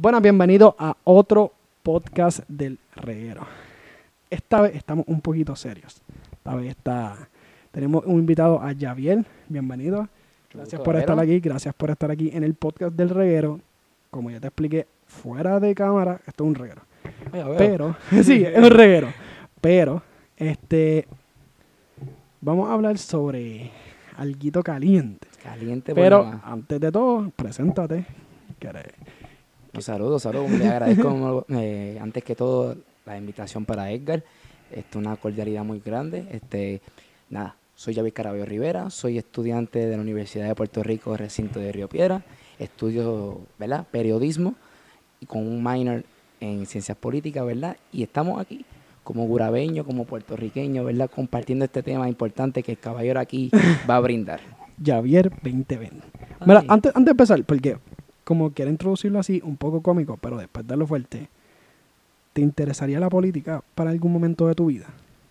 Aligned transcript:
Bueno, 0.00 0.20
bienvenido 0.20 0.76
a 0.78 0.96
otro 1.02 1.52
podcast 1.82 2.38
del 2.46 2.78
reguero. 2.94 3.44
Esta 4.30 4.60
vez 4.60 4.76
estamos 4.76 5.04
un 5.08 5.20
poquito 5.20 5.56
serios. 5.56 6.00
Esta 6.30 6.54
vez 6.54 6.68
está, 6.68 7.28
tenemos 7.72 8.06
un 8.06 8.20
invitado 8.20 8.62
a 8.62 8.72
Javier. 8.78 9.24
Bienvenido. 9.48 10.08
Gracias 10.54 10.80
por 10.82 10.94
estar 10.94 11.18
aquí. 11.18 11.40
Gracias 11.40 11.74
por 11.74 11.90
estar 11.90 12.12
aquí 12.12 12.30
en 12.32 12.44
el 12.44 12.54
podcast 12.54 12.94
del 12.94 13.08
reguero. 13.08 13.58
Como 14.08 14.30
ya 14.30 14.38
te 14.38 14.46
expliqué, 14.46 14.86
fuera 15.04 15.58
de 15.58 15.74
cámara, 15.74 16.20
esto 16.28 16.44
es 16.44 16.48
un 16.48 16.54
reguero. 16.54 16.82
Pero, 17.58 17.96
sí, 18.22 18.44
es 18.44 18.56
un 18.56 18.70
reguero. 18.70 19.08
Pero, 19.60 20.00
este, 20.36 21.08
vamos 22.40 22.70
a 22.70 22.74
hablar 22.74 22.98
sobre 22.98 23.72
alguito 24.16 24.62
caliente. 24.62 25.26
Caliente, 25.42 25.92
Pero 25.92 26.40
antes 26.44 26.78
de 26.78 26.92
todo, 26.92 27.32
preséntate. 27.34 28.06
Un 29.74 29.82
saludo, 29.82 30.18
saludo. 30.18 30.48
Le 30.48 30.68
agradezco 30.68 31.44
eh, 31.50 31.98
antes 32.00 32.24
que 32.24 32.34
todo 32.34 32.76
la 33.04 33.16
invitación 33.16 33.64
para 33.64 33.90
Edgar. 33.90 34.24
Este, 34.70 34.98
una 34.98 35.16
cordialidad 35.16 35.64
muy 35.64 35.80
grande. 35.80 36.26
Este, 36.30 36.80
nada, 37.30 37.56
soy 37.74 37.94
Javier 37.94 38.12
Caraballo 38.12 38.44
Rivera, 38.44 38.90
soy 38.90 39.18
estudiante 39.18 39.86
de 39.86 39.96
la 39.96 40.02
Universidad 40.02 40.48
de 40.48 40.54
Puerto 40.54 40.82
Rico, 40.82 41.16
recinto 41.16 41.60
de 41.60 41.72
Río 41.72 41.88
Piedra. 41.88 42.22
Estudio, 42.58 43.40
¿verdad? 43.58 43.86
Periodismo 43.90 44.54
y 45.20 45.26
con 45.26 45.46
un 45.46 45.62
minor 45.62 46.04
en 46.40 46.66
ciencias 46.66 46.96
políticas, 46.96 47.44
¿verdad? 47.46 47.76
Y 47.92 48.02
estamos 48.02 48.40
aquí 48.40 48.64
como 49.04 49.26
gurabeño, 49.26 49.84
como 49.84 50.04
puertorriqueño, 50.04 50.84
¿verdad? 50.84 51.10
Compartiendo 51.10 51.64
este 51.64 51.82
tema 51.82 52.08
importante 52.08 52.62
que 52.62 52.72
el 52.72 52.78
caballero 52.78 53.20
aquí 53.20 53.50
va 53.88 53.96
a 53.96 54.00
brindar. 54.00 54.40
Javier 54.84 55.30
2020. 55.42 56.06
Mira, 56.44 56.64
antes, 56.68 56.94
antes 56.94 57.04
de 57.04 57.10
empezar, 57.10 57.44
porque 57.44 57.78
como 58.28 58.52
quiero 58.52 58.70
introducirlo 58.70 59.18
así, 59.18 59.40
un 59.42 59.56
poco 59.56 59.80
cómico, 59.80 60.18
pero 60.18 60.36
después 60.36 60.66
de 60.66 60.68
darlo 60.68 60.86
fuerte, 60.86 61.30
¿te 62.34 62.42
interesaría 62.42 63.00
la 63.00 63.08
política 63.08 63.64
para 63.74 63.88
algún 63.88 64.12
momento 64.12 64.46
de 64.46 64.54
tu 64.54 64.66
vida? 64.66 64.84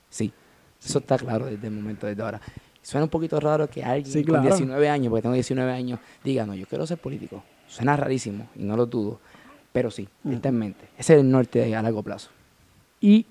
Sí, 0.09 0.33
eso 0.83 0.97
está 0.97 1.15
claro 1.15 1.45
desde 1.45 1.67
el 1.67 1.73
momento, 1.75 2.07
desde 2.07 2.23
ahora. 2.23 2.41
Suena 2.81 3.03
un 3.03 3.11
poquito 3.11 3.39
raro 3.39 3.69
que 3.69 3.83
alguien 3.83 4.23
con 4.23 4.41
19 4.41 4.89
años, 4.89 5.11
porque 5.11 5.21
tengo 5.21 5.35
19 5.35 5.71
años, 5.71 5.99
diga, 6.23 6.47
no, 6.47 6.55
yo 6.55 6.65
quiero 6.65 6.87
ser 6.87 6.97
político. 6.97 7.43
Suena 7.67 7.95
rarísimo 7.95 8.47
y 8.55 8.63
no 8.63 8.75
lo 8.75 8.87
dudo, 8.87 9.19
pero 9.71 9.91
sí, 9.91 10.09
mm. 10.23 10.33
está 10.33 10.49
en 10.49 10.57
mente. 10.57 10.85
Ese 10.97 11.13
es 11.13 11.19
el 11.19 11.29
norte 11.29 11.75
a 11.75 11.81
largo 11.83 12.01
plazo. 12.01 12.31
Y 12.99 13.27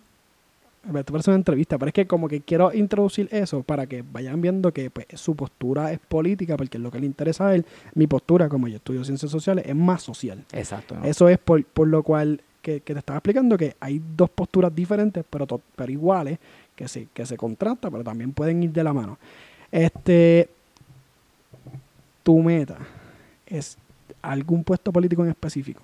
te 0.92 1.04
parece 1.04 1.30
una 1.30 1.36
entrevista, 1.36 1.78
pero 1.78 1.88
es 1.88 1.92
que 1.94 2.06
como 2.06 2.28
que 2.28 2.40
quiero 2.40 2.72
introducir 2.72 3.28
eso 3.32 3.62
para 3.62 3.86
que 3.86 4.02
vayan 4.02 4.40
viendo 4.40 4.72
que 4.72 4.90
pues, 4.90 5.06
su 5.14 5.34
postura 5.34 5.92
es 5.92 5.98
política, 5.98 6.56
porque 6.56 6.78
es 6.78 6.82
lo 6.82 6.90
que 6.90 7.00
le 7.00 7.06
interesa 7.06 7.48
a 7.48 7.54
él. 7.54 7.64
Mi 7.94 8.06
postura, 8.06 8.48
como 8.48 8.68
yo 8.68 8.76
estudio 8.76 9.04
ciencias 9.04 9.30
sociales, 9.30 9.64
es 9.66 9.74
más 9.74 10.02
social. 10.02 10.44
Exacto. 10.52 10.96
Eso 11.02 11.28
es 11.28 11.38
por, 11.38 11.64
lo 11.86 12.02
cual 12.02 12.40
que, 12.62 12.80
te 12.80 12.92
estaba 12.92 13.18
explicando 13.18 13.56
que 13.56 13.76
hay 13.80 14.00
dos 14.16 14.30
posturas 14.30 14.74
diferentes, 14.74 15.24
pero, 15.28 15.46
pero 15.74 15.92
iguales, 15.92 16.38
que 16.74 16.88
se, 16.88 17.08
que 17.12 17.26
se 17.26 17.36
contrastan, 17.36 17.90
pero 17.90 18.04
también 18.04 18.32
pueden 18.32 18.62
ir 18.62 18.72
de 18.72 18.84
la 18.84 18.92
mano. 18.92 19.18
Este, 19.70 20.48
tu 22.22 22.42
meta 22.42 22.78
es 23.46 23.78
algún 24.22 24.64
puesto 24.64 24.92
político 24.92 25.24
en 25.24 25.30
específico. 25.30 25.82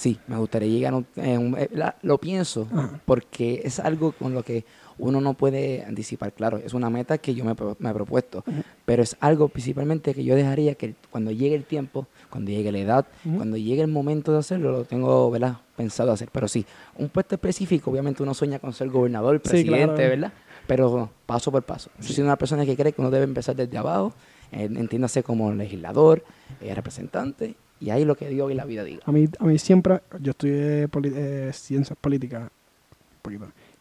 Sí, 0.00 0.18
me 0.28 0.38
gustaría 0.38 0.70
llegar 0.70 0.94
a 0.94 0.96
un, 0.96 1.06
eh, 1.16 1.68
lo 2.00 2.16
pienso 2.16 2.66
porque 3.04 3.60
es 3.64 3.78
algo 3.78 4.12
con 4.12 4.32
lo 4.32 4.42
que 4.42 4.64
uno 4.96 5.20
no 5.20 5.34
puede 5.34 5.84
anticipar, 5.84 6.32
claro, 6.32 6.56
es 6.56 6.72
una 6.72 6.88
meta 6.88 7.18
que 7.18 7.34
yo 7.34 7.44
me, 7.44 7.52
he 7.52 7.92
propuesto, 7.92 8.42
pero 8.86 9.02
es 9.02 9.14
algo 9.20 9.48
principalmente 9.48 10.14
que 10.14 10.24
yo 10.24 10.34
dejaría 10.34 10.74
que 10.74 10.94
cuando 11.10 11.32
llegue 11.32 11.54
el 11.54 11.64
tiempo, 11.64 12.06
cuando 12.30 12.50
llegue 12.50 12.72
la 12.72 12.78
edad, 12.78 13.06
cuando 13.36 13.58
llegue 13.58 13.82
el 13.82 13.88
momento 13.88 14.32
de 14.32 14.38
hacerlo, 14.38 14.72
lo 14.72 14.84
tengo, 14.86 15.30
¿verdad? 15.30 15.58
Pensado 15.76 16.12
hacer, 16.12 16.30
pero 16.32 16.48
sí, 16.48 16.64
un 16.96 17.10
puesto 17.10 17.34
específico, 17.34 17.90
obviamente 17.90 18.22
uno 18.22 18.32
sueña 18.32 18.58
con 18.58 18.72
ser 18.72 18.88
gobernador, 18.88 19.38
presidente, 19.42 20.08
¿verdad? 20.08 20.32
Pero 20.66 21.10
paso 21.26 21.52
por 21.52 21.62
paso. 21.62 21.90
Yo 22.00 22.14
soy 22.14 22.24
una 22.24 22.36
persona 22.36 22.64
que 22.64 22.74
cree 22.74 22.94
que 22.94 23.02
uno 23.02 23.10
debe 23.10 23.24
empezar 23.24 23.54
desde 23.54 23.76
abajo, 23.76 24.14
entiéndase 24.50 25.22
como 25.22 25.52
legislador, 25.52 26.24
eh, 26.62 26.74
representante, 26.74 27.54
y 27.80 27.90
ahí 27.90 28.04
lo 28.04 28.14
que 28.14 28.28
Dios 28.28 28.50
y 28.50 28.54
la 28.54 28.64
vida 28.64 28.84
diga. 28.84 29.00
A 29.06 29.12
mí, 29.12 29.28
a 29.38 29.44
mí 29.44 29.58
siempre, 29.58 30.00
yo 30.20 30.32
estudié 30.32 30.84
eh, 30.84 31.50
ciencias 31.52 31.98
políticas, 31.98 32.50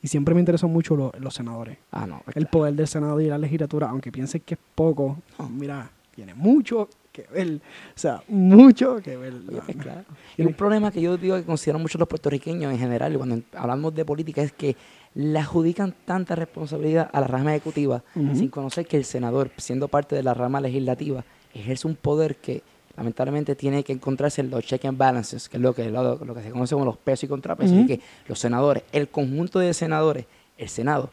y 0.02 0.08
siempre 0.08 0.34
me 0.34 0.40
interesó 0.40 0.68
mucho 0.68 1.12
los 1.20 1.34
senadores. 1.34 1.78
Ah, 1.92 2.08
no. 2.08 2.24
El 2.34 2.48
poder 2.48 2.74
del 2.74 2.88
Senado 2.88 3.20
y 3.20 3.28
la 3.28 3.38
legislatura, 3.38 3.90
aunque 3.90 4.12
piensen 4.12 4.42
que 4.46 4.56
es 4.56 4.60
poco, 4.76 5.18
mira, 5.50 5.92
tiene 6.16 6.34
mucho 6.34 6.90
que 7.12 7.26
ver. 7.34 7.56
O 7.56 8.00
sea, 8.00 8.24
mucho 8.30 9.02
que 9.02 9.18
ver. 9.18 9.34
claro. 9.78 10.04
Y 10.38 10.44
un 10.44 10.54
problema 10.54 10.92
que 10.92 11.02
yo 11.02 11.18
digo 11.18 11.36
que 11.36 11.44
consideran 11.44 11.82
muchos 11.82 12.00
los 12.00 12.08
puertorriqueños 12.08 12.72
en 12.72 12.80
general, 12.80 13.18
cuando 13.18 13.42
hablamos 13.54 13.94
de 13.94 14.06
política, 14.06 14.42
es 14.42 14.54
que 14.54 14.76
le 15.16 15.40
adjudican 15.40 15.94
tanta 16.06 16.36
responsabilidad 16.36 17.10
a 17.12 17.20
la 17.20 17.28
rama 17.28 17.56
ejecutiva 17.56 18.04
sin 18.14 18.48
conocer 18.50 18.86
que 18.86 18.96
el 18.96 19.06
senador, 19.06 19.52
siendo 19.58 19.88
parte 19.88 20.16
de 20.16 20.24
la 20.24 20.34
rama 20.34 20.62
legislativa, 20.62 21.26
ejerce 21.54 21.88
un 21.88 21.96
poder 21.96 22.38
que 22.38 22.62
lamentablemente 23.00 23.56
tiene 23.56 23.82
que 23.82 23.94
encontrarse 23.94 24.42
en 24.42 24.50
los 24.50 24.66
check 24.66 24.84
and 24.84 24.98
balances, 24.98 25.48
que 25.48 25.56
es 25.56 25.64
lo 25.64 25.74
que, 25.74 25.90
lo, 25.90 26.20
que 26.20 26.44
se 26.44 26.52
conoce 26.52 26.76
como 26.76 26.84
los 26.84 26.98
pesos 26.98 27.24
y 27.24 27.28
contrapesos, 27.30 27.78
y 27.78 27.88
que 27.88 28.02
los 28.28 28.38
senadores, 28.38 28.84
el 28.92 29.08
conjunto 29.08 29.60
de 29.60 29.74
senadores, 29.74 30.26
el 30.58 30.68
Senado, 30.68 31.10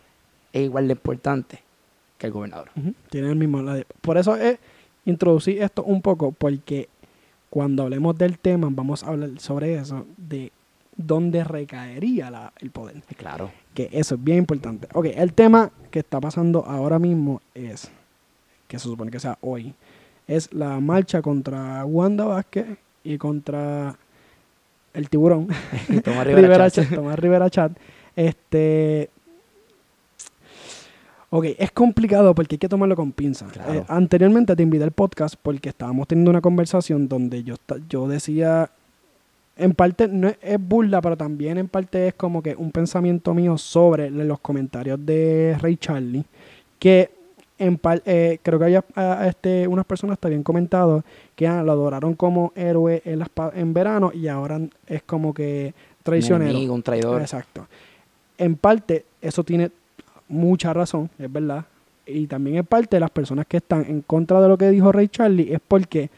es 0.53 0.65
igual 0.65 0.89
de 0.89 0.95
importante 0.95 1.63
que 2.19 2.27
el 2.27 2.33
gobernador. 2.33 2.71
Tiene 3.09 3.29
el 3.29 3.37
mismo... 3.37 3.63
Por 4.01 4.19
eso 4.19 4.35
es 4.35 4.59
introducir 5.05 5.63
esto 5.63 5.85
un 5.85 6.03
poco, 6.03 6.33
porque 6.33 6.89
cuando 7.51 7.85
hablemos 7.85 8.19
del 8.19 8.37
tema 8.37 8.67
vamos 8.69 9.05
a 9.05 9.11
hablar 9.11 9.31
sobre 9.39 9.77
eso, 9.77 10.05
de 10.17 10.51
dónde 10.97 11.45
recaería 11.45 12.53
el 12.59 12.71
poder. 12.73 13.01
Claro. 13.17 13.53
Que 13.75 13.91
eso 13.93 14.17
es 14.17 14.25
bien 14.25 14.39
importante. 14.39 14.89
Ok, 14.93 15.07
el 15.15 15.33
tema 15.35 15.71
que 15.93 16.01
está 16.01 16.21
pasando 16.21 16.65
ahora 16.67 16.99
mismo 16.99 17.41
es, 17.55 17.93
que 18.67 18.77
se 18.77 18.89
supone 18.89 19.13
que 19.13 19.21
sea 19.21 19.39
hoy, 19.41 19.73
es 20.27 20.53
la 20.53 20.81
marcha 20.81 21.23
contra 21.23 21.85
Wanda 21.85 22.25
Vázquez 22.25 22.67
y 23.05 23.19
contra 23.19 23.97
el 24.93 25.09
tiburón. 25.09 25.49
Tomás 26.05 26.27
Rivera, 26.27 26.71
Chat. 26.71 26.95
Tomás 26.95 27.19
Rivera 27.19 27.51
Chat. 27.51 27.73
Este. 28.15 29.11
Ok, 31.31 31.47
es 31.59 31.71
complicado 31.73 32.35
porque 32.35 32.55
hay 32.55 32.59
que 32.59 32.69
tomarlo 32.69 32.97
con 32.97 33.13
pinzas. 33.13 33.51
Eh, 33.69 33.85
anteriormente 33.89 34.57
te 34.57 34.63
invité 34.63 34.85
al 34.85 34.93
podcast 34.93 35.35
porque 35.41 35.69
estábamos 35.69 36.09
teniendo 36.09 36.31
una 36.31 36.41
conversación 36.41 37.09
donde 37.09 37.43
yo, 37.43 37.57
yo 37.89 38.09
decía, 38.09 38.71
en 39.57 39.75
parte 39.75 40.09
no 40.09 40.29
es, 40.29 40.39
es, 40.41 40.59
burla, 40.61 41.03
pero 41.03 41.17
también 41.17 41.59
en 41.59 41.69
parte 41.69 42.09
es 42.09 42.15
como 42.15 42.43
que 42.43 42.55
un 42.55 42.71
pensamiento 42.71 43.35
mío 43.35 43.59
sobre 43.59 44.09
los 44.09 44.39
comentarios 44.41 45.05
de 45.05 45.57
Ray 45.61 45.77
Charlie, 45.77 46.25
que 46.79 47.16
en 47.59 47.81
eh, 48.05 48.39
creo 48.43 48.59
que 48.59 48.65
había 48.65 48.85
ah, 48.95 49.27
este, 49.27 49.67
unas 49.67 49.87
personas 49.87 50.19
te 50.19 50.29
habían 50.29 50.43
comentado 50.43 51.05
que 51.35 51.47
ah, 51.47 51.63
lo 51.63 51.73
adoraron 51.73 52.15
como 52.15 52.53
héroe 52.55 53.03
en, 53.05 53.19
las, 53.19 53.31
en 53.55 53.73
verano 53.73 54.11
y 54.13 54.29
ahora 54.29 54.61
es 54.87 55.03
como 55.03 55.33
que 55.33 55.75
traicionero. 56.03 56.59
Un, 56.59 56.71
un 56.71 56.83
traidor. 56.83 57.21
Exacto. 57.21 57.67
En 58.39 58.57
parte, 58.57 59.07
eso 59.21 59.43
tiene 59.43 59.71
mucha 60.29 60.73
razón, 60.73 61.11
es 61.19 61.33
verdad. 61.33 61.65
Y 62.07 62.27
también 62.27 62.59
en 62.59 62.65
parte, 62.65 63.01
las 63.01 63.11
personas 63.11 63.47
que 63.47 63.57
están 63.57 63.85
en 63.89 64.03
contra 64.03 64.41
de 64.41 64.49
lo 64.49 64.57
que 64.57 64.71
dijo 64.71 64.93
Ray 64.93 65.09
Charlie 65.09 65.53
es 65.53 65.61
porque 65.67 66.11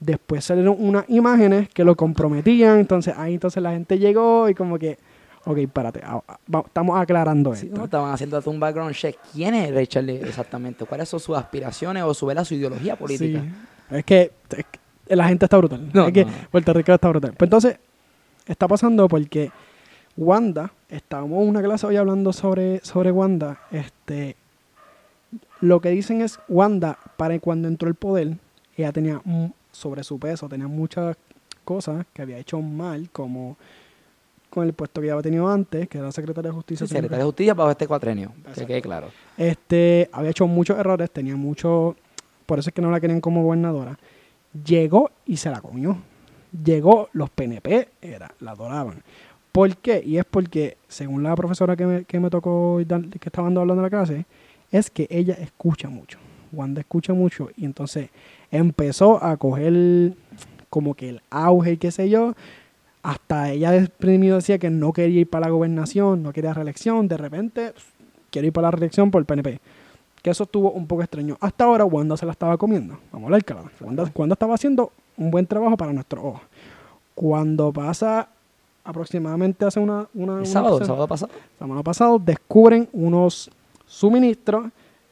después 0.00 0.44
salieron 0.44 0.76
unas 0.78 1.04
imágenes 1.08 1.68
que 1.68 1.84
lo 1.84 1.96
comprometían. 1.96 2.78
Entonces 2.78 3.14
ahí 3.16 3.34
entonces 3.34 3.62
la 3.62 3.72
gente 3.72 3.98
llegó 3.98 4.48
y 4.48 4.54
como 4.54 4.78
que 4.78 4.98
Ok, 5.46 5.58
espérate, 5.58 6.02
estamos 6.66 7.00
aclarando 7.00 7.52
esto. 7.52 7.84
estaban 7.84 8.12
haciendo 8.12 8.40
un 8.46 8.58
background 8.58 8.94
check. 8.94 9.16
¿Quién 9.32 9.54
es 9.54 9.74
Ray 9.74 9.86
Charlie 9.86 10.16
exactamente? 10.16 10.84
¿Cuáles 10.86 11.08
son 11.08 11.20
sus 11.20 11.36
aspiraciones 11.36 12.02
o 12.02 12.14
su, 12.14 12.30
su 12.44 12.54
ideología 12.54 12.96
política? 12.96 13.40
Sí. 13.40 13.96
Es, 13.96 14.04
que, 14.04 14.32
la 15.08 15.28
gente 15.28 15.44
está 15.44 15.58
brutal. 15.58 15.90
es 15.92 16.12
que 16.12 16.26
Puerto 16.50 16.72
Rico 16.72 16.92
está 16.92 17.08
brutal. 17.08 17.34
Pues 17.36 17.46
entonces, 17.46 17.78
está 18.46 18.66
pasando 18.66 19.06
porque 19.08 19.50
Wanda, 20.16 20.72
estábamos 20.88 21.42
en 21.42 21.48
una 21.48 21.62
clase 21.62 21.86
hoy 21.86 21.96
hablando 21.96 22.32
sobre, 22.32 22.80
sobre 22.80 23.10
Wanda, 23.10 23.60
este, 23.70 24.36
lo 25.60 25.80
que 25.80 25.90
dicen 25.90 26.22
es 26.22 26.38
Wanda, 26.48 26.98
para 27.16 27.38
cuando 27.38 27.68
entró 27.68 27.88
el 27.88 27.94
poder, 27.94 28.36
ella 28.76 28.92
tenía 28.92 29.20
sobre 29.72 30.04
su 30.04 30.18
peso, 30.18 30.48
tenía 30.48 30.68
muchas 30.68 31.16
cosas 31.64 32.06
que 32.12 32.22
había 32.22 32.38
hecho 32.38 32.60
mal, 32.60 33.10
como 33.10 33.56
con 34.54 34.66
el 34.66 34.72
puesto 34.72 35.00
que 35.00 35.08
ya 35.08 35.12
había 35.12 35.22
tenido 35.22 35.48
antes, 35.48 35.88
que 35.88 35.98
era 35.98 36.10
secretaria 36.12 36.50
de 36.50 36.54
Justicia. 36.54 36.86
Sí, 36.86 36.92
secretaria 36.92 37.18
de 37.18 37.24
Justicia 37.24 37.54
para 37.54 37.72
este 37.72 37.86
cuatrenio, 37.86 38.32
que 38.54 38.66
quede 38.66 38.80
claro. 38.80 39.08
Este, 39.36 40.08
había 40.12 40.30
hecho 40.30 40.46
muchos 40.46 40.78
errores, 40.78 41.10
tenía 41.10 41.36
mucho, 41.36 41.96
por 42.46 42.58
eso 42.58 42.70
es 42.70 42.74
que 42.74 42.80
no 42.80 42.90
la 42.90 43.00
querían 43.00 43.20
como 43.20 43.42
gobernadora. 43.42 43.98
Llegó 44.64 45.10
y 45.26 45.36
se 45.36 45.50
la 45.50 45.60
comió. 45.60 45.98
Llegó, 46.64 47.08
los 47.12 47.28
PNP 47.30 47.88
era, 48.00 48.32
la 48.40 48.52
adoraban. 48.52 49.02
¿Por 49.50 49.76
qué? 49.76 50.02
Y 50.04 50.18
es 50.18 50.24
porque, 50.24 50.78
según 50.88 51.22
la 51.22 51.34
profesora 51.34 51.76
que 51.76 51.86
me, 51.86 52.04
que 52.04 52.20
me 52.20 52.30
tocó, 52.30 52.78
que 52.78 53.28
estaba 53.28 53.48
hablando 53.48 53.74
en 53.74 53.82
la 53.82 53.90
clase, 53.90 54.24
es 54.70 54.90
que 54.90 55.06
ella 55.10 55.34
escucha 55.34 55.88
mucho. 55.88 56.18
Wanda 56.52 56.80
escucha 56.80 57.12
mucho 57.12 57.50
y 57.56 57.64
entonces 57.64 58.10
empezó 58.50 59.22
a 59.22 59.36
coger 59.36 60.14
como 60.70 60.94
que 60.94 61.08
el 61.10 61.22
auge 61.30 61.72
y 61.72 61.76
qué 61.76 61.90
sé 61.90 62.08
yo. 62.08 62.34
Hasta 63.04 63.50
ella 63.50 63.70
desprimido 63.70 64.36
decía 64.36 64.58
que 64.58 64.70
no 64.70 64.94
quería 64.94 65.20
ir 65.20 65.28
para 65.28 65.46
la 65.46 65.52
gobernación, 65.52 66.22
no 66.22 66.32
quería 66.32 66.54
reelección. 66.54 67.06
De 67.06 67.18
repente, 67.18 67.74
quiere 68.30 68.48
ir 68.48 68.52
para 68.52 68.68
la 68.68 68.70
reelección 68.70 69.10
por 69.10 69.20
el 69.20 69.26
PNP. 69.26 69.60
Que 70.22 70.30
eso 70.30 70.44
estuvo 70.44 70.72
un 70.72 70.86
poco 70.86 71.02
extraño. 71.02 71.36
Hasta 71.38 71.64
ahora, 71.64 71.84
Wanda 71.84 72.16
se 72.16 72.24
la 72.24 72.32
estaba 72.32 72.56
comiendo. 72.56 72.98
Vamos 73.12 73.24
a 73.24 73.26
hablar 73.26 73.44
claro. 73.44 73.70
Wanda, 73.82 74.10
Wanda 74.14 74.32
estaba 74.32 74.54
haciendo 74.54 74.90
un 75.18 75.30
buen 75.30 75.46
trabajo 75.46 75.76
para 75.76 75.92
nuestro 75.92 76.24
ojo. 76.24 76.40
Cuando 77.14 77.70
pasa 77.74 78.26
aproximadamente 78.84 79.66
hace 79.66 79.80
una... 79.80 80.08
una, 80.14 80.38
¿El 80.38 80.46
sábado? 80.46 80.78
¿El 80.78 80.86
sábado 80.86 81.06
pasado? 81.06 81.32
Sábado 81.58 81.82
pasado, 81.82 82.18
descubren 82.18 82.88
unos 82.94 83.50
suministros 83.84 84.64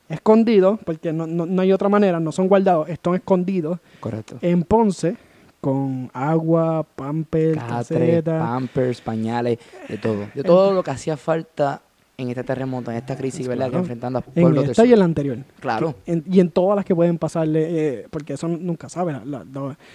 escondidos, 0.08 0.80
porque 0.82 1.12
no, 1.12 1.26
no, 1.26 1.44
no, 1.44 1.60
hay 1.60 1.72
otra 1.72 1.90
manera, 1.90 2.18
no 2.20 2.32
son 2.32 2.48
guardados, 2.48 2.88
están 2.88 3.16
escondidos. 3.16 3.78
Correcto. 4.00 4.38
En 4.40 4.62
Ponce, 4.62 5.16
con 5.62 6.10
agua, 6.12 6.82
pampers, 6.82 7.56
Catre, 7.56 8.20
pampers, 8.20 9.00
pañales, 9.00 9.60
de 9.88 9.96
todo. 9.96 10.26
De 10.34 10.42
todo 10.42 10.72
lo 10.72 10.82
que 10.82 10.90
hacía 10.90 11.16
falta 11.16 11.80
en 12.18 12.30
este 12.30 12.42
terremoto, 12.42 12.90
en 12.90 12.96
esta 12.96 13.16
crisis, 13.16 13.46
¿verdad? 13.46 13.70
Que 13.70 13.76
enfrentando 13.76 14.18
a 14.18 14.22
pueblos 14.22 14.64
En 14.64 14.70
esta 14.70 14.84
y 14.84 14.92
en 14.92 14.98
la 14.98 15.04
anterior. 15.04 15.38
Claro. 15.60 15.94
y 16.04 16.40
en 16.40 16.50
todas 16.50 16.74
las 16.74 16.84
que 16.84 16.96
pueden 16.96 17.16
pasarle, 17.16 18.00
eh, 18.00 18.06
porque 18.10 18.32
eso 18.32 18.48
nunca 18.48 18.88
sabe, 18.88 19.14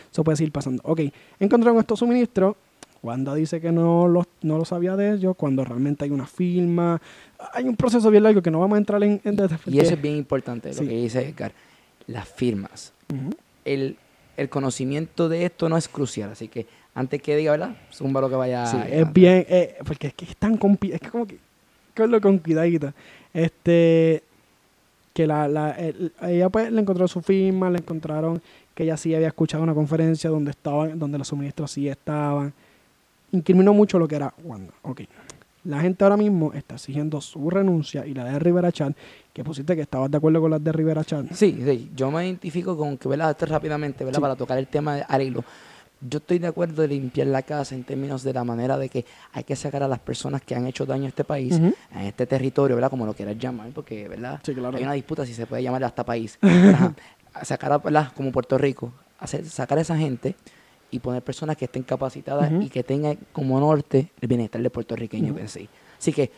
eso 0.09 0.23
puede 0.23 0.37
seguir 0.37 0.53
pasando. 0.53 0.81
Ok, 0.85 1.01
encontraron 1.37 1.77
estos 1.79 1.99
suministros, 1.99 2.55
Wanda 3.03 3.35
dice 3.35 3.59
que 3.59 3.73
no 3.73 4.07
lo, 4.07 4.23
no 4.43 4.57
lo 4.57 4.63
sabía 4.63 4.95
de 4.95 5.15
ellos, 5.15 5.35
cuando 5.35 5.65
realmente 5.65 6.05
hay 6.05 6.11
una 6.11 6.27
firma, 6.27 7.01
hay 7.53 7.65
un 7.65 7.75
proceso 7.75 8.09
bien 8.09 8.23
largo 8.23 8.41
que 8.41 8.51
no 8.51 8.61
vamos 8.61 8.77
a 8.77 8.79
entrar 8.79 9.03
en, 9.03 9.19
en 9.25 9.37
Y 9.65 9.79
eso 9.79 9.95
es 9.95 10.01
bien 10.01 10.15
importante, 10.15 10.73
lo 10.73 10.79
que 10.79 10.95
dice 10.95 11.27
Edgar, 11.27 11.51
las 12.07 12.25
firmas. 12.25 12.93
el, 13.65 13.97
el, 14.37 14.49
conocimiento 14.49 15.27
de 15.27 15.45
esto 15.45 15.67
no 15.67 15.77
es 15.77 15.87
crucial, 15.87 16.31
así 16.31 16.47
que 16.47 16.65
antes 16.93 17.21
que 17.21 17.35
diga, 17.35 17.51
¿verdad? 17.51 17.75
Zumba 17.93 18.21
lo 18.21 18.29
que 18.29 18.35
vaya. 18.35 18.65
Sí, 18.65 18.77
es 18.89 19.11
bien, 19.11 19.45
eh, 19.49 19.77
porque 19.85 20.07
es 20.07 20.13
que 20.13 20.25
es 20.25 20.37
tan 20.37 20.53
es 20.53 21.01
que 21.01 21.09
como 21.09 21.27
que, 21.27 21.37
lo 22.07 22.21
con 22.21 22.37
cuidadito. 22.39 22.93
Este, 23.33 24.23
que 25.13 25.27
la, 25.27 25.47
la 25.47 25.75
ella 26.23 26.49
pues 26.49 26.71
le 26.71 26.81
encontró 26.81 27.07
su 27.07 27.21
firma, 27.21 27.69
le 27.69 27.79
encontraron 27.79 28.41
que 28.73 28.83
ella 28.83 28.97
sí 28.97 29.13
había 29.13 29.27
escuchado 29.27 29.63
una 29.63 29.73
conferencia 29.73 30.29
donde 30.29 30.51
estaban, 30.51 30.97
donde 30.97 31.17
los 31.17 31.27
suministros 31.27 31.71
sí 31.71 31.89
estaban 31.89 32.53
incriminó 33.31 33.73
mucho 33.73 33.99
lo 33.99 34.07
que 34.07 34.15
era 34.15 34.33
Wanda. 34.43 34.73
Ok. 34.83 35.01
La 35.67 35.81
gente 35.81 36.01
ahora 36.05 36.15
mismo 36.15 36.53
está 36.53 36.75
exigiendo 36.75 37.19
su 37.19 37.49
renuncia 37.49 38.05
y 38.05 38.13
la 38.13 38.23
de 38.23 38.39
Rivera 38.39 38.71
Chat, 38.71 38.95
que 39.33 39.43
pusiste 39.43 39.75
que 39.75 39.81
estabas 39.81 40.09
de 40.09 40.15
acuerdo 40.15 40.39
con 40.39 40.51
la 40.51 40.59
de 40.59 40.71
Rivera 40.71 41.03
Chat. 41.03 41.25
Sí, 41.33 41.61
sí. 41.63 41.91
Yo 41.93 42.09
me 42.09 42.25
identifico 42.25 42.77
con 42.77 42.97
que, 42.97 43.09
¿verdad? 43.09 43.35
rápidamente, 43.41 44.05
¿verdad? 44.05 44.21
Para 44.21 44.35
tocar 44.37 44.57
el 44.57 44.67
tema 44.67 44.95
de 44.95 45.05
arreglo. 45.05 45.43
Yo 45.99 46.19
estoy 46.19 46.39
de 46.39 46.47
acuerdo 46.47 46.83
de 46.83 46.87
limpiar 46.87 47.27
la 47.27 47.41
casa 47.41 47.75
en 47.75 47.83
términos 47.83 48.23
de 48.23 48.31
la 48.31 48.45
manera 48.45 48.77
de 48.77 48.87
que 48.87 49.05
hay 49.33 49.43
que 49.43 49.57
sacar 49.57 49.83
a 49.83 49.89
las 49.89 49.99
personas 49.99 50.41
que 50.41 50.55
han 50.55 50.65
hecho 50.67 50.85
daño 50.85 51.03
a 51.03 51.09
este 51.09 51.25
país, 51.25 51.55
en 51.55 51.73
este 51.95 52.25
territorio, 52.25 52.77
¿verdad? 52.77 52.89
Como 52.89 53.05
lo 53.05 53.13
quieras 53.13 53.37
llamar, 53.37 53.69
porque, 53.73 54.07
¿verdad? 54.07 54.39
Sí, 54.43 54.53
claro. 54.53 54.77
Hay 54.77 54.83
una 54.83 54.93
disputa 54.93 55.25
si 55.25 55.33
se 55.33 55.47
puede 55.47 55.63
llamar 55.63 55.83
hasta 55.83 56.05
país. 56.05 56.39
sacar 57.43 57.73
a, 57.73 57.77
¿verdad? 57.79 58.13
Como 58.15 58.31
Puerto 58.31 58.57
Rico, 58.57 58.93
hacer, 59.19 59.45
sacar 59.45 59.79
a 59.79 59.81
esa 59.81 59.97
gente 59.97 60.35
y 60.91 60.99
poner 60.99 61.21
personas 61.21 61.57
que 61.57 61.65
estén 61.65 61.83
capacitadas 61.83 62.51
y 62.61 62.69
que 62.69 62.83
tengan 62.83 63.17
como 63.31 63.59
norte 63.59 64.11
el 64.21 64.27
bienestar 64.27 64.61
de 64.61 64.69
puertorriqueño 64.69 65.33
uh 65.33 65.47
sí. 65.47 65.67
Así 65.97 66.13
que, 66.13 66.31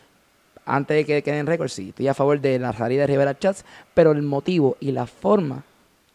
antes 0.64 0.96
de 0.96 1.04
que 1.04 1.22
queden 1.22 1.46
récords, 1.46 1.72
sí, 1.72 1.90
estoy 1.90 2.08
a 2.08 2.14
favor 2.14 2.40
de 2.40 2.58
la 2.58 2.72
salida 2.72 3.02
de 3.02 3.06
Rivera 3.08 3.38
Chats, 3.38 3.64
pero 3.94 4.12
el 4.12 4.22
motivo 4.22 4.76
y 4.80 4.92
la 4.92 5.06
forma 5.06 5.64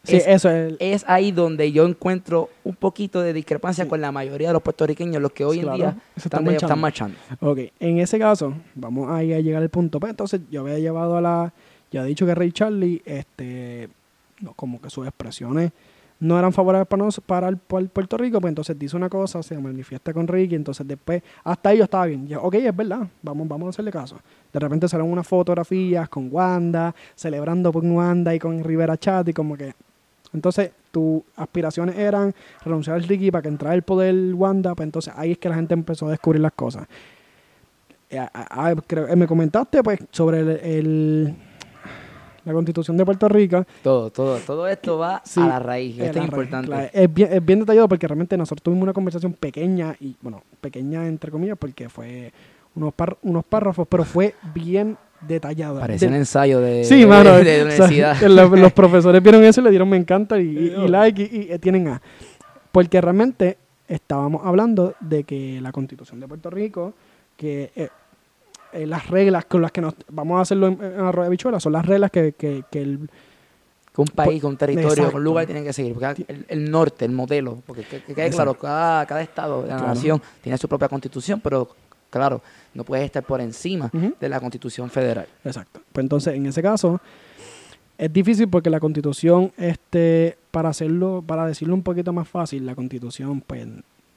sí, 0.02 0.16
es, 0.16 0.26
eso 0.26 0.50
es, 0.50 1.04
ahí 1.08 1.32
donde 1.32 1.70
yo 1.72 1.86
encuentro 1.86 2.50
un 2.64 2.74
poquito 2.74 3.22
de 3.22 3.32
discrepancia 3.32 3.88
con 3.88 4.00
la 4.00 4.12
mayoría 4.12 4.48
de 4.48 4.54
los 4.54 4.62
puertorriqueños, 4.62 5.22
los 5.22 5.32
que 5.32 5.44
hoy 5.44 5.60
en 5.60 5.72
día 5.74 5.96
están, 6.16 6.46
están, 6.48 6.80
marchando. 6.80 7.16
Ok, 7.40 7.58
en 7.80 7.98
ese 7.98 8.18
caso, 8.18 8.54
vamos 8.74 9.10
a 9.10 9.22
llegar 9.22 9.62
al 9.62 9.70
punto. 9.70 10.00
Pues 10.00 10.10
entonces, 10.10 10.40
yo 10.50 10.62
había 10.62 10.78
llevado 10.78 11.16
a 11.16 11.20
la. 11.20 11.52
Ya 11.90 12.02
he 12.02 12.06
dicho 12.06 12.26
que 12.26 12.34
Ray 12.34 12.52
Charlie, 12.52 13.00
este, 13.04 13.88
como 14.56 14.80
que 14.80 14.90
sus 14.90 15.06
expresiones 15.06 15.72
no 16.18 16.38
eran 16.38 16.52
favorables 16.52 16.88
para, 16.88 17.04
nosotros, 17.04 17.26
para 17.26 17.48
el, 17.48 17.58
Puerto 17.58 18.16
Rico, 18.16 18.40
pues 18.40 18.50
entonces 18.50 18.78
dice 18.78 18.96
una 18.96 19.08
cosa, 19.08 19.42
se 19.42 19.58
manifiesta 19.58 20.12
con 20.12 20.26
Ricky, 20.26 20.54
entonces 20.54 20.86
después, 20.86 21.22
hasta 21.44 21.70
ahí 21.70 21.78
yo 21.78 21.84
estaba 21.84 22.06
bien. 22.06 22.26
Yo, 22.26 22.42
ok, 22.42 22.54
es 22.54 22.74
verdad, 22.74 23.06
vamos, 23.22 23.46
vamos 23.48 23.66
a 23.66 23.70
hacerle 23.70 23.90
caso. 23.90 24.16
De 24.52 24.58
repente 24.58 24.88
salen 24.88 25.10
unas 25.10 25.26
fotografías 25.26 26.08
con 26.08 26.28
Wanda, 26.32 26.94
celebrando 27.14 27.72
con 27.72 27.90
Wanda 27.90 28.34
y 28.34 28.38
con 28.38 28.62
Rivera 28.64 28.96
Chat 28.96 29.28
y 29.28 29.32
como 29.32 29.56
que... 29.56 29.74
Entonces, 30.32 30.72
tus 30.90 31.22
aspiraciones 31.36 31.96
eran 31.96 32.34
renunciar 32.64 32.96
al 32.96 33.04
Ricky 33.04 33.30
para 33.30 33.42
que 33.42 33.48
entrara 33.48 33.74
el 33.74 33.82
poder 33.82 34.34
Wanda, 34.34 34.74
pues 34.74 34.86
entonces 34.86 35.12
ahí 35.16 35.32
es 35.32 35.38
que 35.38 35.48
la 35.48 35.54
gente 35.54 35.74
empezó 35.74 36.08
a 36.08 36.10
descubrir 36.10 36.40
las 36.40 36.52
cosas. 36.52 36.86
Eh, 38.08 38.18
eh, 38.18 39.16
me 39.16 39.26
comentaste 39.26 39.82
pues 39.82 39.98
sobre 40.10 40.78
el 40.78 41.34
la 42.46 42.52
constitución 42.52 42.96
de 42.96 43.04
Puerto 43.04 43.28
Rico. 43.28 43.66
Todo, 43.82 44.10
todo, 44.10 44.38
todo 44.38 44.68
esto 44.68 44.96
va 44.96 45.16
a 45.16 45.40
la 45.40 45.58
raíz, 45.58 45.98
esto 45.98 46.18
es 46.20 46.24
importante. 46.24 46.90
es, 46.92 47.12
bien, 47.12 47.32
es 47.32 47.44
bien 47.44 47.60
detallado 47.60 47.88
porque 47.88 48.06
realmente 48.06 48.36
nosotros 48.36 48.62
tuvimos 48.62 48.84
una 48.84 48.92
conversación 48.92 49.32
pequeña, 49.32 49.96
y 50.00 50.16
bueno, 50.22 50.42
pequeña 50.60 51.06
entre 51.06 51.30
comillas, 51.30 51.58
porque 51.58 51.88
fue 51.88 52.32
unos, 52.76 52.94
unos 53.22 53.44
párrafos, 53.44 53.86
pero 53.88 54.04
fue 54.04 54.34
bien 54.54 54.96
detallado. 55.26 55.80
Parece 55.80 56.06
un 56.06 56.14
ensayo 56.14 56.60
de, 56.60 56.84
sí, 56.84 57.04
mano, 57.04 57.32
de, 57.32 57.62
universidad. 57.62 58.20
los, 58.28 58.72
profesores 58.74 59.20
vieron 59.20 59.42
eso 59.42 59.60
y 59.60 59.64
le 59.64 59.70
dieron 59.70 59.88
me 59.88 59.96
encanta 59.96 60.38
y, 60.38 60.70
like 60.88 61.20
y, 61.20 61.52
y, 61.52 61.58
tienen 61.58 61.88
A. 61.88 62.00
Porque 62.70 63.00
realmente 63.00 63.58
estábamos 63.88 64.42
hablando 64.44 64.94
de 65.00 65.24
que 65.24 65.60
la 65.60 65.72
constitución 65.72 66.20
de 66.20 66.28
Puerto 66.28 66.48
Rico, 66.50 66.94
que 67.36 67.72
eh, 67.74 67.88
eh, 68.72 68.86
las 68.86 69.08
reglas 69.08 69.44
con 69.46 69.62
las 69.62 69.72
que 69.72 69.80
nos 69.80 69.94
vamos 70.08 70.38
a 70.38 70.42
hacerlo 70.42 70.68
en, 70.68 70.82
en 70.82 71.00
Arroyo 71.00 71.24
de 71.24 71.30
Bichuela 71.30 71.60
son 71.60 71.72
las 71.72 71.84
reglas 71.86 72.10
que, 72.10 72.32
que, 72.32 72.64
que 72.70 72.82
el 72.82 73.10
que 73.96 74.02
un 74.02 74.08
país, 74.08 74.40
que 74.42 74.46
un 74.46 74.58
territorio, 74.58 75.08
que 75.08 75.16
un 75.16 75.24
lugar 75.24 75.46
tienen 75.46 75.64
que 75.64 75.72
seguir. 75.72 75.94
Porque 75.94 76.26
el, 76.48 76.70
norte, 76.70 77.06
el 77.06 77.12
modelo, 77.12 77.62
porque 77.66 77.82
que, 77.82 78.02
quede 78.02 78.28
claro, 78.28 78.52
cada, 78.52 79.06
cada 79.06 79.22
estado 79.22 79.62
de 79.62 79.68
la 79.68 79.78
nación 79.78 80.20
tiene 80.42 80.58
su 80.58 80.68
propia 80.68 80.86
constitución, 80.86 81.40
pero 81.40 81.70
claro, 82.10 82.42
no 82.74 82.84
puede 82.84 83.04
estar 83.04 83.22
por 83.22 83.40
encima 83.40 83.90
de 84.20 84.28
la 84.28 84.38
constitución 84.38 84.90
federal. 84.90 85.26
Exacto. 85.42 85.80
Pues 85.92 86.04
entonces, 86.04 86.34
en 86.34 86.44
ese 86.44 86.60
caso, 86.60 87.00
es 87.96 88.12
difícil 88.12 88.48
porque 88.48 88.68
la 88.68 88.80
constitución, 88.80 89.50
este, 89.56 90.36
para 90.50 90.68
hacerlo, 90.68 91.24
para 91.26 91.46
decirlo 91.46 91.74
un 91.74 91.82
poquito 91.82 92.12
más 92.12 92.28
fácil, 92.28 92.66
la 92.66 92.74
constitución, 92.74 93.40
pues 93.40 93.66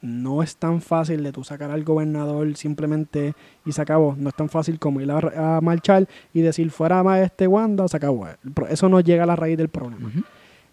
no 0.01 0.41
es 0.41 0.55
tan 0.55 0.81
fácil 0.81 1.23
de 1.23 1.31
tú 1.31 1.43
sacar 1.43 1.71
al 1.71 1.83
gobernador 1.83 2.55
simplemente 2.55 3.33
y 3.65 3.71
se 3.71 3.81
acabó. 3.81 4.15
No 4.17 4.29
es 4.29 4.35
tan 4.35 4.49
fácil 4.49 4.79
como 4.79 5.01
ir 5.01 5.11
a, 5.11 5.59
marchar 5.61 6.07
y 6.33 6.41
decir 6.41 6.71
fuera 6.71 7.03
más 7.03 7.19
este 7.19 7.47
Wanda, 7.47 7.87
se 7.87 7.97
acabó. 7.97 8.27
Eso 8.69 8.89
no 8.89 8.99
llega 9.01 9.23
a 9.23 9.27
la 9.27 9.35
raíz 9.35 9.57
del 9.57 9.69
problema. 9.69 10.11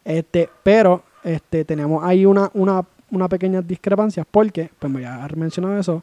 este, 0.04 0.48
pero 0.62 1.02
este, 1.24 1.64
tenemos 1.64 2.04
ahí 2.04 2.24
una, 2.24 2.50
una, 2.54 2.84
una 3.10 3.28
pequeña 3.28 3.62
discrepancia 3.62 4.24
porque, 4.24 4.70
pues 4.78 4.92
me 4.92 5.00
voy 5.00 5.08
a 5.08 5.28
mencionado 5.36 5.78
eso, 5.78 6.02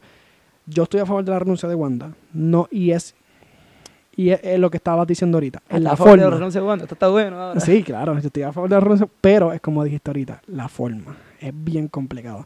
yo 0.66 0.84
estoy 0.84 1.00
a 1.00 1.06
favor 1.06 1.24
de 1.24 1.32
la 1.32 1.40
renuncia 1.40 1.70
de 1.70 1.76
Wanda. 1.76 2.14
No, 2.34 2.68
y 2.72 2.92
es 2.92 3.16
y 4.16 4.30
es, 4.30 4.60
lo 4.60 4.70
que 4.70 4.78
estabas 4.78 5.08
diciendo 5.08 5.38
ahorita. 5.38 5.64
En 5.70 5.84
la 5.84 5.96
forma. 5.96 6.18
de 6.18 6.30
la 6.30 6.30
renuncia 6.30 6.62
de 6.62 6.68
Wanda, 6.68 6.84
esto 6.84 6.94
está 6.94 7.08
bueno 7.08 7.60
Sí, 7.60 7.82
claro, 7.84 8.14
yo 8.20 8.28
estoy 8.28 8.44
a 8.44 8.52
favor 8.52 8.70
de 8.70 8.76
la 8.76 8.80
renuncia, 8.80 9.08
pero 9.22 9.54
es 9.54 9.62
como 9.62 9.84
dijiste 9.84 10.10
ahorita, 10.10 10.42
la 10.48 10.68
forma. 10.68 11.18
Es 11.40 11.52
bien 11.54 11.88
complicado. 11.88 12.46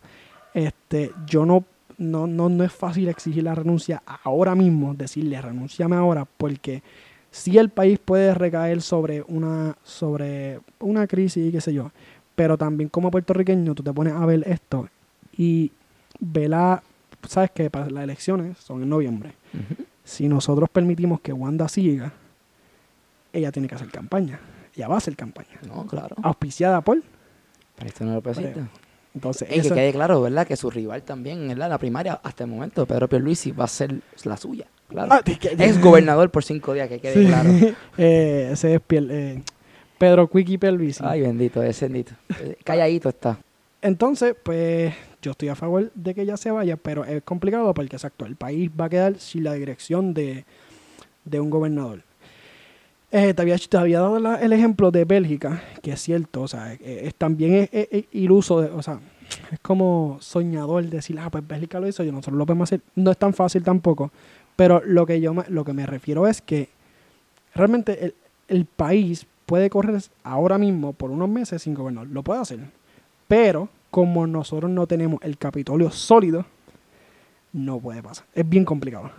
Este, 0.57 1.11
yo 1.27 1.45
no, 1.45 1.65
no, 1.99 2.25
no, 2.25 2.49
no 2.49 2.63
es 2.63 2.71
fácil 2.71 3.09
exigir 3.09 3.43
la 3.43 3.53
renuncia 3.53 4.01
ahora 4.23 4.55
mismo, 4.55 4.95
decirle 4.95 5.39
renunciame 5.39 5.95
ahora, 5.95 6.25
porque 6.25 6.81
si 7.29 7.59
el 7.59 7.69
país 7.69 7.99
puede 7.99 8.33
recaer 8.33 8.81
sobre 8.81 9.23
una, 9.27 9.77
sobre 9.83 10.59
una 10.79 11.05
crisis 11.05 11.45
y 11.45 11.51
qué 11.51 11.61
sé 11.61 11.75
yo, 11.75 11.91
pero 12.33 12.57
también 12.57 12.89
como 12.89 13.11
puertorriqueño 13.11 13.75
tú 13.75 13.83
te 13.83 13.93
pones 13.93 14.13
a 14.13 14.25
ver 14.25 14.47
esto 14.47 14.89
y 15.37 15.71
la 16.31 16.81
sabes 17.27 17.51
que 17.51 17.69
las 17.71 18.03
elecciones 18.03 18.57
son 18.57 18.81
en 18.81 18.89
noviembre. 18.89 19.33
Si 20.03 20.27
nosotros 20.27 20.69
permitimos 20.71 21.21
que 21.21 21.33
Wanda 21.33 21.67
siga, 21.67 22.13
ella 23.31 23.51
tiene 23.51 23.67
que 23.67 23.75
hacer 23.75 23.91
campaña. 23.91 24.39
Ella 24.75 24.87
va 24.87 24.95
a 24.95 24.97
hacer 24.97 25.15
campaña. 25.15 25.59
No, 25.67 25.85
claro. 25.85 26.15
Auspiciada 26.23 26.81
por. 26.81 27.03
Para 27.75 27.89
esto 27.89 28.05
no 28.05 28.15
lo 28.15 28.21
entonces, 29.13 29.47
y 29.51 29.61
que 29.61 29.69
quede 29.69 29.91
claro, 29.93 30.21
¿verdad? 30.21 30.45
Que 30.45 30.55
su 30.55 30.69
rival 30.69 31.01
también, 31.03 31.49
en 31.49 31.57
la 31.57 31.77
primaria, 31.77 32.19
hasta 32.23 32.43
el 32.43 32.49
momento, 32.49 32.85
Pedro 32.85 33.07
Pierluisi, 33.07 33.51
va 33.51 33.65
a 33.65 33.67
ser 33.67 33.95
la 34.23 34.37
suya. 34.37 34.67
Claro. 34.87 35.11
Ah, 35.11 35.21
es 35.25 35.81
gobernador 35.81 36.29
por 36.29 36.43
cinco 36.43 36.73
días, 36.73 36.87
que 36.87 36.99
quede 36.99 37.25
claro. 37.25 37.49
eh, 37.97 38.49
ese 38.51 38.75
es 38.75 38.81
eh, 38.89 39.41
Pedro 39.97 40.29
Quiqui 40.29 40.57
Pierluisi. 40.57 41.03
Ay, 41.05 41.21
bendito, 41.21 41.63
ese 41.63 41.85
bendito. 41.85 42.13
Eh, 42.39 42.57
calladito 42.63 43.09
está. 43.09 43.39
Entonces, 43.81 44.35
pues, 44.41 44.93
yo 45.21 45.31
estoy 45.31 45.49
a 45.49 45.55
favor 45.55 45.91
de 45.93 46.13
que 46.13 46.21
ella 46.21 46.37
se 46.37 46.51
vaya, 46.51 46.77
pero 46.77 47.05
es 47.05 47.23
complicado 47.23 47.73
porque, 47.73 47.95
exacto, 47.95 48.25
el 48.25 48.35
país 48.35 48.69
va 48.79 48.85
a 48.85 48.89
quedar 48.89 49.17
sin 49.17 49.43
la 49.43 49.53
dirección 49.53 50.13
de, 50.13 50.45
de 51.25 51.39
un 51.39 51.49
gobernador. 51.49 52.03
Eh, 53.09 53.33
te, 53.33 53.41
había, 53.41 53.57
te, 53.57 53.77
había, 53.77 54.01
dado 54.01 54.17
el 54.17 54.53
ejemplo 54.53 54.91
de 54.91 55.05
Bélgica, 55.05 55.63
que 55.81 55.93
es 55.93 56.01
cierto, 56.01 56.41
o 56.41 56.47
sea, 56.47 56.73
es, 56.73 57.15
también 57.15 57.69
es, 57.71 58.05
iluso, 58.11 58.59
de, 58.61 58.69
o 58.69 58.81
sea, 58.83 58.99
es 59.49 59.59
como 59.59 60.17
soñador 60.19 60.83
decir, 60.85 61.17
ah, 61.19 61.29
pues 61.29 61.47
Bélgica 61.47 61.79
lo 61.79 61.87
hizo, 61.87 62.03
yo 62.03 62.11
nosotros 62.11 62.37
lo 62.37 62.45
podemos 62.45 62.67
hacer. 62.67 62.81
No 62.95 63.11
es 63.11 63.17
tan 63.17 63.33
fácil 63.33 63.63
tampoco, 63.63 64.11
pero 64.57 64.81
lo 64.85 65.05
que 65.05 65.21
yo 65.21 65.33
lo 65.47 65.63
que 65.63 65.73
me 65.73 65.85
refiero 65.85 66.27
es 66.27 66.41
que 66.41 66.67
realmente 67.55 68.05
el, 68.05 68.15
el 68.49 68.65
país 68.65 69.25
puede 69.45 69.69
correr 69.69 70.01
ahora 70.23 70.57
mismo 70.57 70.91
por 70.91 71.09
unos 71.09 71.29
meses 71.29 71.61
sin 71.61 71.73
gobernar, 71.73 72.07
lo 72.07 72.23
puede 72.23 72.41
hacer, 72.41 72.59
pero 73.29 73.69
como 73.89 74.27
nosotros 74.27 74.69
no 74.69 74.85
tenemos 74.85 75.21
el 75.23 75.37
Capitolio 75.37 75.91
sólido, 75.91 76.45
no 77.53 77.79
puede 77.79 78.03
pasar. 78.03 78.25
Es 78.33 78.47
bien 78.47 78.65
complicado. 78.65 79.11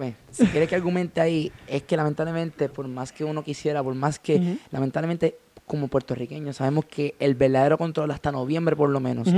Eh, 0.00 0.14
si 0.30 0.46
quieres 0.46 0.68
que 0.68 0.74
argumente 0.74 1.20
ahí, 1.20 1.52
es 1.66 1.82
que 1.82 1.96
lamentablemente, 1.96 2.68
por 2.68 2.88
más 2.88 3.12
que 3.12 3.24
uno 3.24 3.42
quisiera, 3.44 3.82
por 3.82 3.94
más 3.94 4.18
que 4.18 4.58
lamentablemente 4.70 5.38
como 5.66 5.88
puertorriqueños 5.88 6.56
sabemos 6.56 6.86
que 6.86 7.14
el 7.20 7.34
verdadero 7.34 7.76
control 7.76 8.10
hasta 8.10 8.32
noviembre 8.32 8.74
por 8.74 8.88
lo 8.88 9.00
menos 9.00 9.28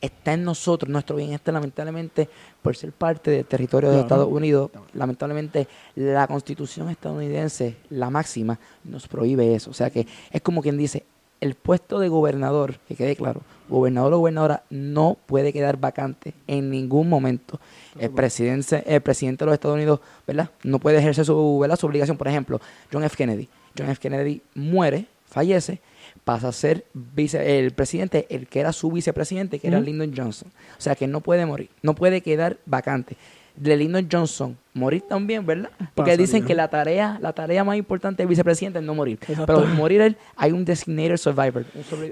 está 0.00 0.34
en 0.34 0.44
nosotros, 0.44 0.90
nuestro 0.90 1.16
bienestar 1.16 1.54
lamentablemente 1.54 2.28
por 2.60 2.76
ser 2.76 2.92
parte 2.92 3.30
del 3.30 3.46
territorio 3.46 3.90
de 3.90 4.00
Estados 4.00 4.28
Unidos, 4.28 4.70
lamentablemente 4.92 5.68
la 5.94 6.26
constitución 6.26 6.90
estadounidense, 6.90 7.76
la 7.90 8.10
máxima, 8.10 8.58
nos 8.84 9.08
prohíbe 9.08 9.54
eso. 9.54 9.70
O 9.70 9.74
sea 9.74 9.90
que 9.90 10.06
es 10.30 10.42
como 10.42 10.60
quien 10.60 10.76
dice, 10.76 11.04
el 11.40 11.54
puesto 11.54 11.98
de 11.98 12.08
gobernador, 12.08 12.78
que 12.88 12.94
quede 12.94 13.16
claro, 13.16 13.42
gobernador 13.68 14.12
o 14.14 14.18
gobernadora 14.18 14.62
no 14.70 15.16
puede 15.26 15.52
quedar 15.52 15.78
vacante 15.78 16.34
en 16.46 16.70
ningún 16.70 17.08
momento. 17.08 17.60
El 17.98 18.10
presidente, 18.10 18.82
el 18.86 19.00
presidente 19.00 19.44
de 19.44 19.46
los 19.46 19.54
Estados 19.54 19.76
Unidos, 19.76 20.00
¿verdad? 20.26 20.50
No 20.62 20.78
puede 20.78 20.98
ejercer 20.98 21.24
su, 21.24 21.58
¿verdad? 21.60 21.76
su 21.76 21.86
obligación. 21.86 22.16
Por 22.16 22.28
ejemplo, 22.28 22.60
John 22.92 23.04
F. 23.04 23.16
Kennedy. 23.16 23.48
John 23.76 23.88
F. 23.90 24.00
Kennedy 24.00 24.42
muere, 24.54 25.06
fallece, 25.26 25.80
pasa 26.24 26.48
a 26.48 26.52
ser 26.52 26.86
vice, 26.94 27.58
el 27.58 27.72
presidente, 27.72 28.26
el 28.30 28.46
que 28.46 28.60
era 28.60 28.72
su 28.72 28.90
vicepresidente, 28.90 29.58
que 29.58 29.68
era 29.68 29.80
Lyndon 29.80 30.12
Johnson. 30.16 30.50
O 30.78 30.80
sea 30.80 30.94
que 30.94 31.06
no 31.06 31.20
puede 31.20 31.44
morir, 31.46 31.70
no 31.82 31.94
puede 31.94 32.20
quedar 32.22 32.58
vacante 32.66 33.16
de 33.56 33.76
Lyndon 33.76 34.08
Johnson 34.10 34.56
morir 34.76 35.02
también, 35.02 35.44
¿verdad? 35.44 35.70
Porque 35.94 36.16
dicen 36.16 36.44
que 36.44 36.54
la 36.54 36.68
tarea, 36.68 37.18
la 37.20 37.32
tarea 37.32 37.64
más 37.64 37.76
importante 37.76 38.22
del 38.22 38.28
vicepresidente 38.28 38.78
es 38.78 38.84
no 38.84 38.94
morir. 38.94 39.18
Pero 39.46 39.64
morir 39.66 40.00
él, 40.02 40.16
hay 40.36 40.52
un 40.52 40.64
designated 40.64 41.16
survivor, 41.16 41.64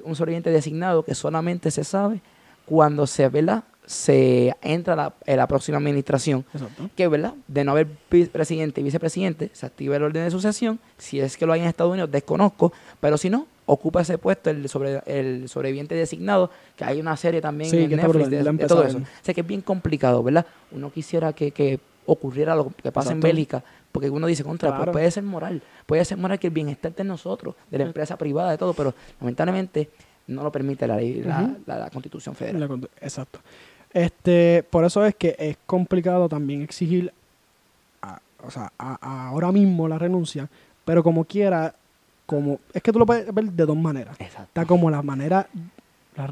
un, 0.05 0.17
sobreviviente 0.17 0.51
designado 0.51 1.05
que 1.05 1.15
solamente 1.15 1.71
se 1.71 1.85
sabe 1.85 2.21
cuando 2.65 3.07
se, 3.07 3.29
¿verdad? 3.29 3.63
se 3.87 4.57
entra 4.63 5.13
en 5.27 5.37
la 5.37 5.47
próxima 5.47 5.77
administración, 5.77 6.45
que 6.97 7.07
verdad, 7.07 7.35
de 7.47 7.65
no 7.65 7.73
haber 7.73 7.87
presidente 8.33 8.81
y 8.81 8.85
vicepresidente, 8.85 9.51
se 9.53 9.67
activa 9.67 9.97
el 9.97 10.03
orden 10.03 10.25
de 10.25 10.31
sucesión, 10.31 10.81
si 10.97 11.21
es 11.21 11.37
que 11.37 11.45
lo 11.45 11.53
hay 11.53 11.61
en 11.61 11.67
Estados 11.67 11.93
Unidos, 11.93 12.11
desconozco, 12.11 12.73
pero 13.01 13.19
si 13.19 13.29
no, 13.29 13.47
ocupa 13.67 14.03
ese 14.03 14.19
puesto 14.19 14.51
el, 14.51 14.69
sobre, 14.69 15.03
el 15.07 15.49
sobreviviente 15.49 15.95
designado, 15.95 16.51
que 16.77 16.85
hay 16.85 17.01
una 17.01 17.17
serie 17.17 17.41
también 17.41 17.75
en 17.75 17.97
Netflix 17.97 18.31
de, 18.31 18.67
todo 18.67 18.85
eso. 18.85 18.99
O 18.99 19.25
sea 19.25 19.35
que 19.35 19.41
es 19.41 19.47
bien 19.47 19.61
complicado, 19.61 20.23
¿verdad? 20.23 20.47
Uno 20.73 20.91
quisiera 20.91 21.33
que, 21.33 21.81
ocurriera 22.07 22.55
lo 22.55 22.71
que 22.71 22.93
pasa 22.93 23.13
en 23.13 23.21
Bélgica, 23.21 23.63
porque 23.91 24.11
uno 24.11 24.27
dice, 24.27 24.45
contra, 24.45 24.77
pues 24.77 24.91
puede 24.91 25.11
ser 25.11 25.23
moral, 25.23 25.63
puede 25.87 26.05
ser 26.05 26.19
moral 26.19 26.39
que 26.39 26.49
el 26.49 26.53
bienestar 26.53 26.95
de 26.95 27.05
nosotros, 27.05 27.55
de 27.71 27.79
la 27.79 27.85
empresa 27.85 28.19
privada, 28.19 28.51
de 28.51 28.59
todo, 28.59 28.75
pero 28.75 28.95
lamentablemente 29.21 29.89
no 30.27 30.43
lo 30.43 30.53
permite 30.53 30.87
la 30.87 30.97
ley, 30.97 31.23
la, 31.67 31.91
Constitución 31.91 32.35
Federal. 32.35 32.89
exacto. 33.01 33.41
Este, 33.93 34.65
por 34.69 34.85
eso 34.85 35.05
es 35.07 35.15
que 35.15 35.37
es 35.39 35.57
complicado 35.67 36.29
también 36.29 36.63
exigir, 36.63 37.13
o 38.45 38.51
sea, 38.51 38.73
ahora 38.77 39.53
mismo 39.53 39.89
la 39.89 39.99
renuncia, 39.99 40.49
pero 40.85 41.03
como 41.03 41.25
quiera, 41.25 41.75
como 42.27 42.61
es 42.73 42.83
que 42.83 42.93
tú 42.93 42.99
lo 42.99 43.07
puedes 43.07 43.33
ver 43.33 43.45
de 43.53 43.67
dos 43.67 43.77
maneras. 43.77 44.17
Está 44.21 44.65
como 44.65 44.91
la 44.91 45.03
manera, 45.03 45.49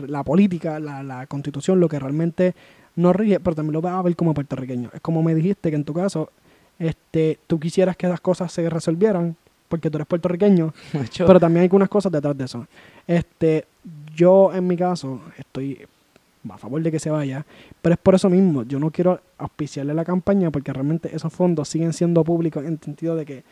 la, 0.06 0.22
política, 0.22 0.78
la, 0.80 1.02
la, 1.02 1.26
constitución, 1.26 1.80
lo 1.80 1.88
que 1.88 1.98
realmente 1.98 2.54
no 2.96 3.12
rige, 3.12 3.40
pero 3.40 3.56
también 3.56 3.74
lo 3.74 3.82
vas 3.82 3.94
a 3.94 4.02
ver 4.02 4.16
como 4.16 4.34
puertorriqueño. 4.34 4.90
Es 4.92 5.00
como 5.00 5.22
me 5.22 5.34
dijiste 5.34 5.70
que 5.70 5.76
en 5.76 5.84
tu 5.84 5.94
caso, 5.94 6.30
este, 6.78 7.38
tú 7.46 7.58
quisieras 7.58 7.96
que 7.96 8.08
las 8.08 8.20
cosas 8.20 8.52
se 8.52 8.68
resolvieran 8.68 9.36
porque 9.68 9.90
tú 9.90 9.96
eres 9.96 10.06
puertorriqueño, 10.06 10.74
pero 11.18 11.40
también 11.40 11.62
hay 11.62 11.66
algunas 11.66 11.88
cosas 11.88 12.12
detrás 12.12 12.36
de 12.36 12.44
eso. 12.44 12.66
Este, 13.06 13.66
yo 14.14 14.52
en 14.52 14.66
mi 14.66 14.76
caso 14.76 15.20
estoy 15.38 15.86
a 16.50 16.58
favor 16.58 16.82
de 16.82 16.90
que 16.90 16.98
se 16.98 17.10
vaya, 17.10 17.46
pero 17.80 17.94
es 17.94 17.98
por 17.98 18.14
eso 18.14 18.28
mismo, 18.28 18.64
yo 18.64 18.78
no 18.78 18.90
quiero 18.90 19.20
auspiciarle 19.38 19.94
la 19.94 20.04
campaña 20.04 20.50
porque 20.50 20.72
realmente 20.72 21.14
esos 21.14 21.32
fondos 21.32 21.68
siguen 21.68 21.92
siendo 21.92 22.24
públicos 22.24 22.64
en 22.64 22.72
el 22.72 22.80
sentido 22.80 23.16
de 23.16 23.24
que 23.24 23.44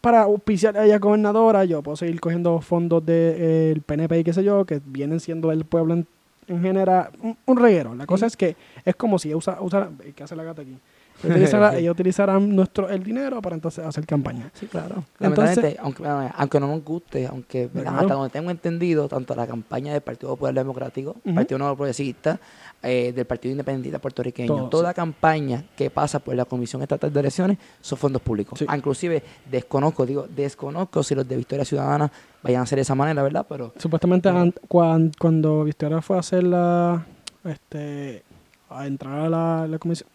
para 0.00 0.22
auspiciar 0.22 0.76
a 0.78 0.84
ella 0.84 0.98
gobernadora, 0.98 1.64
yo 1.64 1.82
puedo 1.82 1.96
seguir 1.96 2.20
cogiendo 2.20 2.60
fondos 2.60 3.04
del 3.04 3.82
PNP 3.82 4.20
y 4.20 4.24
qué 4.24 4.32
sé 4.32 4.42
yo, 4.42 4.64
que 4.64 4.80
vienen 4.84 5.20
siendo 5.20 5.52
el 5.52 5.64
pueblo 5.64 5.94
en, 5.94 6.06
general 6.48 7.10
un, 7.46 7.56
reguero. 7.56 7.94
La 7.94 8.06
cosa 8.06 8.26
es 8.26 8.36
que 8.36 8.56
es 8.84 8.96
como 8.96 9.18
si 9.18 9.34
usa, 9.34 9.58
usa 9.60 9.90
¿qué 10.16 10.24
hace 10.24 10.34
la 10.34 10.42
gata 10.42 10.62
aquí? 10.62 10.76
ellos 11.78 11.92
utilizarán 11.92 12.54
nuestro 12.54 12.88
el 12.88 13.02
dinero 13.02 13.40
para 13.42 13.54
entonces 13.54 13.84
hacer 13.84 14.06
campaña. 14.06 14.50
Sí, 14.54 14.66
claro. 14.66 15.04
Entonces, 15.18 15.76
aunque, 15.80 16.04
aunque 16.06 16.60
no 16.60 16.68
nos 16.68 16.84
guste, 16.84 17.26
aunque 17.26 17.68
hasta 17.86 18.14
donde 18.14 18.30
tengo 18.30 18.50
entendido, 18.50 19.08
tanto 19.08 19.34
la 19.34 19.46
campaña 19.46 19.92
del 19.92 20.02
Partido 20.02 20.30
Popular 20.30 20.54
Democrático, 20.54 21.16
Partido 21.34 21.58
Nuevo 21.58 21.76
Progresista, 21.76 22.38
eh, 22.82 23.12
del 23.14 23.26
Partido 23.26 23.52
Independiente 23.52 23.98
Puertorriqueño, 23.98 24.68
toda 24.68 24.94
campaña 24.94 25.64
que 25.76 25.90
pasa 25.90 26.18
por 26.18 26.34
la 26.34 26.44
Comisión 26.44 26.82
Estatal 26.82 27.12
de 27.12 27.20
Elecciones 27.20 27.58
son 27.80 27.98
fondos 27.98 28.22
públicos. 28.22 28.64
Ah, 28.66 28.76
inclusive 28.76 29.22
desconozco, 29.50 30.06
digo, 30.06 30.26
desconozco 30.34 31.02
si 31.02 31.14
los 31.14 31.28
de 31.28 31.36
Victoria 31.36 31.64
Ciudadana 31.64 32.10
vayan 32.42 32.60
a 32.60 32.62
hacer 32.62 32.76
de 32.76 32.82
esa 32.82 32.94
manera, 32.94 33.22
¿verdad? 33.22 33.44
Pero 33.48 33.72
supuestamente 33.76 34.30
cuando, 34.68 35.10
cuando 35.18 35.64
Victoria 35.64 36.00
fue 36.00 36.16
a 36.16 36.20
hacer 36.20 36.44
la 36.44 37.04
este 37.44 38.22
a 38.68 38.86
entrar 38.86 39.32
a 39.32 39.66
la 39.66 39.78
comisión 39.78 40.08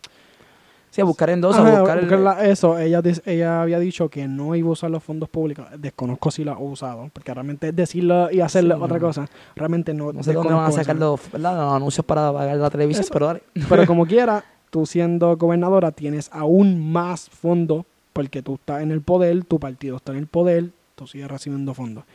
Sí, 0.95 1.01
a 1.01 1.03
buscar 1.03 1.29
en 1.29 1.41
dos, 1.41 1.57
a 1.57 1.81
buscar, 1.81 2.45
Eso, 2.45 2.79
ella, 2.79 3.01
ella 3.25 3.61
había 3.61 3.79
dicho 3.79 4.07
que 4.07 4.29
no 4.29 4.55
iba 4.55 4.69
a 4.69 4.71
usar 4.71 4.89
los 4.89 5.03
fondos 5.03 5.27
públicos. 5.27 5.65
Desconozco 5.77 6.31
si 6.31 6.45
lo 6.45 6.53
ha 6.53 6.57
usado, 6.57 7.09
porque 7.11 7.33
realmente 7.33 7.73
decirlo 7.73 8.31
y 8.31 8.39
hacerlo 8.39 8.81
otra 8.81 8.97
cosa, 8.97 9.27
realmente 9.57 9.93
no. 9.93 10.13
No 10.13 10.23
sé 10.23 10.31
dónde 10.31 10.53
van 10.53 10.67
a 10.67 10.71
sacar 10.71 10.95
los, 10.95 11.19
anuncios 11.33 12.05
para 12.05 12.31
pagar 12.31 12.55
la 12.55 12.69
televisión, 12.69 13.05
pero 13.11 13.25
dale. 13.25 13.43
Pero 13.67 13.85
como 13.87 14.05
quiera, 14.05 14.45
tú 14.69 14.85
siendo 14.85 15.35
gobernadora 15.35 15.91
tienes 15.91 16.29
aún 16.31 16.93
más 16.93 17.29
fondos, 17.29 17.83
porque 18.13 18.41
tú 18.41 18.53
estás 18.53 18.81
en 18.81 18.91
el 18.91 19.01
poder, 19.01 19.43
tu 19.43 19.59
partido 19.59 19.97
está 19.97 20.13
en 20.13 20.19
el 20.19 20.27
poder, 20.27 20.69
tú 20.95 21.07
sigues 21.07 21.29
recibiendo 21.29 21.73
fondos. 21.73 22.05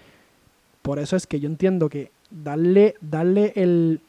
Por 0.80 0.98
eso 0.98 1.16
es 1.16 1.26
que 1.26 1.38
yo 1.38 1.50
entiendo 1.50 1.90
que 1.90 2.12
darle, 2.30 2.94
darle 3.02 3.52
el, 3.56 4.00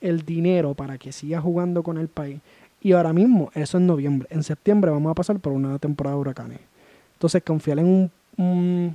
el 0.00 0.24
dinero 0.24 0.74
para 0.74 0.98
que 0.98 1.10
siga 1.10 1.40
jugando 1.40 1.82
con 1.82 1.98
el 1.98 2.06
país 2.06 2.38
y 2.80 2.92
ahora 2.92 3.12
mismo, 3.12 3.50
eso 3.54 3.78
es 3.78 3.84
noviembre. 3.84 4.28
En 4.30 4.42
septiembre 4.42 4.90
vamos 4.90 5.10
a 5.10 5.14
pasar 5.14 5.38
por 5.38 5.52
una 5.52 5.78
temporada 5.78 6.16
de 6.16 6.20
huracanes. 6.20 6.60
Entonces, 7.14 7.42
confiar 7.42 7.78
en 7.78 8.10
un, 8.38 8.94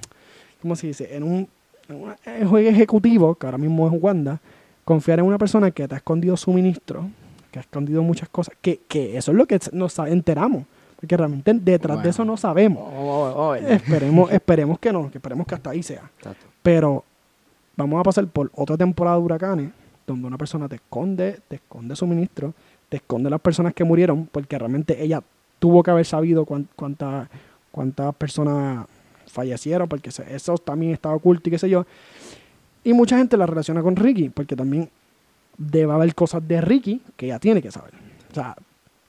¿cómo 0.62 0.76
se 0.76 0.88
dice? 0.88 1.16
En 1.16 1.24
un, 1.24 1.48
juego 2.50 2.70
ejecutivo, 2.70 3.36
que 3.36 3.46
ahora 3.46 3.60
mismo 3.60 3.88
es 3.88 4.02
Wanda, 4.02 4.40
confiar 4.84 5.20
en 5.20 5.26
una 5.26 5.38
persona 5.38 5.70
que 5.70 5.88
te 5.88 5.94
ha 5.94 5.98
escondido 5.98 6.36
suministro, 6.36 7.08
que 7.52 7.60
ha 7.60 7.62
escondido 7.62 8.02
muchas 8.02 8.28
cosas, 8.30 8.56
que, 8.62 8.80
que 8.88 9.18
eso 9.18 9.32
es 9.32 9.38
lo 9.38 9.46
que 9.46 9.60
nos 9.72 9.98
enteramos. 10.00 10.64
Porque 10.96 11.18
realmente 11.18 11.54
detrás 11.54 12.02
de 12.02 12.10
eso 12.10 12.26
no 12.26 12.38
sabemos. 12.38 12.82
Oh, 12.82 13.34
oh, 13.36 13.50
oh, 13.50 13.56
esperemos, 13.56 14.32
esperemos 14.32 14.80
que 14.80 14.92
no, 14.92 15.12
que 15.12 15.20
esperemos 15.20 15.46
que 15.46 15.54
hasta 15.54 15.70
ahí 15.70 15.84
sea. 15.84 16.10
Pero 16.64 17.04
vamos 17.76 18.00
a 18.00 18.04
pasar 18.04 18.26
por 18.28 18.50
otra 18.56 18.78
temporada 18.78 19.18
de 19.18 19.24
huracanes, 19.24 19.72
donde 20.08 20.26
una 20.26 20.38
persona 20.38 20.68
te 20.68 20.76
esconde, 20.76 21.42
te 21.48 21.58
esconde 21.58 21.96
suministro, 21.96 22.54
esconde 22.98 23.30
las 23.30 23.42
personas 23.42 23.74
que 23.74 23.84
murieron, 23.84 24.28
porque 24.32 24.58
realmente 24.58 25.02
ella 25.04 25.22
tuvo 25.60 25.84
que 25.84 25.92
haber 25.92 26.06
sabido 26.06 26.46
cuántas 26.46 27.28
cuántas 27.76 28.16
personas 28.16 28.88
fallecieron, 29.28 29.90
porque 29.90 30.10
eso 30.10 30.58
también 30.60 30.94
estaba 30.94 31.14
oculto 31.14 31.50
y 31.50 31.52
qué 31.52 31.60
sé 31.60 31.70
yo. 31.70 31.86
Y 32.86 32.94
mucha 32.94 33.18
gente 33.18 33.36
la 33.36 33.46
relaciona 33.46 33.82
con 33.82 33.98
Ricky, 33.98 34.30
porque 34.30 34.56
también 34.56 34.90
debe 35.58 35.92
haber 35.92 36.16
cosas 36.16 36.48
de 36.48 36.62
Ricky 36.62 37.02
que 37.18 37.26
ella 37.26 37.38
tiene 37.38 37.62
que 37.62 37.72
saber. 37.72 37.92
O 38.32 38.34
sea, 38.34 38.56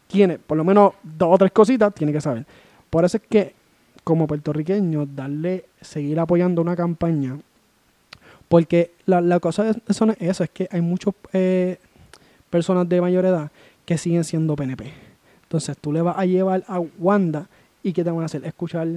tiene 0.08 0.40
por 0.40 0.56
lo 0.56 0.64
menos 0.64 0.94
dos 1.04 1.28
o 1.32 1.38
tres 1.38 1.52
cositas, 1.52 1.94
tiene 1.94 2.12
que 2.12 2.20
saber. 2.20 2.44
Por 2.90 3.04
eso 3.04 3.18
es 3.18 3.22
que, 3.28 3.54
como 4.02 4.26
puertorriqueño, 4.26 5.06
darle, 5.06 5.66
seguir 5.80 6.18
apoyando 6.18 6.60
una 6.60 6.74
campaña, 6.74 7.38
porque 8.48 8.90
la, 9.04 9.20
la 9.20 9.38
cosa 9.38 9.62
de 9.62 9.80
eso 9.86 10.06
es 10.06 10.16
eso, 10.18 10.42
es 10.42 10.50
que 10.50 10.68
hay 10.72 10.80
muchos 10.80 11.14
eh, 11.32 11.78
personas 12.50 12.88
de 12.88 13.00
mayor 13.00 13.24
edad 13.26 13.48
que 13.86 13.96
siguen 13.96 14.24
siendo 14.24 14.54
PNP. 14.54 14.92
Entonces 15.44 15.78
tú 15.78 15.92
le 15.92 16.02
vas 16.02 16.18
a 16.18 16.26
llevar 16.26 16.64
a 16.68 16.80
Wanda 16.98 17.48
y 17.82 17.92
¿qué 17.92 18.04
te 18.04 18.10
van 18.10 18.22
a 18.22 18.26
hacer? 18.26 18.44
Escuchar, 18.44 18.88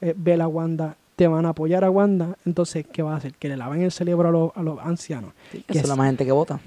eh, 0.00 0.14
ver 0.16 0.42
a 0.42 0.48
Wanda, 0.48 0.96
te 1.16 1.28
van 1.28 1.46
a 1.46 1.50
apoyar 1.50 1.84
a 1.84 1.90
Wanda. 1.90 2.36
Entonces, 2.44 2.84
¿qué 2.92 3.02
va 3.02 3.14
a 3.14 3.16
hacer? 3.16 3.34
Que 3.34 3.48
le 3.48 3.56
laven 3.56 3.82
el 3.82 3.92
cerebro 3.92 4.28
a 4.28 4.32
los, 4.32 4.50
a 4.56 4.62
los 4.62 4.78
ancianos. 4.80 5.32
que 5.50 5.78
es 5.78 5.88
la 5.88 5.96
más 5.96 6.08
gente 6.08 6.24
que 6.24 6.32
vota. 6.32 6.60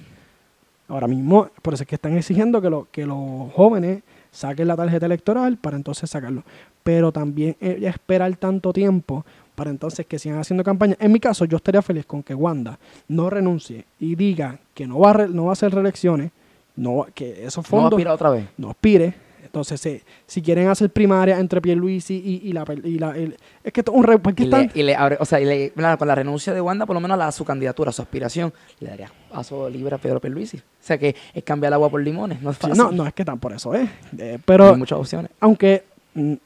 Ahora 0.87 1.07
mismo, 1.07 1.49
por 1.61 1.73
eso 1.73 1.83
es 1.83 1.89
que 1.89 1.95
están 1.95 2.15
exigiendo 2.15 2.61
que, 2.61 2.69
lo, 2.69 2.87
que 2.91 3.05
los 3.05 3.51
jóvenes 3.53 4.03
saquen 4.31 4.67
la 4.67 4.75
tarjeta 4.75 5.05
electoral 5.05 5.57
para 5.57 5.77
entonces 5.77 6.09
sacarlo. 6.09 6.43
pero 6.83 7.11
también 7.11 7.55
ella 7.59 7.89
esperar 7.89 8.35
tanto 8.35 8.71
tiempo 8.71 9.25
para 9.55 9.71
entonces 9.71 10.05
que 10.05 10.19
sigan 10.19 10.39
haciendo 10.39 10.63
campaña. 10.63 10.95
En 10.99 11.11
mi 11.11 11.19
caso, 11.19 11.45
yo 11.45 11.57
estaría 11.57 11.81
feliz 11.81 12.05
con 12.05 12.21
que 12.21 12.35
Wanda 12.35 12.77
no 13.07 13.29
renuncie 13.29 13.85
y 13.99 14.15
diga 14.15 14.59
que 14.73 14.85
no 14.85 14.99
va 14.99 15.11
a, 15.11 15.27
no 15.27 15.45
va 15.45 15.51
a 15.51 15.53
hacer 15.53 15.73
reelecciones, 15.73 16.31
no, 16.75 17.05
que 17.13 17.45
esos 17.45 17.65
fondos... 17.65 17.91
No 17.91 17.97
aspira 17.97 18.13
otra 18.13 18.29
vez. 18.29 18.45
No 18.57 18.69
aspire. 18.69 19.13
Entonces, 19.43 20.01
si 20.27 20.41
quieren 20.41 20.67
hacer 20.67 20.89
primaria 20.89 21.39
entre 21.39 21.61
Pierluisi 21.61 22.15
y, 22.15 22.49
y 22.49 22.51
la... 22.51 22.65
Y 22.83 22.99
la 22.99 23.15
es 23.63 23.71
que 23.71 23.83
un... 23.89 24.03
Re, 24.03 24.19
y, 24.35 24.45
le, 24.45 24.71
y 24.73 24.83
le 24.83 24.95
abre, 24.95 25.17
o 25.19 25.25
sea, 25.25 25.39
y 25.39 25.45
le, 25.45 25.71
con 25.71 26.07
la 26.07 26.15
renuncia 26.15 26.53
de 26.53 26.59
Wanda, 26.59 26.85
por 26.85 26.93
lo 26.93 26.99
menos 26.99 27.19
a, 27.19 27.31
su 27.31 27.45
candidatura, 27.45 27.89
a 27.89 27.93
su 27.93 28.01
aspiración, 28.01 28.53
le 28.79 28.89
daría 28.89 29.11
paso 29.31 29.69
libre 29.69 29.95
a 29.95 29.97
Pedro 29.97 30.19
Pierluisi. 30.19 30.57
O 30.57 30.61
sea, 30.81 30.97
que 30.97 31.15
es 31.33 31.43
cambiar 31.43 31.69
el 31.69 31.75
agua 31.75 31.89
por 31.89 32.01
limones, 32.01 32.41
no 32.41 32.51
es 32.51 32.57
fácil. 32.57 32.77
no, 32.77 32.91
no 32.91 33.07
es 33.07 33.13
que 33.13 33.23
tan 33.23 33.39
por 33.39 33.53
eso, 33.53 33.73
¿eh? 33.73 33.87
eh 34.17 34.39
pero... 34.43 34.69
Hay 34.69 34.77
muchas 34.77 34.99
opciones. 34.99 35.31
Aunque 35.39 35.83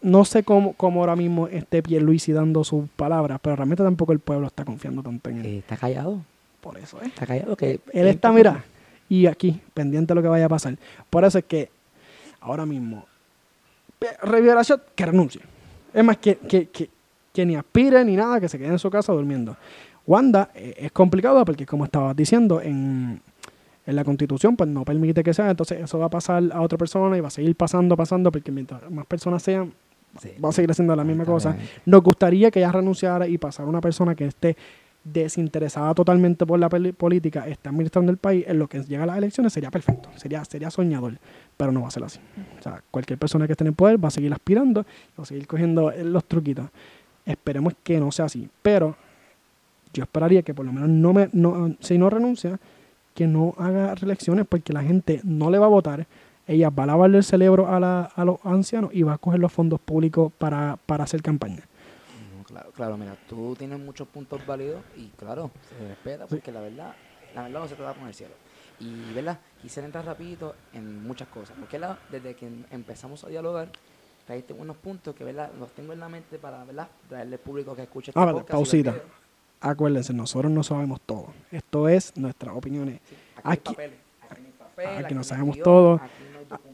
no 0.02 0.26
sé 0.26 0.44
cómo, 0.44 0.74
cómo 0.74 1.02
ahora 1.02 1.16
mismo 1.16 1.48
esté 1.48 1.84
Pierluisi 1.84 2.32
dando 2.32 2.64
sus 2.64 2.90
palabras, 2.90 3.40
pero 3.42 3.56
realmente 3.56 3.84
tampoco 3.84 4.14
el 4.14 4.20
pueblo 4.20 4.48
está 4.48 4.66
confiando 4.66 5.04
tanto 5.04 5.30
en 5.30 5.40
él. 5.40 5.46
Eh, 5.46 5.58
está 5.60 5.78
callado. 5.78 6.22
Por 6.62 6.78
eso, 6.78 6.98
¿eh? 7.02 7.08
Está 7.08 7.26
callado. 7.26 7.56
que 7.56 7.80
Él 7.94 8.08
está, 8.08 8.32
mira, 8.32 8.66
y 9.10 9.26
aquí, 9.26 9.60
pendiente 9.74 10.14
de 10.14 10.16
lo 10.16 10.22
que 10.22 10.28
vaya 10.28 10.46
a 10.46 10.50
pasar. 10.50 10.78
Por 11.10 11.26
eso 11.26 11.40
es 11.40 11.46
que 11.46 11.70
ahora 12.40 12.66
mismo, 12.66 13.06
revelación 14.22 14.82
que 14.96 15.06
renuncie. 15.06 15.42
Es 15.94 16.04
más, 16.04 16.18
que, 16.18 16.38
que, 16.38 16.70
que, 17.34 17.46
ni 17.46 17.56
aspire 17.56 18.06
ni 18.06 18.16
nada, 18.16 18.40
que 18.40 18.48
se 18.48 18.58
quede 18.58 18.68
en 18.68 18.80
su 18.80 18.90
casa 18.90 19.12
durmiendo. 19.12 19.58
Wanda 20.06 20.52
eh, 20.54 20.76
es 20.78 20.92
complicado 20.92 21.44
porque, 21.44 21.66
como 21.66 21.86
estabas 21.86 22.16
diciendo, 22.16 22.62
en, 22.62 23.20
en 23.86 23.96
la 23.96 24.04
constitución 24.04 24.56
pues 24.56 24.70
no 24.70 24.86
permite 24.86 25.24
que 25.24 25.34
sea, 25.34 25.50
entonces 25.50 25.82
eso 25.82 25.98
va 25.98 26.06
a 26.06 26.10
pasar 26.10 26.44
a 26.52 26.62
otra 26.62 26.78
persona 26.78 27.18
y 27.18 27.22
va 27.22 27.30
a 27.30 27.32
seguir 27.32 27.56
pasando, 27.56 27.98
pasando, 27.98 28.32
porque 28.32 28.52
mientras 28.52 28.90
más 28.92 29.06
personas 29.08 29.42
sean, 29.42 29.74
va 30.44 30.50
a 30.50 30.52
seguir 30.52 30.70
haciendo 30.70 30.96
la 30.96 31.04
misma 31.04 31.26
cosa. 31.26 31.58
Nos 31.86 32.04
gustaría 32.04 32.52
que 32.52 32.60
ella 32.60 32.72
renunciara 32.72 33.28
y 33.28 33.40
pasara 33.40 33.68
una 33.68 33.82
persona 33.82 34.14
que 34.14 34.26
esté 34.26 34.56
desinteresada 35.04 35.94
totalmente 35.94 36.46
por 36.46 36.60
la 36.60 36.70
política, 36.70 37.48
está 37.48 37.70
administrando 37.70 38.12
el 38.12 38.18
país, 38.18 38.46
en 38.48 38.60
lo 38.60 38.68
que 38.68 38.84
llega 38.84 39.04
a 39.04 39.06
las 39.06 39.18
elecciones 39.18 39.54
sería 39.54 39.72
perfecto, 39.72 40.10
sería, 40.16 40.44
sería 40.46 40.70
soñador, 40.70 41.18
pero 41.58 41.72
no 41.72 41.82
va 41.82 41.88
a 41.88 41.92
ser 41.92 42.04
así. 42.04 42.20
O 42.60 42.62
sea, 42.62 42.84
cualquier 42.92 43.18
persona 43.18 43.48
que 43.48 43.54
esté 43.54 43.64
en 43.64 43.70
el 43.70 43.74
poder 43.74 44.04
va 44.04 44.10
a 44.10 44.12
seguir 44.12 44.32
aspirando, 44.34 44.86
va 45.18 45.24
a 45.24 45.26
seguir 45.26 45.48
cogiendo 45.48 45.92
los 45.92 46.26
truquitos. 46.26 46.68
Esperemos 47.26 47.74
que 47.84 48.00
no 48.00 48.12
sea 48.12 48.26
así, 48.26 48.50
pero 48.62 48.96
yo 49.94 50.04
esperaría 50.04 50.42
que 50.42 50.54
por 50.54 50.66
lo 50.66 50.72
menos 50.72 50.90
no 50.90 51.14
me, 51.14 51.30
no, 51.32 51.76
si 51.80 51.98
no 51.98 52.10
renuncia, 52.10 52.60
que 53.16 53.28
no 53.28 53.56
haga 53.58 53.96
reelecciones 53.96 54.46
porque 54.48 54.74
la 54.74 54.84
gente 54.84 55.22
no 55.24 55.50
le 55.50 55.58
va 55.58 55.66
a 55.66 55.70
votar. 55.70 56.08
Ella 56.48 56.70
va 56.70 56.84
a 56.84 56.88
lavarle 56.88 57.18
el 57.18 57.24
cerebro 57.24 57.68
a, 57.68 57.80
la, 57.80 58.04
a 58.16 58.26
los 58.26 58.40
ancianos 58.44 58.92
y 58.94 59.04
va 59.04 59.14
a 59.14 59.18
coger 59.18 59.40
los 59.40 59.52
fondos 59.52 59.80
públicos 59.80 60.32
para, 60.38 60.78
para 60.86 61.04
hacer 61.04 61.22
campaña. 61.22 61.64
Claro, 62.50 62.72
claro, 62.72 62.98
mira, 62.98 63.18
tú 63.28 63.56
tienes 63.58 63.80
muchos 63.80 64.08
puntos 64.08 64.46
válidos 64.46 64.82
y 64.98 65.08
claro, 65.10 65.52
se 65.78 65.88
respeta 65.88 66.28
porque 66.28 66.52
la 66.52 66.62
verdad, 66.62 66.96
la 67.36 67.44
verdad 67.44 67.60
no 67.60 67.68
se 67.68 67.76
te 67.76 67.84
da 67.84 67.94
con 67.94 68.08
el 68.08 68.14
cielo. 68.14 68.34
Y, 68.80 69.14
¿verdad? 69.14 69.40
Quisiera 69.62 69.86
entrar 69.86 70.06
rapidito 70.06 70.56
en 70.74 71.04
muchas 71.06 71.28
cosas, 71.28 71.56
porque 71.60 71.78
la, 71.78 71.98
desde 72.10 72.36
que 72.36 72.50
empezamos 72.72 73.24
a 73.24 73.28
dialogar, 73.28 73.70
traiste 74.26 74.54
unos 74.54 74.78
puntos 74.78 75.14
que, 75.16 75.24
¿verdad? 75.24 75.52
Los 75.60 75.70
tengo 75.72 75.94
en 75.94 76.00
la 76.00 76.08
mente 76.08 76.38
para, 76.38 76.64
¿verdad? 76.64 76.88
Traerle 77.10 77.36
al 77.36 77.42
público 77.42 77.76
que 77.76 77.84
escuche 77.84 78.12
este 78.12 78.20
ah, 78.20 78.46
pausita 78.48 78.96
acuérdense, 79.62 80.14
nosotros 80.14 80.52
no 80.52 80.64
sabemos 80.64 81.02
todo. 81.02 81.28
Esto 81.52 81.88
es 81.90 82.16
nuestras 82.18 82.56
opiniones. 82.56 83.00
aquí, 83.44 83.76
aquí, 84.98 85.14
no 85.14 85.24
sabemos 85.24 85.58
todo. 85.60 86.00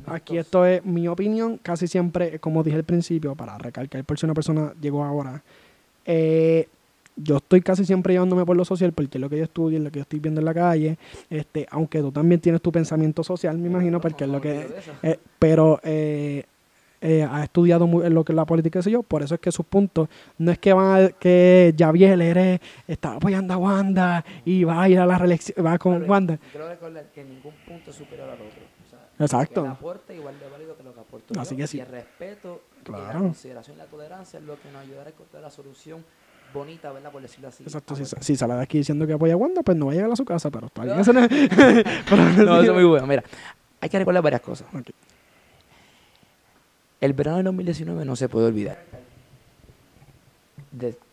Aquí, 0.05 0.37
esto 0.37 0.65
es 0.65 0.85
mi 0.85 1.07
opinión, 1.07 1.57
casi 1.57 1.87
siempre, 1.87 2.39
como 2.39 2.63
dije 2.63 2.77
al 2.77 2.83
principio, 2.83 3.35
para 3.35 3.57
recalcar 3.57 4.03
por 4.05 4.17
si 4.17 4.25
una 4.25 4.33
persona 4.33 4.73
llegó 4.79 5.03
ahora. 5.03 5.43
Eh, 6.05 6.67
yo 7.15 7.37
estoy 7.37 7.61
casi 7.61 7.85
siempre 7.85 8.13
llevándome 8.13 8.45
por 8.45 8.57
lo 8.57 8.65
social 8.65 8.91
porque 8.91 9.17
es 9.17 9.21
lo 9.21 9.29
que 9.29 9.37
yo 9.37 9.43
estudio, 9.43 9.77
es 9.77 9.83
lo 9.83 9.91
que 9.91 9.99
yo 9.99 10.03
estoy 10.03 10.19
viendo 10.19 10.41
en 10.41 10.45
la 10.45 10.53
calle. 10.53 10.97
Este, 11.29 11.65
aunque 11.71 11.99
tú 12.01 12.11
también 12.11 12.41
tienes 12.41 12.61
tu 12.61 12.71
pensamiento 12.71 13.23
social, 13.23 13.57
me 13.57 13.67
imagino, 13.67 14.01
porque 14.01 14.25
es 14.25 14.29
lo 14.29 14.41
que. 14.41 14.67
Eh, 15.01 15.17
pero 15.39 15.79
eh, 15.83 16.43
eh, 17.01 17.27
ha 17.29 17.43
estudiado 17.43 17.87
muy, 17.87 18.05
en 18.05 18.13
lo 18.13 18.23
que 18.23 18.31
es 18.31 18.35
la 18.35 18.45
política, 18.45 18.81
sé 18.81 18.91
yo, 18.91 19.03
por 19.03 19.21
eso 19.21 19.35
es 19.35 19.41
que 19.41 19.51
sus 19.51 19.65
puntos 19.65 20.09
no 20.37 20.51
es 20.51 20.57
que 20.57 20.73
van 20.73 21.05
a, 21.05 21.09
que 21.09 21.73
Javier 21.77 22.19
Eres 22.21 22.59
está 22.87 23.13
apoyando 23.13 23.53
a 23.53 23.57
Wanda 23.57 24.25
y 24.43 24.63
va 24.63 24.81
a 24.81 24.89
ir 24.89 24.99
a 24.99 25.05
la 25.05 25.17
reelección, 25.17 25.65
va 25.65 25.77
con 25.77 26.09
Wanda. 26.09 26.39
Quiero 26.51 26.67
recordar 26.67 27.05
que 27.13 27.23
ningún 27.23 27.53
punto 27.67 27.91
es 27.91 27.95
superior 27.95 28.29
al 28.29 28.35
otro. 28.35 28.59
Exacto. 29.19 29.63
Que 29.63 29.69
aporte 29.69 30.15
igual 30.15 30.39
de 30.39 30.49
válido 30.49 30.75
que 30.75 30.83
lo 30.83 30.93
que 30.93 30.99
aporto 30.99 31.39
Así 31.39 31.55
que 31.55 31.67
sí. 31.67 31.77
Y 31.77 31.81
el 31.81 31.87
respeto, 31.87 32.61
la 32.89 33.13
consideración 33.13 33.77
y 33.77 33.79
la 33.79 33.85
tolerancia 33.85 34.39
es 34.39 34.45
lo 34.45 34.59
que 34.59 34.69
nos 34.71 34.81
ayudará 34.81 35.09
a 35.09 35.13
encontrar 35.13 35.41
la 35.41 35.49
solución 35.49 36.03
bonita, 36.53 36.91
¿verdad? 36.91 37.11
Por 37.11 37.21
decirlo 37.21 37.49
así. 37.49 37.63
Exacto, 37.63 37.95
si, 37.95 38.35
sale 38.35 38.53
de 38.55 38.61
aquí 38.61 38.79
diciendo 38.79 39.05
que 39.05 39.13
apoya 39.13 39.33
a 39.33 39.37
Wanda, 39.37 39.61
pues 39.61 39.77
no 39.77 39.87
va 39.87 39.91
a 39.91 39.95
llegar 39.95 40.11
a 40.11 40.15
su 40.15 40.25
casa, 40.25 40.49
pero 40.49 40.67
está 40.67 40.83
bien. 40.83 40.95
No, 40.95 41.01
eso 41.01 41.13
no, 41.13 41.23
eso 41.25 42.61
es 42.61 42.73
muy 42.73 42.83
bueno. 42.83 43.07
Mira, 43.07 43.23
hay 43.81 43.89
que 43.89 43.99
recordar 43.99 44.23
varias 44.23 44.41
cosas. 44.41 44.67
El 47.01 47.13
verano 47.13 47.37
de 47.37 47.43
2019 47.43 48.05
no 48.05 48.15
se 48.15 48.29
puede 48.29 48.47
olvidar. 48.47 48.83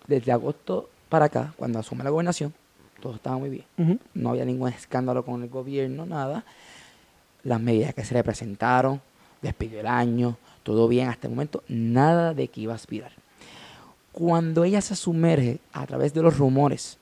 desde 0.06 0.32
agosto 0.32 0.88
para 1.08 1.26
acá, 1.26 1.52
cuando 1.56 1.78
asume 1.78 2.04
la 2.04 2.10
gobernación, 2.10 2.54
todo 3.00 3.16
estaba 3.16 3.36
muy 3.36 3.50
bien. 3.50 4.00
No 4.14 4.30
había 4.30 4.44
ningún 4.44 4.68
escándalo 4.70 5.24
con 5.24 5.42
el 5.42 5.48
gobierno, 5.48 6.06
nada. 6.06 6.44
Las 7.44 7.60
medidas 7.60 7.94
que 7.94 8.04
se 8.04 8.14
le 8.14 8.22
presentaron, 8.22 9.00
despidió 9.40 9.80
el 9.80 9.86
año, 9.86 10.36
todo 10.62 10.88
bien 10.88 11.08
hasta 11.08 11.26
el 11.26 11.34
momento, 11.34 11.62
nada 11.68 12.34
de 12.34 12.48
que 12.48 12.60
iba 12.60 12.72
a 12.72 12.76
aspirar. 12.76 13.12
Cuando 14.12 14.64
ella 14.64 14.80
se 14.80 14.94
sumerge 14.94 15.58
a 15.72 15.86
través 15.86 16.14
de 16.14 16.22
los 16.22 16.38
rumores 16.38 16.98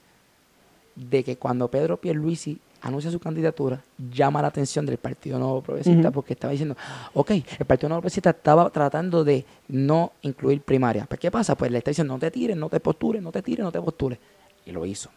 de 0.95 1.25
que 1.25 1.37
cuando 1.37 1.69
Pedro 1.69 1.97
Pierluisi 1.97 2.59
anuncia 2.83 3.11
su 3.11 3.21
candidatura, 3.21 3.83
llama 4.13 4.41
la 4.41 4.49
atención 4.49 4.87
del 4.87 4.97
Partido 4.97 5.39
Nuevo 5.39 5.61
Progresista 5.61 6.11
porque 6.11 6.33
estaba 6.33 6.53
diciendo, 6.53 6.77
ok, 7.13 7.31
el 7.31 7.67
Partido 7.67 7.89
Nuevo 7.91 8.03
Progresista 8.03 8.31
estaba 8.31 8.71
tratando 8.71 9.23
de 9.25 9.45
no 9.69 10.13
incluir 10.23 10.63
primaria. 10.63 11.07
¿Pero 11.09 11.21
qué 11.21 11.31
pasa? 11.31 11.57
Pues 11.57 11.71
le 11.71 11.79
está 11.79 11.91
diciendo, 11.91 12.15
no 12.15 12.21
te 12.21 12.31
tires, 12.31 12.57
no 12.57 12.69
te 12.69 12.81
postures, 12.81 13.23
no 13.23 13.33
te 13.33 13.43
tires, 13.43 13.65
no 13.65 13.73
te 13.73 13.81
postures. 13.81 14.19
Y 14.65 14.73
lo 14.73 14.87
hizo. 14.87 15.11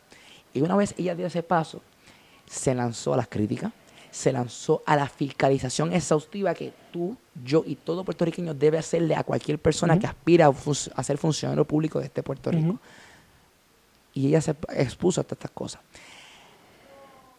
Y 0.54 0.62
una 0.62 0.76
vez 0.76 0.94
ella 0.98 1.16
dio 1.16 1.28
ese 1.28 1.44
paso, 1.44 1.82
se 2.46 2.76
lanzó 2.76 3.14
a 3.14 3.18
las 3.18 3.28
críticas, 3.28 3.72
se 4.14 4.32
lanzó 4.32 4.84
a 4.86 4.96
la 4.96 5.10
fiscalización 5.10 5.92
exhaustiva 5.92 6.54
que 6.54 6.72
tú, 6.92 7.18
yo 7.44 7.64
y 7.66 7.76
todo 7.76 8.06
puertorriqueño 8.06 8.54
debe 8.54 8.78
hacerle 8.78 9.16
a 9.16 9.24
cualquier 9.24 9.58
persona 9.58 9.98
que 9.98 10.06
aspira 10.06 10.48
a, 10.48 11.04
ser 11.04 11.18
funcionario 11.18 11.66
público 11.66 12.00
de 12.00 12.06
este 12.06 12.22
Puerto 12.22 12.52
Rico. 12.52 12.80
Y 14.14 14.28
ella 14.28 14.42
se 14.42 14.56
expuso 14.76 15.20
a 15.20 15.24
estas 15.24 15.50
cosas 15.50 15.82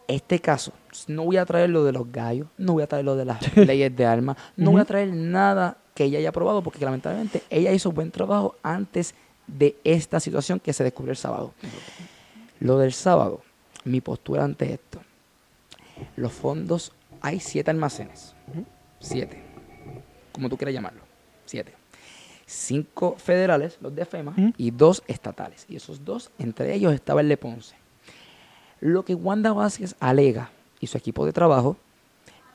este 0.07 0.39
caso, 0.39 0.71
no 1.07 1.23
voy 1.23 1.37
a 1.37 1.45
traer 1.45 1.69
lo 1.69 1.83
de 1.83 1.91
los 1.91 2.11
gallos, 2.11 2.47
no 2.57 2.73
voy 2.73 2.83
a 2.83 2.87
traer 2.87 3.05
lo 3.05 3.15
de 3.15 3.25
las 3.25 3.57
leyes 3.57 3.95
de 3.95 4.05
armas, 4.05 4.37
no 4.55 4.71
voy 4.71 4.81
a 4.81 4.85
traer 4.85 5.09
nada 5.13 5.77
que 5.93 6.05
ella 6.05 6.19
haya 6.19 6.31
probado, 6.31 6.61
porque 6.61 6.83
lamentablemente 6.83 7.43
ella 7.49 7.71
hizo 7.71 7.91
buen 7.91 8.11
trabajo 8.11 8.55
antes 8.61 9.15
de 9.47 9.77
esta 9.83 10.19
situación 10.19 10.59
que 10.59 10.73
se 10.73 10.83
descubrió 10.83 11.11
el 11.11 11.17
sábado. 11.17 11.53
Lo 12.59 12.77
del 12.77 12.93
sábado, 12.93 13.41
mi 13.83 14.01
postura 14.01 14.43
ante 14.43 14.73
esto. 14.73 14.99
Los 16.15 16.33
fondos, 16.33 16.91
hay 17.21 17.39
siete 17.39 17.71
almacenes. 17.71 18.33
Siete. 18.99 19.41
Como 20.31 20.49
tú 20.49 20.57
quieras 20.57 20.73
llamarlo. 20.73 21.01
Siete. 21.45 21.73
Cinco 22.45 23.15
federales, 23.17 23.77
los 23.81 23.95
de 23.95 24.05
FEMA, 24.05 24.35
y 24.57 24.71
dos 24.71 25.03
estatales. 25.07 25.65
Y 25.67 25.75
esos 25.75 26.05
dos, 26.05 26.31
entre 26.37 26.73
ellos 26.73 26.93
estaba 26.93 27.21
el 27.21 27.29
de 27.29 27.37
Ponce. 27.37 27.75
Lo 28.81 29.03
que 29.03 29.15
Wanda 29.15 29.53
Vázquez 29.53 29.95
alega 29.99 30.51
y 30.79 30.87
su 30.87 30.97
equipo 30.97 31.25
de 31.25 31.33
trabajo 31.33 31.77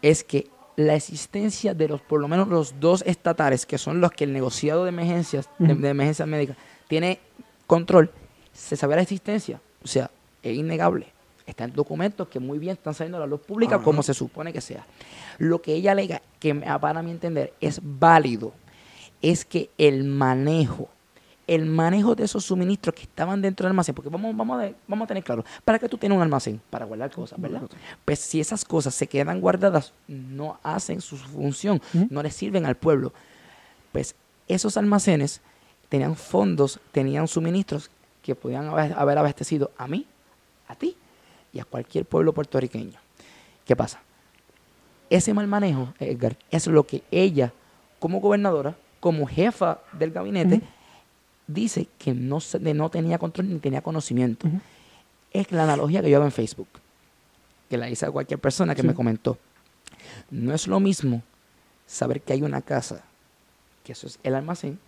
es 0.02 0.22
que 0.22 0.48
la 0.76 0.94
existencia 0.94 1.74
de 1.74 1.88
los, 1.88 2.00
por 2.00 2.20
lo 2.20 2.28
menos 2.28 2.48
los 2.48 2.80
dos 2.80 3.02
estatales, 3.06 3.66
que 3.66 3.78
son 3.78 4.00
los 4.00 4.12
que 4.12 4.24
el 4.24 4.32
negociado 4.32 4.84
de 4.84 4.90
emergencias, 4.90 5.48
de, 5.58 5.72
emergencias 5.72 6.26
médicas, 6.26 6.56
tiene 6.88 7.20
control, 7.66 8.10
se 8.52 8.76
sabe 8.76 8.96
la 8.96 9.02
existencia. 9.02 9.60
O 9.82 9.88
sea, 9.88 10.10
es 10.42 10.56
innegable. 10.56 11.06
Está 11.50 11.64
en 11.64 11.72
documentos 11.72 12.28
que 12.28 12.40
muy 12.40 12.58
bien 12.58 12.72
están 12.72 12.94
saliendo 12.94 13.18
a 13.18 13.20
la 13.20 13.26
luz 13.26 13.40
pública 13.40 13.78
como 13.80 14.02
se 14.02 14.14
supone 14.14 14.52
que 14.52 14.60
sea. 14.60 14.86
Lo 15.38 15.60
que 15.60 15.74
ella 15.74 15.92
alega, 15.92 16.22
que 16.38 16.54
para 16.54 17.02
mi 17.02 17.10
entender 17.10 17.52
es 17.60 17.80
válido, 17.82 18.52
es 19.22 19.44
que 19.44 19.70
el 19.78 20.04
manejo 20.04 20.88
el 21.50 21.66
manejo 21.66 22.14
de 22.14 22.22
esos 22.22 22.44
suministros 22.44 22.94
que 22.94 23.02
estaban 23.02 23.42
dentro 23.42 23.64
del 23.64 23.72
almacén, 23.72 23.92
porque 23.92 24.08
vamos, 24.08 24.36
vamos, 24.36 24.62
a, 24.62 24.70
vamos 24.86 25.04
a 25.04 25.08
tener 25.08 25.24
claro, 25.24 25.44
¿para 25.64 25.80
qué 25.80 25.88
tú 25.88 25.98
tienes 25.98 26.14
un 26.14 26.22
almacén? 26.22 26.60
Para 26.70 26.84
guardar 26.84 27.10
cosas, 27.10 27.40
¿verdad? 27.40 27.62
Pues 28.04 28.20
si 28.20 28.38
esas 28.38 28.64
cosas 28.64 28.94
se 28.94 29.08
quedan 29.08 29.40
guardadas, 29.40 29.92
no 30.06 30.60
hacen 30.62 31.00
su 31.00 31.16
función, 31.16 31.82
no 32.08 32.22
le 32.22 32.30
sirven 32.30 32.66
al 32.66 32.76
pueblo. 32.76 33.12
Pues 33.90 34.14
esos 34.46 34.76
almacenes 34.76 35.40
tenían 35.88 36.14
fondos, 36.14 36.78
tenían 36.92 37.26
suministros 37.26 37.90
que 38.22 38.36
podían 38.36 38.68
haber, 38.68 39.18
abastecido 39.18 39.72
a 39.76 39.88
mí, 39.88 40.06
a 40.68 40.76
ti 40.76 40.96
y 41.52 41.60
a 41.60 41.64
cualquier 41.64 42.04
pueblo 42.04 42.32
puertorriqueño. 42.32 42.98
¿Qué 43.64 43.76
pasa? 43.76 44.00
Ese 45.08 45.34
mal 45.34 45.46
manejo, 45.46 45.92
Edgar, 45.98 46.36
es 46.50 46.66
lo 46.66 46.86
que 46.86 47.02
ella, 47.10 47.52
como 47.98 48.20
gobernadora, 48.20 48.76
como 49.00 49.26
jefa 49.26 49.80
del 49.92 50.12
gabinete, 50.12 50.62
dice 51.46 51.88
que 51.98 52.14
no, 52.14 52.38
no 52.60 52.90
tenía 52.90 53.18
control 53.18 53.48
ni 53.48 53.58
tenía 53.58 53.82
conocimiento. 53.82 54.48
Es 55.32 55.50
la 55.50 55.64
analogía 55.64 56.02
que 56.02 56.10
yo 56.10 56.16
hago 56.16 56.26
en 56.26 56.32
Facebook, 56.32 56.68
que 57.68 57.76
la 57.76 57.88
hice 57.88 58.06
a 58.06 58.10
cualquier 58.10 58.38
persona 58.38 58.74
que 58.74 58.82
me 58.82 58.94
comentó. 58.94 59.38
No 60.30 60.54
es 60.54 60.66
lo 60.66 60.78
mismo 60.80 61.22
saber 61.86 62.22
que 62.22 62.32
hay 62.32 62.42
una 62.42 62.62
casa, 62.62 63.02
que 63.84 63.92
eso 63.92 64.06
es 64.06 64.18
el 64.22 64.34
almacén, 64.34 64.78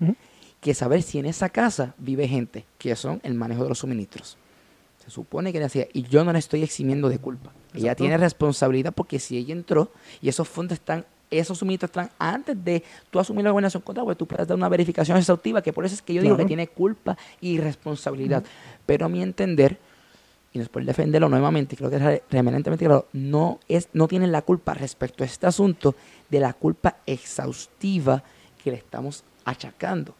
que 0.61 0.75
saber 0.75 1.03
si 1.03 1.19
en 1.19 1.27
esa 1.27 1.49
casa 1.49 1.95
vive 1.99 2.29
gente, 2.29 2.65
que 2.79 2.95
son 2.95 3.21
el 3.25 3.35
manejo 3.35 3.65
de 3.65 3.71
los 3.71 3.79
suministros. 3.79 4.37
Se 5.03 5.11
supone 5.11 5.53
que 5.53 5.59
decía, 5.59 5.89
y 5.93 6.05
yo 6.05 6.23
no 6.23 6.33
le 6.33 6.39
estoy 6.39 6.63
eximiendo 6.63 7.09
de 7.09 7.19
culpa. 7.19 7.51
Ella 7.75 7.97
tiene 7.97 8.17
responsabilidad 8.17 8.93
porque 8.95 9.19
si 9.19 9.37
ella 9.37 9.53
entró 9.53 9.91
y 10.21 10.29
esos 10.29 10.49
fondos 10.49 10.79
están, 10.79 11.05
esos 11.29 11.59
suministros 11.59 11.91
están 11.91 12.11
antes 12.21 12.63
de 12.65 12.85
tú 13.11 13.19
asumir 13.19 13.45
la 13.45 13.51
gobernación 13.51 13.83
contra, 13.83 14.05
pues 14.05 14.17
tú 14.17 14.27
puedes 14.27 14.47
dar 14.47 14.57
una 14.57 14.69
verificación 14.69 15.19
exhaustiva, 15.19 15.61
que 15.61 15.73
por 15.73 15.85
eso 15.85 15.97
es 15.97 16.03
que 16.03 16.15
yo 16.15 16.23
digo 16.23 16.37
que 16.37 16.45
tiene 16.45 16.69
culpa 16.69 17.17
y 17.41 17.59
responsabilidad. 17.59 18.45
Pero 18.87 19.07
a 19.07 19.09
mi 19.09 19.23
entender, 19.23 19.77
y 20.53 20.61
después 20.61 20.87
defenderlo 20.87 21.29
nuevamente, 21.29 21.77
creo 21.77 21.91
que 21.91 21.97
es 21.97 22.23
remanentemente 22.31 22.85
claro, 22.85 23.09
no, 23.13 23.59
es, 23.67 23.89
no 23.95 24.07
tienen 24.07 24.31
la 24.31 24.43
culpa 24.43 24.73
respecto 24.75 25.25
a 25.25 25.27
este 25.27 25.49
asunto 25.49 25.97
de 26.31 26.39
la 26.39 26.53
culpa 26.53 26.99
exhaustiva 27.07 28.23
que 28.63 28.71
le 28.71 28.77
estamos 28.77 29.25
achacando 29.45 30.15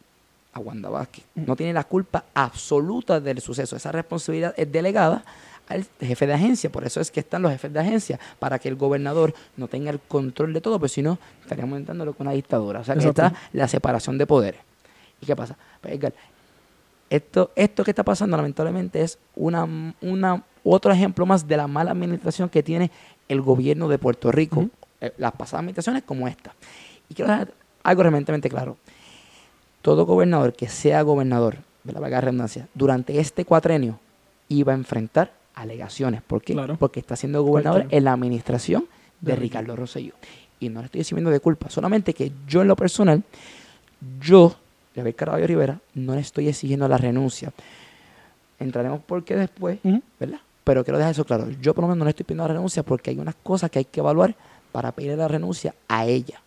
a 0.53 0.61
Wanda 0.61 0.89
Vázquez. 0.89 1.25
No 1.35 1.57
tiene 1.57 1.73
la 1.73 1.85
culpa 1.85 2.25
absoluta 2.35 3.21
del 3.21 3.41
suceso. 3.41 3.77
Esa 3.77 3.93
responsabilidad 3.93 4.55
es 4.57 4.71
delegada 4.71 5.25
al 5.69 5.87
jefe 6.01 6.27
de 6.27 6.35
agencia. 6.35 6.71
Por 6.71 6.85
eso 6.85 7.01
es 7.01 7.11
que 7.11 7.21
están 7.21 7.43
los 7.43 7.53
jefes 7.53 7.73
de 7.73 7.81
agencia, 7.81 8.21
para 8.39 8.59
que 8.59 8.69
el 8.69 8.77
gobernador 8.77 9.35
no 9.57 9.69
tenga 9.69 9.91
el 9.91 10.01
control 10.01 10.53
de 10.53 10.61
todo, 10.61 10.79
pues 10.79 10.93
si 10.93 11.03
no, 11.03 11.19
estaríamos 11.41 11.79
entrando 11.79 12.05
con 12.13 12.27
una 12.27 12.35
dictadura. 12.35 12.81
O 12.81 12.85
sea, 12.85 12.95
que 12.95 13.09
está 13.09 13.33
la 13.53 13.69
separación 13.69 14.19
de 14.19 14.27
poderes. 14.27 14.61
¿Y 15.21 15.27
qué 15.27 15.37
pasa? 15.37 15.57
Pues, 15.81 15.99
esto, 17.09 17.51
esto 17.57 17.85
que 17.85 17.91
está 17.91 18.05
pasando 18.05 18.37
lamentablemente 18.37 19.03
es 19.03 19.19
una, 19.37 19.67
una, 20.01 20.43
otro 20.65 20.93
ejemplo 20.93 21.27
más 21.27 21.47
de 21.47 21.57
la 21.57 21.67
mala 21.67 21.91
administración 21.91 22.49
que 22.49 22.63
tiene 22.63 22.91
el 23.29 23.41
gobierno 23.43 23.89
de 23.89 23.99
Puerto 23.99 24.33
Rico, 24.33 24.69
eh, 25.01 25.13
las 25.19 25.33
pasadas 25.33 25.61
administraciones 25.61 26.03
como 26.05 26.27
esta. 26.27 26.55
Y 27.09 27.15
quiero 27.15 27.31
dejar 27.31 27.53
algo 27.83 28.03
realmente 28.03 28.49
claro 28.49 28.77
todo 29.83 30.07
gobernador 30.07 30.55
que 30.55 30.69
sea 30.69 31.03
gobernador, 31.03 31.59
de 31.85 31.93
la 31.93 32.01
vaga 32.01 32.21
redundancia, 32.21 32.69
durante 32.75 33.19
este 33.19 33.45
cuatrenio 33.45 33.99
iba 34.49 34.73
a 34.73 34.77
enfrentar 34.77 35.33
alegaciones. 35.55 36.23
¿Por 36.23 36.43
qué? 36.43 36.55
Porque 36.79 37.01
está 37.01 37.17
siendo 37.17 37.43
gobernador 37.43 37.87
en 37.91 38.05
la 38.05 38.13
administración 38.13 38.87
de, 39.21 39.37
Ricardo 39.37 39.77
Rosselló. 39.77 40.15
Y 40.61 40.69
no 40.69 40.81
le 40.81 40.87
estoy 40.87 41.01
diciendo 41.01 41.31
de 41.31 41.41
culpa, 41.41 41.69
solamente 41.71 42.15
que 42.15 42.33
yo 42.47 42.63
en 42.63 42.69
lo 42.69 42.77
personal, 42.77 43.23
yo, 44.21 44.55
David 44.95 45.15
Caraballo 45.17 45.47
Rivera, 45.47 45.81
no 45.95 46.15
le 46.15 46.21
estoy 46.21 46.49
exigiendo 46.49 46.87
la 46.87 46.97
renuncia. 46.97 47.53
Entraremos 48.59 49.01
por 49.01 49.25
qué 49.25 49.37
después, 49.37 49.79
¿verdad? 50.21 50.41
Pero 50.65 50.85
quiero 50.85 50.99
dejar 50.99 51.13
eso 51.13 51.25
claro. 51.25 51.51
Yo 51.61 51.75
por 51.75 51.83
lo 51.83 51.89
menos 51.89 51.99
no 51.99 52.05
le 52.05 52.11
estoy 52.11 52.25
pidiendo 52.25 52.45
la 52.45 52.55
renuncia 52.55 52.85
porque 52.85 53.11
hay 53.11 53.19
unas 53.19 53.35
cosas 53.43 53.71
que 53.71 53.81
hay 53.81 53.85
que 53.85 53.99
evaluar 53.99 54.37
para 54.71 54.93
pedirle 54.93 55.17
la 55.17 55.29
renuncia 55.29 55.75
a 55.89 56.07
ella. 56.07 56.41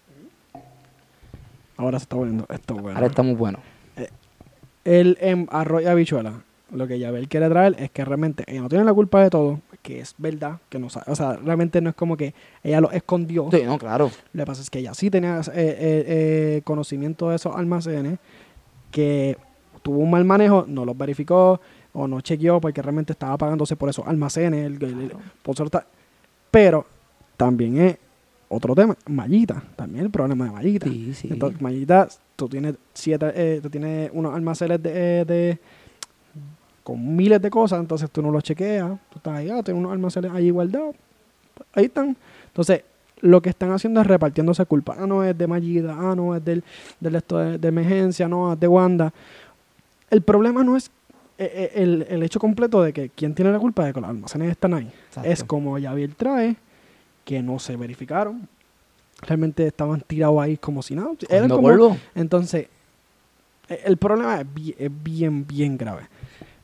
Ahora 1.77 1.99
se 1.99 2.03
está 2.03 2.15
volviendo 2.15 2.45
esto 2.49 2.75
bueno. 2.75 2.97
Ahora 2.97 3.07
está 3.07 3.23
muy 3.23 3.35
bueno. 3.35 3.59
Eh, 3.97 4.09
el 4.83 5.17
en 5.19 5.47
arroz 5.51 5.83
y 5.83 5.85
habichuela, 5.87 6.43
lo 6.71 6.87
que 6.87 6.99
Yabel 6.99 7.27
quiere 7.27 7.49
traer 7.49 7.75
es 7.79 7.91
que 7.91 8.05
realmente 8.05 8.43
ella 8.47 8.61
no 8.61 8.69
tiene 8.69 8.85
la 8.85 8.93
culpa 8.93 9.21
de 9.21 9.29
todo, 9.29 9.59
que 9.81 9.99
es 9.99 10.15
verdad, 10.17 10.59
que 10.69 10.79
no 10.79 10.89
sabe, 10.89 11.11
o 11.11 11.15
sea, 11.15 11.33
realmente 11.33 11.81
no 11.81 11.89
es 11.89 11.95
como 11.95 12.17
que 12.17 12.33
ella 12.63 12.81
lo 12.81 12.91
escondió. 12.91 13.49
Sí, 13.51 13.63
no, 13.65 13.77
claro. 13.77 14.11
Lo 14.33 14.43
que 14.43 14.45
pasa 14.45 14.61
es 14.61 14.69
que 14.69 14.79
ella 14.79 14.93
sí 14.93 15.09
tenía 15.09 15.39
eh, 15.39 15.45
eh, 15.53 16.61
conocimiento 16.63 17.29
de 17.29 17.35
esos 17.35 17.55
almacenes, 17.55 18.19
que 18.91 19.37
tuvo 19.81 19.99
un 19.99 20.09
mal 20.09 20.25
manejo, 20.25 20.65
no 20.67 20.85
los 20.85 20.97
verificó 20.97 21.59
o 21.93 22.07
no 22.07 22.21
chequeó 22.21 22.59
porque 22.59 22.81
realmente 22.81 23.13
estaba 23.13 23.37
pagándose 23.37 23.75
por 23.75 23.89
esos 23.89 24.07
almacenes, 24.07 24.65
el, 24.65 25.13
pero 26.51 26.85
también 27.37 27.77
es 27.77 27.97
otro 28.49 28.75
tema, 28.75 28.95
mallita, 29.07 29.63
también 29.75 30.05
el 30.05 30.11
problema 30.11 30.45
de 30.45 30.51
mallita. 30.51 30.87
Sí, 30.87 31.13
sí. 31.13 31.27
Entonces, 31.31 31.61
mallita, 31.61 32.07
tú 32.35 32.47
tienes 32.47 32.75
siete, 32.93 33.31
eh, 33.35 33.59
tú 33.61 33.69
tienes 33.69 34.09
unos 34.13 34.33
almacenes 34.33 34.81
de, 34.81 34.91
eh, 34.93 35.25
de, 35.25 35.59
con 36.83 37.15
miles 37.15 37.41
de 37.41 37.49
cosas, 37.49 37.79
entonces 37.79 38.09
tú 38.11 38.21
no 38.21 38.31
los 38.31 38.43
chequeas, 38.43 38.91
tú 39.09 39.17
estás 39.17 39.33
ahí, 39.33 39.49
ah, 39.49 39.63
tienes 39.63 39.79
unos 39.79 39.91
almacenes 39.91 40.31
ahí 40.31 40.49
guardados, 40.49 40.95
ahí 41.73 41.85
están. 41.85 42.15
Entonces, 42.47 42.83
lo 43.21 43.41
que 43.41 43.49
están 43.49 43.71
haciendo 43.71 44.01
es 44.01 44.07
repartiendo 44.07 44.51
esa 44.51 44.65
culpa. 44.65 44.95
Ah, 44.99 45.07
no 45.07 45.23
es 45.23 45.35
de 45.37 45.47
Mallita, 45.47 45.95
ah, 45.97 46.13
no 46.15 46.35
es 46.35 46.45
del, 46.45 46.63
del 46.99 47.15
esto 47.15 47.37
de, 47.37 47.67
emergencia, 47.67 48.27
no 48.27 48.53
es 48.53 48.59
de 48.59 48.67
Wanda. 48.67 49.11
El 50.09 50.21
problema 50.21 50.63
no 50.63 50.77
es 50.77 50.91
eh, 51.37 51.71
el, 51.75 52.05
el, 52.07 52.23
hecho 52.23 52.39
completo 52.39 52.83
de 52.83 52.93
que 52.93 53.09
quién 53.09 53.33
tiene 53.33 53.51
la 53.51 53.59
culpa 53.59 53.85
de 53.85 53.93
que 53.93 53.99
los 53.99 54.09
almacenes 54.09 54.51
están 54.51 54.73
ahí. 54.73 54.91
Es 55.23 55.43
como 55.43 55.79
Javier 55.79 56.13
trae 56.13 56.55
que 57.25 57.41
no 57.41 57.59
se 57.59 57.75
verificaron. 57.75 58.47
Realmente 59.21 59.67
estaban 59.67 60.01
tirados 60.01 60.41
ahí 60.41 60.55
como 60.57 60.81
si 60.81 60.95
nada. 60.95 61.09
entonces, 62.13 62.67
e, 63.67 63.81
el 63.85 63.97
problema 63.97 64.41
es 64.41 64.91
bien, 65.03 65.45
bien, 65.45 65.77
grave. 65.77 66.03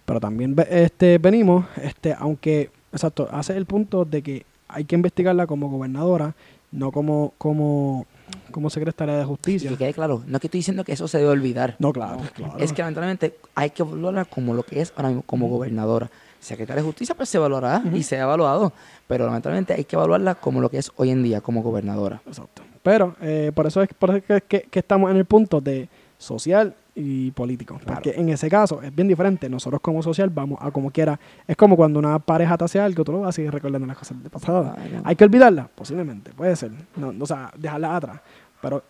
Pero 0.06 0.20
también 0.20 0.56
este, 0.70 1.18
venimos, 1.18 1.66
este, 1.82 2.16
aunque, 2.18 2.70
exacto, 2.92 3.28
hace 3.32 3.58
el 3.58 3.66
punto 3.66 4.06
de 4.06 4.22
que 4.22 4.46
hay 4.68 4.86
que 4.86 4.96
investigarla 4.96 5.48
como 5.48 5.70
gobernadora, 5.70 6.36
no 6.72 6.92
como, 6.92 7.34
como, 7.38 8.06
como 8.52 8.70
secretaria 8.70 9.16
de 9.16 9.26
justicia. 9.26 9.70
que 9.70 9.78
quede 9.78 9.94
claro, 9.94 10.24
no 10.26 10.38
es 10.38 10.42
que 10.42 10.48
estoy 10.48 10.60
diciendo 10.60 10.84
que 10.84 10.94
eso 10.94 11.08
se 11.08 11.18
debe 11.18 11.30
olvidar. 11.30 11.76
No, 11.80 11.94
claro, 11.94 12.22
Es 12.60 12.74
que 12.74 12.82
lamentablemente 12.82 13.38
hay 13.56 13.70
que 13.72 13.84
evaluarla 13.84 14.26
como 14.26 14.54
lo 14.54 14.64
que 14.64 14.82
es 14.82 14.94
ahora 14.96 15.10
mismo, 15.10 15.24
como 15.24 15.48
gobernadora 15.48 16.10
secretaria 16.42 16.82
de 16.82 16.88
justicia, 16.88 17.16
pues 17.16 17.30
se 17.30 17.38
evaluará 17.38 17.84
y 17.94 18.04
se 18.04 18.18
ha 18.18 18.24
evaluado. 18.24 18.74
Pero 19.08 19.26
lamentablemente 19.26 19.74
hay 19.74 19.86
que 19.86 19.96
evaluarla 19.96 20.36
como 20.36 20.60
lo 20.60 20.70
que 20.70 20.80
es 20.80 20.92
hoy 20.98 21.12
en 21.12 21.24
día, 21.24 21.40
como 21.40 21.62
gobernadora. 21.62 22.22
Exacto. 22.26 22.64
Pero 22.84 23.16
eh, 23.22 23.52
por 23.54 23.68
eso 23.68 23.82
es, 23.84 23.90
por 23.94 24.16
eso 24.16 24.44
que, 24.48 24.68
estamos 24.74 25.12
en 25.12 25.18
el 25.18 25.26
punto 25.26 25.62
de 25.62 25.88
social 26.18 26.76
y 26.96 27.32
político. 27.32 27.80
Porque 27.86 28.12
en 28.18 28.30
ese 28.30 28.50
caso 28.50 28.82
es 28.82 28.94
bien 28.94 29.08
diferente. 29.08 29.48
Nosotros 29.50 29.82
como 29.82 30.02
social 30.02 30.30
vamos 30.30 30.60
a 30.62 30.72
como 30.72 30.90
quiera. 30.92 31.20
Es 31.48 31.56
como 31.56 31.78
cuando 31.78 32.00
una 32.00 32.18
pareja 32.20 32.58
te 32.58 32.66
hace 32.66 32.80
algo, 32.80 33.04
tú 33.04 33.12
lo 33.12 33.20
vas 33.22 33.30
a 33.30 33.32
seguir 33.34 33.52
recordando 33.52 33.88
las 33.88 33.98
cosas 33.98 34.22
de 34.22 34.30
pasada. 34.30 34.76
Hay 35.04 35.16
que 35.16 35.24
olvidarla, 35.24 35.70
posiblemente, 35.74 36.32
puede 36.32 36.56
ser. 36.56 36.72
No, 36.96 37.14
o 37.18 37.26
sea, 37.26 37.52
dejarla 37.56 37.96
atrás. 37.96 38.22
Pero 38.62 38.84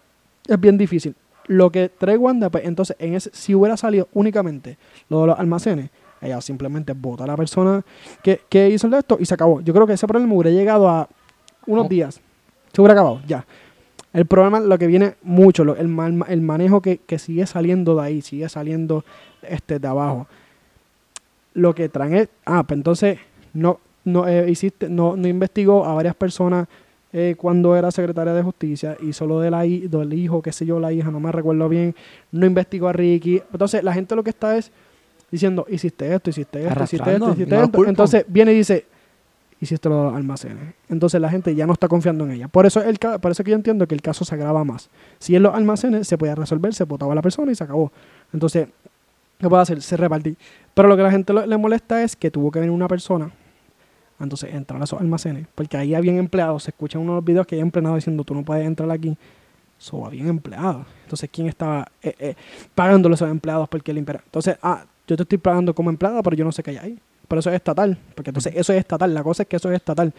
es 0.47 0.59
bien 0.59 0.77
difícil. 0.77 1.15
Lo 1.47 1.69
que 1.69 1.89
trae 1.89 2.17
Wanda, 2.17 2.49
pues 2.49 2.63
entonces, 2.65 2.95
en 2.99 3.15
ese, 3.15 3.29
si 3.33 3.53
hubiera 3.53 3.75
salido 3.75 4.07
únicamente 4.13 4.77
lo 5.09 5.21
de 5.21 5.27
los 5.27 5.39
almacenes, 5.39 5.89
ella 6.21 6.39
simplemente 6.41 6.93
vota 6.93 7.23
a 7.23 7.27
la 7.27 7.35
persona 7.35 7.83
que, 8.23 8.41
que 8.47 8.69
hizo 8.69 8.87
esto 8.95 9.17
y 9.19 9.25
se 9.25 9.33
acabó. 9.33 9.61
Yo 9.61 9.73
creo 9.73 9.87
que 9.87 9.93
ese 9.93 10.07
problema 10.07 10.33
hubiera 10.33 10.51
llegado 10.51 10.87
a 10.87 11.09
unos 11.65 11.89
días. 11.89 12.21
Se 12.71 12.81
hubiera 12.81 12.93
acabado, 12.93 13.21
ya. 13.27 13.45
El 14.13 14.25
problema, 14.25 14.59
lo 14.59 14.77
que 14.77 14.87
viene 14.87 15.15
mucho, 15.23 15.63
el, 15.63 15.97
el 16.27 16.41
manejo 16.41 16.81
que, 16.81 16.99
sigue 17.17 17.45
saliendo 17.45 17.95
de 17.95 18.01
ahí, 18.01 18.21
sigue 18.21 18.47
saliendo 18.49 19.05
este, 19.41 19.79
de 19.79 19.87
abajo. 19.87 20.27
Lo 21.53 21.73
que 21.73 21.89
traen 21.89 22.15
es, 22.15 22.29
ah, 22.45 22.63
pues 22.63 22.77
entonces 22.77 23.19
no, 23.53 23.79
no, 24.03 24.27
eh, 24.27 24.49
hiciste, 24.49 24.89
no, 24.89 25.15
no 25.15 25.27
investigó 25.27 25.85
a 25.85 25.93
varias 25.93 26.15
personas 26.15 26.67
eh, 27.13 27.35
cuando 27.37 27.75
era 27.75 27.91
secretaria 27.91 28.33
de 28.33 28.41
justicia 28.41 28.97
y 29.01 29.13
solo 29.13 29.39
de 29.39 29.51
la, 29.51 29.61
del 29.61 30.13
hijo, 30.13 30.41
qué 30.41 30.51
sé 30.51 30.65
yo, 30.65 30.79
la 30.79 30.91
hija, 30.93 31.09
no 31.11 31.19
me 31.19 31.31
recuerdo 31.31 31.67
bien, 31.67 31.95
no 32.31 32.45
investigó 32.45 32.89
a 32.89 32.93
Ricky. 32.93 33.41
Entonces 33.51 33.83
la 33.83 33.93
gente 33.93 34.15
lo 34.15 34.23
que 34.23 34.29
está 34.29 34.57
es 34.57 34.71
diciendo, 35.31 35.65
hiciste 35.69 36.13
esto, 36.13 36.29
hiciste 36.29 36.67
esto, 36.67 36.83
hiciste 36.83 37.13
esto, 37.13 37.31
hiciste 37.31 37.63
esto. 37.63 37.85
Entonces 37.85 38.25
viene 38.27 38.51
y 38.51 38.57
dice, 38.57 38.85
hiciste 39.61 39.87
los 39.87 40.13
almacenes. 40.13 40.73
Entonces 40.89 41.21
la 41.21 41.29
gente 41.29 41.55
ya 41.55 41.65
no 41.65 41.73
está 41.73 41.87
confiando 41.87 42.25
en 42.25 42.31
ella. 42.31 42.47
Por 42.47 42.65
eso, 42.65 42.83
el, 42.83 42.97
por 42.97 43.31
eso 43.31 43.43
que 43.43 43.51
yo 43.51 43.55
entiendo 43.55 43.87
que 43.87 43.95
el 43.95 44.01
caso 44.01 44.25
se 44.25 44.35
agrava 44.35 44.63
más. 44.65 44.89
Si 45.19 45.35
en 45.35 45.43
los 45.43 45.55
almacenes 45.55 46.07
se 46.07 46.17
podía 46.17 46.35
resolver, 46.35 46.73
se 46.73 46.83
votaba 46.83 47.13
a 47.13 47.15
la 47.15 47.21
persona 47.21 47.51
y 47.51 47.55
se 47.55 47.63
acabó. 47.63 47.91
Entonces, 48.33 48.67
¿qué 49.39 49.47
puede 49.47 49.61
hacer? 49.61 49.81
Se 49.81 49.95
repartí. 49.95 50.35
Pero 50.73 50.87
lo 50.87 50.95
que 50.95 51.01
a 51.01 51.05
la 51.05 51.11
gente 51.11 51.33
le 51.33 51.57
molesta 51.57 52.03
es 52.03 52.15
que 52.15 52.31
tuvo 52.31 52.51
que 52.51 52.59
venir 52.59 52.73
una 52.73 52.87
persona. 52.87 53.31
Entonces 54.19 54.53
entrar 54.53 54.81
a 54.81 54.83
esos 54.83 54.99
almacenes. 54.99 55.47
Porque 55.53 55.77
ahí 55.77 55.95
habían 55.95 56.17
empleados. 56.17 56.63
Se 56.63 56.71
escuchan 56.71 57.01
unos 57.01 57.23
videos 57.23 57.45
que 57.45 57.55
hay 57.55 57.61
empleados 57.61 57.97
diciendo, 57.97 58.23
tú 58.23 58.33
no 58.33 58.43
puedes 58.43 58.65
entrar 58.65 58.89
aquí. 58.91 59.17
Eso 59.79 60.05
habían 60.05 60.27
empleados. 60.27 60.85
Entonces, 61.03 61.29
¿quién 61.31 61.47
estaba 61.47 61.87
eh, 62.03 62.13
eh, 62.19 62.35
pagándole 62.75 63.13
a 63.13 63.15
esos 63.15 63.29
empleados 63.29 63.67
porque 63.67 63.91
limpiar? 63.91 64.21
Entonces, 64.23 64.57
ah, 64.61 64.85
yo 65.11 65.17
te 65.17 65.23
estoy 65.23 65.39
pagando 65.39 65.75
como 65.75 65.89
empleada, 65.89 66.23
pero 66.23 66.37
yo 66.37 66.45
no 66.45 66.53
sé 66.53 66.63
qué 66.63 66.71
hay 66.71 66.77
ahí. 66.77 66.99
Pero 67.27 67.41
eso 67.41 67.49
es 67.49 67.55
estatal, 67.57 67.97
porque 68.15 68.29
entonces 68.29 68.53
eso 68.55 68.71
es 68.71 68.79
estatal. 68.79 69.13
La 69.13 69.23
cosa 69.23 69.43
es 69.43 69.49
que 69.49 69.57
eso 69.57 69.69
es 69.69 69.75
estatal. 69.75 70.13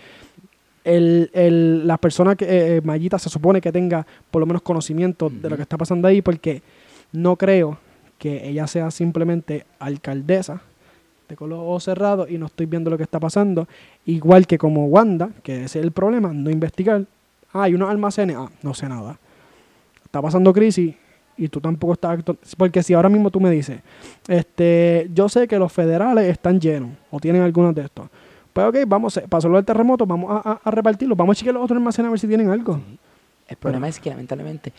El, 0.85 1.31
el, 1.33 1.87
la 1.87 1.97
persona 1.97 2.37
que 2.37 2.45
eh, 2.45 2.83
eh 2.85 3.19
se 3.19 3.31
supone 3.31 3.61
que 3.63 3.73
tenga 3.73 4.07
por 4.31 4.41
lo 4.41 4.47
menos 4.47 4.61
conocimiento 4.61 5.31
de 5.31 5.49
lo 5.49 5.57
que 5.57 5.63
está 5.63 5.79
pasando 5.79 6.09
ahí, 6.09 6.21
porque 6.21 6.63
no 7.13 7.37
creo 7.37 7.79
que 8.19 8.47
ella 8.47 8.67
sea 8.67 8.91
simplemente 8.91 9.65
alcaldesa 9.79 10.61
de 11.27 11.37
color 11.37 11.81
cerrado 11.81 12.29
y 12.29 12.37
no 12.37 12.47
estoy 12.47 12.67
viendo 12.67 12.91
lo 12.91 12.99
que 12.99 13.05
está 13.05 13.19
pasando. 13.19 13.67
Igual 14.05 14.47
que 14.47 14.59
como 14.59 14.87
Wanda, 14.87 15.31
que 15.43 15.65
ese 15.65 15.79
es 15.79 15.85
el 15.87 15.93
problema, 15.93 16.35
no 16.35 16.51
investigar. 16.51 17.07
Ah, 17.55 17.63
hay 17.63 17.75
unos 17.75 17.89
almacenes, 17.89 18.37
ah, 18.37 18.51
no 18.63 18.75
sé 18.75 18.91
nada. 18.91 19.19
Está 20.05 20.21
pasando 20.21 20.53
crisis, 20.53 20.95
y 21.43 21.49
tú 21.49 21.61
tampoco 21.61 21.95
estás. 21.95 22.21
Porque 22.57 22.83
si 22.83 22.95
ahora 22.95 23.09
mismo 23.09 23.31
tú 23.31 23.41
me 23.41 23.51
dices, 23.51 23.81
este, 24.29 25.11
yo 25.13 25.29
sé 25.29 25.49
que 25.49 25.59
los 25.59 25.73
federales 25.73 26.31
están 26.31 26.61
llenos 26.61 26.91
o 27.11 27.19
tienen 27.19 27.43
algunos 27.43 27.75
de 27.75 27.83
estos. 27.83 28.09
Pues 28.53 28.67
ok, 28.67 28.77
vamos, 28.87 29.21
pasó 29.29 29.49
lo 29.49 29.57
del 29.57 29.65
terremoto, 29.65 30.07
vamos 30.07 30.31
a, 30.45 30.61
a, 30.63 30.71
repartirlo, 30.71 31.17
vamos 31.17 31.37
a 31.37 31.39
chequear 31.39 31.55
los 31.55 31.65
otros 31.65 31.79
almacenes 31.79 32.09
a 32.09 32.11
ver 32.11 32.21
si 32.21 32.29
tienen 32.29 32.51
algo. 32.51 32.81
El 33.49 33.57
problema 33.57 33.89
es 33.89 33.99
que 33.99 34.11
lamentablemente, 34.11 34.73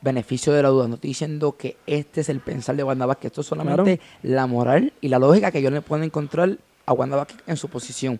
beneficio 0.00 0.52
de 0.52 0.62
la 0.62 0.68
duda, 0.70 0.88
no 0.88 0.94
estoy 0.94 1.08
diciendo 1.08 1.56
que 1.56 1.76
este 1.86 2.22
es 2.22 2.28
el 2.28 2.40
pensar 2.40 2.76
de 2.76 2.84
Wanda 2.84 3.04
Vázquez, 3.04 3.26
esto 3.32 3.40
es 3.42 3.46
solamente 3.48 4.00
la 4.22 4.46
moral 4.46 4.92
y 5.00 5.08
la 5.08 5.18
lógica 5.18 5.50
que 5.50 5.58
ellos 5.58 5.72
le 5.72 5.82
pueden 5.82 6.04
encontrar 6.04 6.56
a 6.86 6.92
Wanda 6.92 7.16
Vázquez 7.16 7.38
en 7.46 7.56
su 7.56 7.68
posición. 7.68 8.18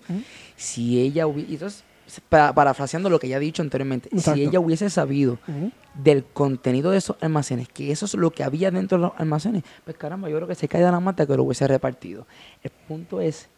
Si 0.57 1.01
ella 1.01 1.27
hubiera, 1.27 1.51
entonces, 1.51 1.85
parafraseando 2.21 3.09
lo 3.11 3.19
que 3.19 3.29
ya 3.29 3.37
he 3.37 3.41
dicho 3.41 3.63
anteriormente, 3.63 4.09
si 4.19 4.43
ella 4.43 4.61
hubiese 4.61 4.91
sabido 4.91 5.39
del 5.95 6.25
contenido 6.25 6.91
de 6.91 6.99
esos 6.99 7.17
almacenes, 7.21 7.69
que 7.69 7.93
eso 7.93 8.07
es 8.07 8.15
lo 8.15 8.31
que 8.31 8.43
había 8.43 8.71
dentro 8.71 8.99
de 8.99 9.03
los 9.03 9.13
almacenes, 9.17 9.63
pues 9.85 9.97
caramba, 9.97 10.29
yo 10.29 10.37
creo 10.37 10.49
que 10.49 10.55
se 10.55 10.69
cae 10.69 10.83
de 10.83 10.91
la 10.91 11.01
mata 11.01 11.27
que 11.27 11.37
lo 11.37 11.45
hubiese 11.45 11.67
repartido. 11.67 12.27
El 12.63 12.71
punto 12.71 13.21
es 13.21 13.49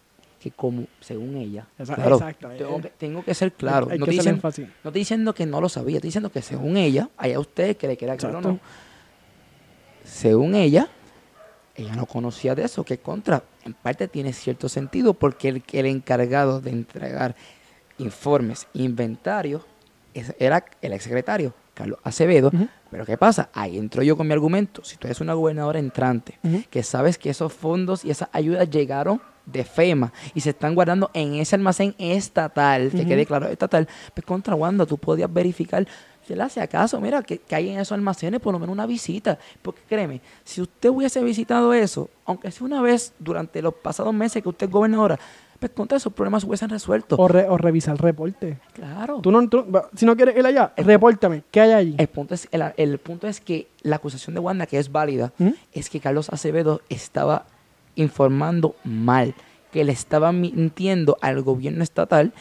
que 0.41 0.51
como, 0.51 0.87
según 1.01 1.37
ella, 1.37 1.67
claro, 1.95 2.21
eh. 2.29 2.93
tengo, 2.99 3.25
que, 3.25 3.35
ser 3.35 3.53
claro. 3.53 3.87
no, 3.87 3.95
estoy 3.95 4.17
diciendo, 4.17 4.41
no, 4.43 4.49
estoy 4.51 4.93
diciendo, 4.93 5.35
que 5.35 5.47
no 5.47 5.61
lo 5.61 5.71
sabía, 5.71 5.97
estoy 5.97 6.09
diciendo 6.09 6.31
que 6.31 6.43
según 6.43 6.77
ella, 6.77 7.09
allá 7.17 7.41
usted 7.41 7.77
que 7.79 7.89
le 7.89 7.97
queda 7.97 8.17
claro 8.19 8.43
no, 8.43 8.61
según 10.05 10.55
ella, 10.55 10.89
ella 11.75 11.97
no 11.97 12.05
conocía 12.05 12.55
de 12.55 12.65
eso, 12.65 12.85
que 12.85 12.99
contra, 12.99 13.43
en 13.65 13.73
parte 13.73 14.07
tiene 14.07 14.35
cierto 14.35 14.69
sentido, 14.69 15.15
porque 15.15 15.49
el, 15.49 15.65
el 15.73 15.87
encargado 15.87 16.61
de 16.61 16.71
entregar 16.73 17.35
informes, 17.99 18.67
inventarios, 18.75 19.63
era 20.39 20.65
el 20.81 20.93
exsecretario, 20.93 21.55
Carlos 21.75 21.99
Acevedo. 22.03 22.51
Pero 22.91 23.05
¿qué 23.05 23.19
pasa? 23.19 23.51
Ahí 23.53 23.77
entro 23.79 24.03
yo 24.03 24.17
con 24.17 24.27
mi 24.27 24.33
argumento. 24.33 24.85
Si 24.85 24.97
tú 24.97 25.07
eres 25.07 25.21
una 25.21 25.35
gobernadora 25.35 25.79
entrante, 25.79 26.39
que 26.71 26.83
sabes 26.83 27.19
que 27.19 27.31
esos 27.31 27.53
fondos 27.53 28.05
y 28.05 28.11
esas 28.11 28.29
ayudas 28.33 28.71
llegaron 28.71 29.21
de 29.47 29.65
FEMA 29.65 30.13
y 30.33 30.41
se 30.41 30.51
están 30.51 30.75
guardando 30.75 31.11
en 31.13 31.35
ese 31.35 31.57
almacén 31.57 31.95
estatal, 31.99 32.91
que 32.91 33.05
quede 33.05 33.27
claro, 33.27 33.49
estatal, 33.49 33.89
pues 34.15 34.25
contra 34.25 34.55
Wanda 34.55 34.87
tú 34.87 34.97
podías 34.97 35.33
verificar, 35.33 35.87
si 36.49 36.61
acaso, 36.61 37.01
mira, 37.01 37.23
que, 37.23 37.41
hay 37.51 37.71
en 37.71 37.81
esos 37.81 37.93
almacenes 37.93 38.41
por 38.41 38.53
lo 38.53 38.59
menos 38.59 38.73
una 38.73 38.87
visita. 38.87 39.39
Porque 39.61 39.83
créeme, 39.87 40.21
si 40.45 40.63
usted 40.63 40.89
hubiese 40.89 41.23
visitado 41.23 41.75
eso, 41.75 42.09
aunque 42.25 42.51
sea 42.51 42.67
una 42.67 42.81
vez 42.81 43.13
durante 43.19 43.61
los 43.61 43.75
pasados 43.75 44.15
meses 44.15 44.43
que 44.43 44.49
usted 44.49 44.67
es 44.67 44.73
gobernadora, 44.73 45.19
contra 45.71 45.97
esos 45.97 46.13
problemas 46.13 46.45
hubiesen 46.45 46.69
resuelto. 46.69 47.17
O, 47.17 47.25
o 47.25 47.59
revisar 47.59 47.93
el 47.93 47.99
reporte. 47.99 48.59
Claro. 48.73 49.21
Tú 49.21 49.31
no, 49.31 49.49
si 49.95 50.07
no 50.07 50.17
quieres 50.17 50.37
ir 50.37 50.47
allá, 50.47 50.73
repórtame. 50.77 51.43
¿Qué 51.51 51.61
hay 51.61 51.73
allí? 51.73 51.95
El 51.99 52.09
punto, 52.09 52.35
es, 52.35 52.49
el, 52.77 52.99
punto 52.99 53.27
es 53.27 53.41
que 53.41 53.69
la 53.83 53.97
acusación 53.97 54.35
de 54.35 54.41
Wanda, 54.41 54.67
que 54.67 54.79
es 54.79 54.91
válida, 54.91 55.33
es 55.73 55.91
que 55.91 56.01
Carlos 56.01 56.29
Acevedo 56.31 56.81
estaba 56.89 57.47
informando 57.97 58.77
mal, 58.85 59.35
que 59.73 59.85
le 59.85 59.93
estaba 59.93 60.33
mintiendo 60.33 61.17
al 61.21 61.43
gobierno 61.43 61.83
estatal, 61.83 62.33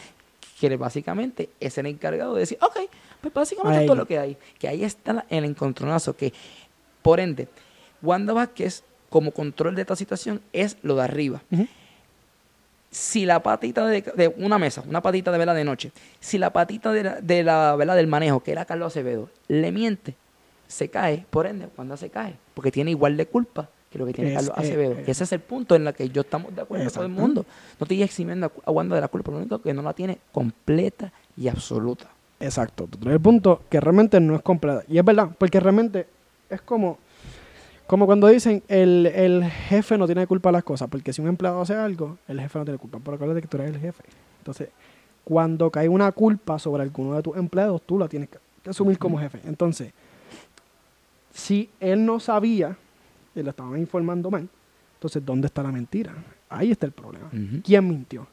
que 0.59 0.75
básicamente 0.77 1.49
es 1.59 1.77
el 1.77 1.87
encargado 1.87 2.33
de 2.33 2.41
decir, 2.41 2.57
ok, 2.61 2.89
pues 3.21 3.33
básicamente 3.33 3.85
todo 3.85 3.95
lo 3.95 4.05
que 4.05 4.19
hay, 4.19 4.37
que 4.59 4.67
ahí 4.67 4.83
está 4.83 5.25
el 5.29 5.45
encontronazo, 5.45 6.15
que 6.15 6.33
por 7.01 7.19
ende, 7.19 7.47
Wanda 8.01 8.33
Vázquez 8.33 8.83
como 9.09 9.31
control 9.31 9.75
de 9.75 9.81
esta 9.81 9.95
situación 9.95 10.41
es 10.53 10.77
lo 10.81 10.95
de 10.95 11.03
arriba. 11.03 11.43
Si 12.93 13.25
la 13.25 13.41
patita 13.41 13.87
de, 13.87 14.33
una 14.37 14.59
mesa, 14.59 14.83
una 14.87 15.01
patita 15.01 15.31
de 15.31 15.39
vela 15.39 15.55
de 15.55 15.63
noche, 15.63 15.91
si 16.19 16.37
la 16.37 16.53
patita 16.53 16.91
de 16.91 17.03
la, 17.03 17.21
de 17.21 17.43
la 17.43 17.75
vela 17.75 17.95
del 17.95 18.05
manejo, 18.05 18.43
que 18.43 18.51
era 18.51 18.65
Carlos 18.65 18.87
Acevedo, 18.87 19.29
le 19.47 19.71
miente, 19.71 20.15
se 20.67 20.89
cae, 20.89 21.25
por 21.29 21.47
ende, 21.47 21.69
Wanda 21.75 21.97
se 21.97 22.09
cae, 22.09 22.35
porque 22.53 22.71
tiene 22.71 22.91
igual 22.91 23.17
de 23.17 23.25
culpa 23.25 23.67
que 23.89 23.97
lo 23.97 24.05
que 24.05 24.13
tiene 24.13 24.33
Carlos 24.33 24.53
Acevedo. 24.55 24.93
Eh, 24.93 25.05
ese 25.07 25.23
es 25.23 25.31
el 25.31 25.39
punto 25.39 25.75
en 25.75 25.87
el 25.87 25.93
que 25.93 26.07
yo 26.09 26.21
estamos 26.21 26.55
de 26.55 26.61
acuerdo 26.61 26.85
con 26.85 26.93
todo 26.93 27.03
el 27.03 27.11
mundo. 27.11 27.45
No 27.79 27.83
estoy 27.83 28.03
eximiendo 28.03 28.51
a 28.65 28.71
Wanda 28.71 28.95
de 28.95 29.01
la 29.01 29.07
culpa, 29.07 29.31
lo 29.31 29.37
único 29.37 29.59
que 29.59 29.73
no 29.73 29.81
la 29.81 29.93
tiene 29.93 30.19
completa 30.31 31.11
y 31.35 31.47
absoluta. 31.47 32.07
Exacto. 32.39 32.87
El 33.05 33.19
punto 33.19 33.63
que 33.69 33.79
realmente 33.79 34.19
no 34.19 34.35
es 34.35 34.41
completa. 34.41 34.83
Y 34.87 34.97
es 34.97 35.05
verdad, 35.05 35.29
porque 35.37 35.59
realmente 35.59 36.07
es 36.49 36.61
como, 36.61 36.97
como 37.87 38.05
cuando 38.05 38.27
dicen 38.27 38.63
el, 38.67 39.05
el 39.07 39.43
jefe 39.43 39.97
no 39.97 40.05
tiene 40.05 40.25
culpa 40.27 40.49
de 40.49 40.53
las 40.53 40.63
cosas, 40.63 40.89
porque 40.89 41.13
si 41.13 41.21
un 41.21 41.27
empleado 41.27 41.61
hace 41.61 41.75
algo, 41.75 42.17
el 42.27 42.39
jefe 42.39 42.59
no 42.59 42.65
tiene 42.65 42.77
culpa. 42.77 42.99
Pero 43.03 43.15
acuérdate 43.15 43.41
que 43.41 43.47
tú 43.47 43.57
eres 43.57 43.75
el 43.75 43.79
jefe. 43.79 44.03
Entonces, 44.39 44.69
cuando 45.23 45.69
cae 45.69 45.87
una 45.89 46.11
culpa 46.11 46.59
sobre 46.59 46.83
alguno 46.83 47.15
de 47.15 47.23
tus 47.23 47.37
empleados, 47.37 47.81
tú 47.81 47.97
la 47.97 48.07
tienes 48.07 48.29
que 48.29 48.69
asumir 48.69 48.97
como 48.97 49.19
jefe. 49.19 49.39
Entonces, 49.45 49.93
si 51.33 51.69
él 51.79 52.05
no 52.05 52.19
sabía 52.19 52.77
y 53.35 53.41
lo 53.41 53.49
estaban 53.49 53.77
informando 53.79 54.29
mal. 54.29 54.47
Entonces, 54.95 55.25
¿dónde 55.25 55.47
está 55.47 55.63
la 55.63 55.71
mentira? 55.71 56.13
Ahí 56.49 56.71
está 56.71 56.85
el 56.85 56.91
problema. 56.91 57.29
¿Quién 57.63 57.87
mintió? 57.87 58.27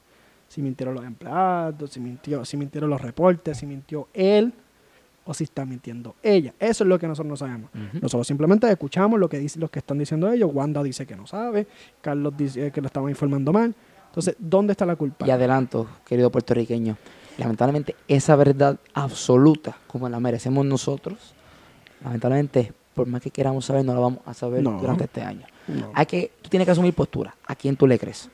Si 0.48 0.62
mintieron 0.62 0.94
los 0.94 1.04
empleados, 1.04 1.90
si 1.90 2.00
mintió, 2.00 2.44
si 2.44 2.56
mintieron 2.56 2.90
los 2.90 3.00
reportes, 3.00 3.58
si 3.58 3.66
mintió 3.66 4.08
él 4.12 4.52
o 5.24 5.34
si 5.34 5.44
está 5.44 5.64
mintiendo 5.64 6.14
ella. 6.22 6.54
Eso 6.58 6.84
es 6.84 6.88
lo 6.88 6.98
que 6.98 7.06
nosotros 7.06 7.28
no 7.28 7.36
sabemos. 7.36 7.70
Nosotros 8.00 8.26
simplemente 8.26 8.70
escuchamos 8.70 9.18
lo 9.18 9.28
que 9.28 9.38
dicen 9.38 9.60
los 9.60 9.70
que 9.70 9.80
están 9.80 9.98
diciendo 9.98 10.30
ellos. 10.30 10.50
Wanda 10.52 10.82
dice 10.82 11.06
que 11.06 11.16
no 11.16 11.26
sabe, 11.26 11.66
Carlos 12.00 12.36
dice 12.36 12.70
que 12.70 12.80
lo 12.80 12.86
estaban 12.86 13.10
informando 13.10 13.52
mal. 13.52 13.74
Entonces, 14.06 14.34
¿dónde 14.38 14.72
está 14.72 14.86
la 14.86 14.96
culpa? 14.96 15.26
Y 15.26 15.30
adelanto, 15.30 15.86
querido 16.04 16.30
puertorriqueño, 16.30 16.96
lamentablemente 17.38 17.94
esa 18.08 18.34
verdad 18.34 18.78
absoluta 18.92 19.76
como 19.86 20.08
la 20.08 20.18
merecemos 20.18 20.66
nosotros, 20.66 21.34
lamentablemente 22.02 22.72
por 22.94 23.06
más 23.06 23.22
que 23.22 23.30
queramos 23.30 23.64
saber, 23.64 23.84
no 23.84 23.94
lo 23.94 24.00
vamos 24.00 24.20
a 24.26 24.34
saber 24.34 24.62
durante 24.62 25.04
este 25.04 25.22
año. 25.22 25.46
Hay 25.94 26.06
que, 26.06 26.32
tú 26.42 26.50
tienes 26.50 26.66
que 26.66 26.72
asumir 26.72 26.92
postura. 26.92 27.34
¿A 27.46 27.54
quién 27.54 27.76
tú 27.76 27.86
le 27.86 27.98
crees? 27.98 28.28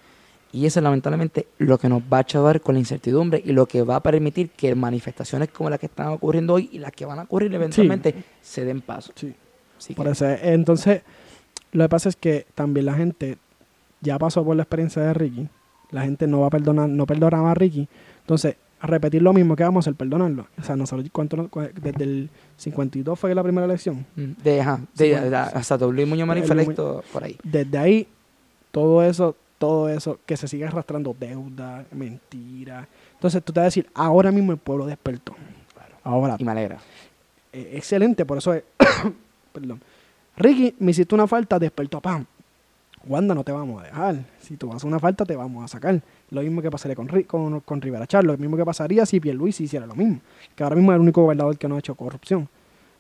Y 0.57 0.65
eso 0.65 0.81
es 0.81 0.85
lamentablemente 0.85 1.49
lo 1.59 1.77
que 1.77 1.87
nos 1.87 2.01
va 2.11 2.21
a 2.21 2.25
chavar 2.25 2.63
con 2.63 2.77
la 2.77 2.79
incertidumbre 2.79 3.43
y 3.45 3.53
lo 3.53 3.67
que 3.67 3.83
va 3.83 3.97
a 3.97 4.03
permitir 4.03 4.49
que 4.49 4.75
manifestaciones 4.75 5.51
como 5.51 5.69
las 5.69 5.79
que 5.79 5.85
están 5.85 6.09
ocurriendo 6.09 6.55
hoy 6.55 6.71
y 6.73 6.79
las 6.79 6.93
que 6.93 7.05
van 7.05 7.19
a 7.19 7.25
ocurrir 7.25 7.55
eventualmente 7.55 8.15
se 8.41 8.65
den 8.65 8.81
paso. 8.81 9.13
Sí. 9.15 9.93
Por 9.93 10.09
eso, 10.09 10.25
entonces, 10.27 11.03
lo 11.73 11.85
que 11.85 11.89
pasa 11.91 12.09
es 12.09 12.17
que 12.17 12.47
también 12.55 12.87
la 12.87 12.95
gente 12.95 13.37
ya 14.01 14.19
pasó 14.19 14.43
por 14.47 14.57
la 14.57 14.63
experiencia 14.63 15.03
de 15.03 15.13
Ricky. 15.13 15.47
La 15.91 16.05
gente 16.05 16.27
no 16.27 16.41
va 16.41 16.47
a 16.47 16.51
perdonar, 16.51 16.89
no 16.89 17.05
perdonaba 17.05 17.51
a 17.51 17.55
Ricky. 17.55 17.87
Entonces, 18.23 18.57
a 18.81 18.87
repetir 18.87 19.21
lo 19.21 19.35
mismo, 19.35 19.57
que 19.57 19.63
vamos 19.63 19.87
a 19.87 19.91
hacer? 19.91 19.99
Perdonarlo. 19.99 20.47
O 20.59 20.63
sea, 20.63 20.75
nosotros, 20.75 21.07
¿cuánto, 21.13 21.51
desde 21.83 22.03
el 22.03 22.31
52 22.57 23.19
fue 23.19 23.35
la 23.35 23.43
primera 23.43 23.67
elección. 23.67 24.07
Mm, 24.17 24.43
de, 24.43 24.61
ajá, 24.63 24.81
de, 24.95 25.17
hasta 25.37 25.77
W. 25.77 26.07
Muñoz 26.07 26.27
Marín 26.27 26.45
por 27.13 27.25
ahí. 27.25 27.37
Desde 27.45 27.77
ahí, 27.77 28.09
todo 28.71 29.03
eso, 29.03 29.37
todo 29.59 29.89
eso, 29.89 30.19
que 30.27 30.37
se 30.37 30.49
sigue 30.49 30.67
arrastrando 30.67 31.15
deuda, 31.19 31.85
mentira. 31.93 32.89
Entonces 33.15 33.43
tú 33.43 33.53
te 33.53 33.61
vas 33.61 33.65
a 33.65 33.69
decir, 33.69 33.89
ahora 33.95 34.31
mismo 34.31 34.53
el 34.53 34.59
pueblo 34.59 34.87
despertó. 34.87 35.35
Ahora. 36.05 36.37
Y 36.39 36.45
me 36.45 36.53
alegra. 36.53 36.79
Eh, 37.53 37.73
excelente, 37.75 38.25
por 38.25 38.39
eso 38.39 38.55
es. 38.55 38.63
perdón. 39.53 39.81
Ricky, 40.37 40.75
me 40.79 40.91
hiciste 40.91 41.15
una 41.15 41.27
falta, 41.27 41.59
despertó, 41.59 42.01
pam. 42.01 42.25
Wanda, 43.07 43.35
no 43.35 43.45
te 43.45 43.53
vamos 43.53 43.83
a 43.83 43.87
dejar. 43.87 44.17
Si 44.41 44.57
tú 44.57 44.69
vas 44.69 44.83
a 44.83 44.87
una 44.87 44.99
falta, 44.99 45.25
te 45.25 45.37
vamos 45.37 45.65
a 45.65 45.69
sacar. 45.69 46.01
Lo 46.31 46.43
mismo 46.43 46.61
que 46.61 46.71
pasaría 46.71 46.97
con, 46.97 47.07
con, 47.23 47.61
con 47.61 47.81
Rivera 47.81 48.07
Char, 48.07 48.25
lo 48.25 48.37
mismo 48.37 48.57
que 48.57 48.65
pasaría 48.65 49.07
si 49.07 49.21
Pierluisi 49.21 49.65
hiciera 49.65 49.87
lo 49.87 49.95
mismo. 49.95 50.21
Que 50.55 50.65
ahora 50.65 50.77
mismo 50.77 50.93
es 50.93 50.97
el 50.97 51.03
único 51.03 51.23
gobernador 51.23 51.57
que 51.57 51.69
no 51.69 51.77
ha 51.77 51.79
hecho 51.79 51.95
corrupción. 51.95 52.49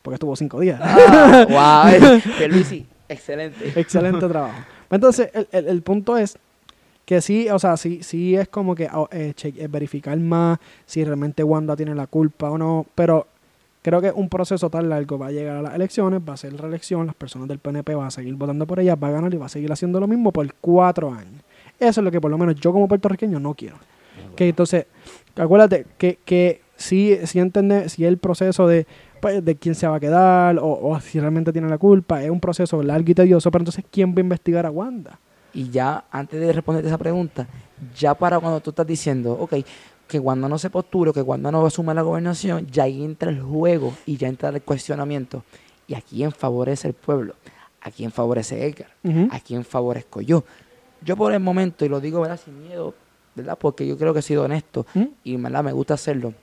Porque 0.02 0.14
estuvo 0.14 0.36
cinco 0.36 0.60
días. 0.60 0.80
Ah, 0.82 1.90
wow. 1.90 2.20
Pierluisi, 2.38 2.86
excelente. 3.08 3.78
Excelente 3.78 4.28
trabajo. 4.28 4.58
Entonces, 4.90 5.30
el, 5.34 5.66
el, 5.66 5.82
punto 5.82 6.16
es 6.16 6.38
que 7.06 7.20
sí, 7.20 7.48
o 7.48 7.58
sea, 7.58 7.76
sí, 7.76 8.02
sí 8.02 8.36
es 8.36 8.48
como 8.48 8.74
que 8.74 8.88
oh, 8.92 9.08
eh, 9.12 9.32
eh, 9.42 9.68
verificar 9.68 10.18
más 10.18 10.58
si 10.84 11.04
realmente 11.04 11.44
Wanda 11.44 11.76
tiene 11.76 11.94
la 11.94 12.08
culpa 12.08 12.50
o 12.50 12.58
no, 12.58 12.84
pero 12.96 13.28
creo 13.80 14.00
que 14.00 14.10
un 14.10 14.28
proceso 14.28 14.68
tan 14.68 14.88
largo 14.88 15.16
va 15.16 15.28
a 15.28 15.30
llegar 15.30 15.56
a 15.56 15.62
las 15.62 15.74
elecciones, 15.76 16.20
va 16.28 16.34
a 16.34 16.36
ser 16.36 16.56
reelección, 16.56 17.06
las 17.06 17.14
personas 17.14 17.46
del 17.46 17.60
PNP 17.60 17.94
van 17.94 18.08
a 18.08 18.10
seguir 18.10 18.34
votando 18.34 18.66
por 18.66 18.80
ella, 18.80 18.96
va 18.96 19.08
a 19.08 19.12
ganar 19.12 19.32
y 19.32 19.36
va 19.36 19.46
a 19.46 19.48
seguir 19.48 19.70
haciendo 19.70 20.00
lo 20.00 20.08
mismo 20.08 20.32
por 20.32 20.52
cuatro 20.54 21.12
años. 21.12 21.44
Eso 21.78 22.00
es 22.00 22.04
lo 22.04 22.10
que 22.10 22.20
por 22.20 22.30
lo 22.30 22.38
menos 22.38 22.56
yo 22.56 22.72
como 22.72 22.88
puertorriqueño 22.88 23.38
no 23.38 23.54
quiero. 23.54 23.76
Que 24.34 24.48
entonces, 24.48 24.86
acuérdate 25.36 25.86
que, 25.98 26.18
que 26.24 26.60
si, 26.74 27.16
si 27.24 27.38
entiende, 27.38 27.88
si 27.88 28.04
el 28.04 28.18
proceso 28.18 28.66
de, 28.66 28.88
pues, 29.20 29.44
de 29.44 29.54
quién 29.54 29.76
se 29.76 29.86
va 29.86 29.96
a 29.96 30.00
quedar 30.00 30.58
o, 30.58 30.66
o, 30.66 31.00
si 31.00 31.20
realmente 31.20 31.52
tiene 31.52 31.68
la 31.68 31.78
culpa, 31.78 32.24
es 32.24 32.30
un 32.30 32.40
proceso 32.40 32.82
largo 32.82 33.08
y 33.08 33.14
tedioso, 33.14 33.52
pero 33.52 33.62
entonces 33.62 33.84
¿quién 33.92 34.10
va 34.10 34.16
a 34.16 34.20
investigar 34.20 34.66
a 34.66 34.72
Wanda? 34.72 35.20
Y 35.56 35.70
ya, 35.70 36.04
antes 36.10 36.38
de 36.38 36.52
responderte 36.52 36.88
esa 36.88 36.98
pregunta, 36.98 37.46
ya 37.98 38.12
para 38.12 38.38
cuando 38.38 38.60
tú 38.60 38.70
estás 38.70 38.86
diciendo, 38.86 39.32
ok, 39.32 39.54
que 40.06 40.20
cuando 40.20 40.50
no 40.50 40.58
se 40.58 40.68
postule, 40.68 41.14
que 41.14 41.24
cuando 41.24 41.50
no 41.50 41.64
asuma 41.64 41.94
la 41.94 42.02
gobernación, 42.02 42.66
ya 42.66 42.82
ahí 42.82 43.02
entra 43.02 43.30
el 43.30 43.40
juego 43.40 43.94
y 44.04 44.18
ya 44.18 44.28
entra 44.28 44.50
el 44.50 44.60
cuestionamiento. 44.60 45.44
¿Y 45.88 45.94
a 45.94 46.02
quién 46.02 46.30
favorece 46.30 46.88
el 46.88 46.92
pueblo? 46.92 47.36
¿A 47.80 47.90
quién 47.90 48.12
favorece 48.12 48.66
Edgar? 48.66 48.90
¿A 49.30 49.40
quién 49.40 49.64
favorezco 49.64 50.20
yo? 50.20 50.44
Yo 51.00 51.16
por 51.16 51.32
el 51.32 51.40
momento, 51.40 51.86
y 51.86 51.88
lo 51.88 52.00
digo 52.00 52.20
¿verdad? 52.20 52.38
sin 52.44 52.62
miedo, 52.62 52.92
¿verdad? 53.34 53.56
porque 53.58 53.86
yo 53.86 53.96
creo 53.96 54.12
que 54.12 54.18
he 54.18 54.22
sido 54.22 54.42
honesto 54.42 54.84
y 55.24 55.36
¿verdad? 55.36 55.64
me 55.64 55.72
gusta 55.72 55.94
hacerlo. 55.94 56.34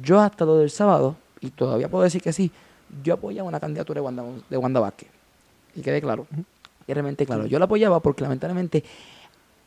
Yo 0.00 0.20
hasta 0.20 0.44
lo 0.44 0.58
del 0.58 0.70
sábado, 0.70 1.16
y 1.40 1.50
todavía 1.50 1.88
puedo 1.88 2.04
decir 2.04 2.22
que 2.22 2.32
sí, 2.32 2.52
yo 3.02 3.14
apoyaba 3.14 3.48
una 3.48 3.58
candidatura 3.58 3.98
de 3.98 4.04
Wanda, 4.04 4.24
de 4.48 4.56
Wanda 4.56 4.78
Vázquez. 4.78 5.08
Y 5.74 5.80
quede 5.80 6.00
claro. 6.00 6.28
Y 6.86 6.92
realmente 6.92 7.26
claro. 7.26 7.46
Yo 7.46 7.58
la 7.58 7.64
apoyaba 7.64 8.00
porque 8.00 8.22
lamentablemente, 8.22 8.84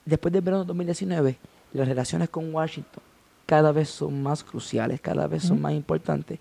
después 0.05 0.31
del 0.31 0.41
verano 0.41 0.63
2019, 0.65 1.37
las 1.73 1.87
relaciones 1.87 2.29
con 2.29 2.53
Washington 2.53 3.03
cada 3.47 3.71
vez 3.71 3.89
son 3.89 4.21
más 4.21 4.43
cruciales, 4.43 5.01
cada 5.01 5.25
vez 5.25 5.43
son 5.43 5.61
más 5.61 5.73
importantes. 5.73 6.37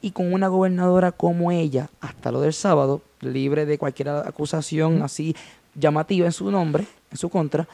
Y 0.00 0.12
con 0.12 0.32
una 0.32 0.48
gobernadora 0.48 1.10
como 1.10 1.50
ella, 1.50 1.90
hasta 2.00 2.30
lo 2.30 2.40
del 2.40 2.52
sábado, 2.52 3.02
libre 3.20 3.66
de 3.66 3.78
cualquier 3.78 4.10
acusación 4.10 5.02
así 5.02 5.34
llamativa 5.74 6.24
en 6.26 6.32
su 6.32 6.50
nombre, 6.50 6.86
en 7.10 7.16
su 7.16 7.28
contra, 7.28 7.66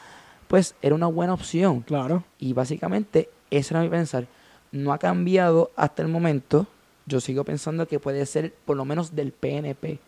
pues 0.47 0.73
era 0.81 0.95
una 0.95 1.07
buena 1.07 1.33
opción. 1.33 1.81
Claro. 1.81 2.23
Y 2.39 2.53
básicamente, 2.53 3.29
ese 3.51 3.73
era 3.73 3.83
mi 3.83 3.89
pensar. 3.89 4.25
No 4.71 4.91
ha 4.91 4.97
cambiado 4.97 5.71
hasta 5.75 6.01
el 6.01 6.07
momento. 6.07 6.65
Yo 7.05 7.19
sigo 7.19 7.43
pensando 7.43 7.87
que 7.87 7.99
puede 7.99 8.25
ser, 8.25 8.53
por 8.65 8.75
lo 8.75 8.85
menos 8.85 9.15
del 9.15 9.31
PNP, 9.33 9.99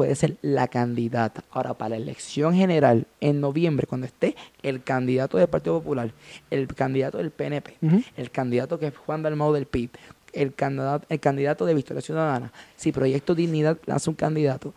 puede 0.00 0.14
ser 0.14 0.38
la 0.40 0.66
candidata. 0.66 1.44
Ahora, 1.50 1.74
para 1.74 1.90
la 1.90 1.96
elección 1.98 2.54
general 2.54 3.06
en 3.20 3.38
noviembre, 3.38 3.86
cuando 3.86 4.06
esté 4.06 4.34
el 4.62 4.82
candidato 4.82 5.36
del 5.36 5.46
Partido 5.46 5.78
Popular, 5.78 6.10
el 6.50 6.68
candidato 6.68 7.18
del 7.18 7.30
PNP, 7.30 7.76
el 8.16 8.30
candidato 8.30 8.78
que 8.78 8.86
es 8.86 8.96
Juan 8.96 9.22
Dalmau 9.22 9.52
del 9.52 9.66
PIB, 9.66 9.90
el 10.32 10.54
candidato, 10.54 11.06
el 11.10 11.20
candidato 11.20 11.66
de 11.66 11.74
Victoria 11.74 12.00
Ciudadana, 12.00 12.50
si 12.76 12.92
Proyecto 12.92 13.34
Dignidad 13.34 13.76
lanza 13.84 14.08
un 14.08 14.16
candidato, 14.16 14.72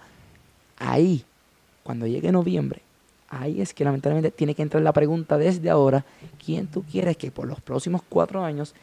ahí, 0.78 1.24
cuando 1.84 2.06
llegue 2.06 2.30
noviembre, 2.34 2.82
ahí 3.30 3.62
es 3.62 3.74
que 3.74 3.86
lamentablemente 3.86 4.30
tiene 4.30 4.56
que 4.56 4.62
entrar 4.62 4.84
la 4.84 4.92
pregunta 4.92 5.38
desde 5.38 5.70
ahora, 5.70 6.04
¿quién 6.46 6.68
tú 6.68 6.84
quieres 6.84 7.16
que 7.16 7.32
por 7.32 7.48
los 7.48 7.62
próximos 7.62 8.02
cuatro 8.10 8.44
años 8.44 8.76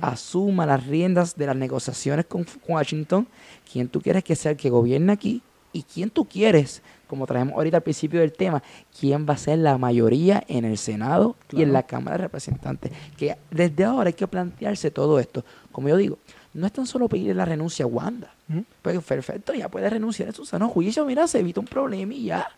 asuma 0.00 0.66
las 0.66 0.86
riendas 0.86 1.36
de 1.36 1.46
las 1.46 1.56
negociaciones 1.56 2.26
con, 2.26 2.46
Washington? 2.66 3.26
¿Quién 3.70 3.88
tú 3.88 4.00
quieres 4.00 4.24
que 4.24 4.36
sea 4.36 4.52
el 4.52 4.56
que 4.56 4.70
gobierne 4.70 5.12
aquí? 5.12 5.42
¿Y 5.72 5.84
quién 5.84 6.10
tú 6.10 6.24
quieres, 6.24 6.82
como 7.06 7.26
traemos 7.26 7.54
ahorita 7.54 7.76
al 7.76 7.82
principio 7.82 8.20
del 8.20 8.32
tema, 8.32 8.62
quién 8.98 9.26
va 9.28 9.34
a 9.34 9.38
ser 9.38 9.58
la 9.58 9.78
mayoría 9.78 10.42
en 10.48 10.64
el 10.64 10.78
Senado 10.78 11.36
y 11.52 11.62
en 11.62 11.72
la 11.72 11.84
Cámara 11.84 12.16
de 12.16 12.22
Representantes? 12.24 12.92
Que 13.16 13.36
desde 13.50 13.84
ahora 13.84 14.08
hay 14.08 14.14
que 14.14 14.26
plantearse 14.26 14.90
todo 14.90 15.20
esto. 15.20 15.44
Como 15.70 15.88
yo 15.88 15.96
digo, 15.96 16.18
no 16.54 16.66
es 16.66 16.72
tan 16.72 16.86
solo 16.86 17.08
pedir 17.08 17.36
la 17.36 17.44
renuncia 17.44 17.84
a 17.84 17.88
Wanda. 17.88 18.34
Pues 18.82 19.00
perfecto, 19.04 19.54
ya 19.54 19.68
puede 19.68 19.88
renunciar 19.88 20.28
en 20.28 20.34
su 20.34 20.44
sano 20.44 20.68
juicio, 20.68 21.04
mira, 21.04 21.28
se 21.28 21.38
evita 21.38 21.60
un 21.60 21.66
problema 21.66 22.12
y 22.12 22.24
ya. 22.24 22.48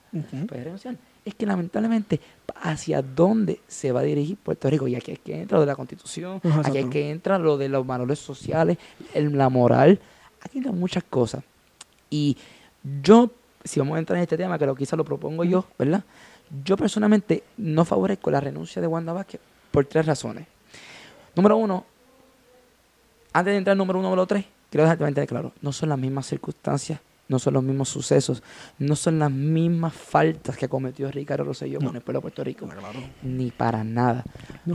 Puede 0.48 0.64
renunciar. 0.64 0.96
Es 1.24 1.34
que 1.34 1.46
lamentablemente, 1.46 2.20
¿hacia 2.62 3.00
dónde 3.00 3.60
se 3.68 3.92
va 3.92 4.00
a 4.00 4.02
dirigir 4.02 4.36
Puerto 4.36 4.68
Rico? 4.68 4.88
Y 4.88 4.96
aquí 4.96 5.12
es 5.12 5.18
que 5.20 5.40
entra 5.40 5.56
lo 5.56 5.62
de 5.62 5.66
la 5.66 5.76
constitución, 5.76 6.40
aquí 6.64 6.78
es 6.78 6.86
que 6.86 7.10
entra 7.10 7.38
lo 7.38 7.56
de 7.56 7.68
los 7.68 7.86
valores 7.86 8.18
sociales, 8.18 8.78
el, 9.14 9.36
la 9.36 9.48
moral. 9.48 10.00
Aquí 10.40 10.58
entran 10.58 10.78
muchas 10.78 11.04
cosas. 11.04 11.44
Y 12.10 12.36
yo, 13.02 13.30
si 13.64 13.78
vamos 13.78 13.96
a 13.96 13.98
entrar 14.00 14.16
en 14.16 14.22
este 14.22 14.36
tema, 14.36 14.58
que 14.58 14.66
lo 14.66 14.74
quizá 14.74 14.96
lo 14.96 15.04
propongo 15.04 15.44
yo, 15.44 15.64
¿verdad? 15.78 16.02
Yo 16.64 16.76
personalmente 16.76 17.44
no 17.56 17.84
favorezco 17.84 18.30
la 18.30 18.40
renuncia 18.40 18.82
de 18.82 18.88
Wanda 18.88 19.12
Vázquez 19.12 19.40
por 19.70 19.84
tres 19.86 20.04
razones. 20.04 20.46
Número 21.36 21.56
uno, 21.56 21.86
antes 23.32 23.52
de 23.52 23.58
entrar 23.58 23.76
número 23.76 23.98
uno 24.00 24.08
número 24.08 24.26
tres, 24.26 24.44
quiero 24.70 24.88
dejarte 24.88 25.26
claro, 25.26 25.52
no 25.62 25.72
son 25.72 25.88
las 25.88 25.98
mismas 25.98 26.26
circunstancias, 26.26 27.00
no 27.32 27.38
son 27.38 27.54
los 27.54 27.62
mismos 27.64 27.88
sucesos, 27.88 28.42
no 28.78 28.94
son 28.94 29.18
las 29.18 29.30
mismas 29.30 29.94
faltas 29.94 30.56
que 30.56 30.68
cometió 30.68 31.10
Ricardo 31.10 31.44
Rosselló 31.44 31.80
con 31.80 31.96
el 31.96 32.02
pueblo 32.02 32.18
de 32.18 32.22
Puerto 32.22 32.44
Rico. 32.44 32.68
Ni 33.22 33.50
para 33.50 33.82
nada. 33.82 34.22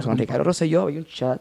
con 0.04 0.18
Ricardo 0.18 0.44
Rosselló 0.44 0.82
había 0.82 1.00
un 1.00 1.06
chat, 1.06 1.40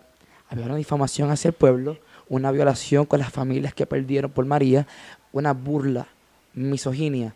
había 0.51 0.67
una 0.67 0.77
difamación 0.77 1.31
hacia 1.31 1.49
el 1.49 1.55
pueblo, 1.55 1.97
una 2.29 2.51
violación 2.51 3.07
con 3.07 3.19
las 3.19 3.33
familias 3.33 3.73
que 3.73 3.87
perdieron 3.87 4.31
por 4.31 4.45
María, 4.45 4.87
una 5.33 5.55
burla, 5.55 6.07
misoginia, 6.53 7.35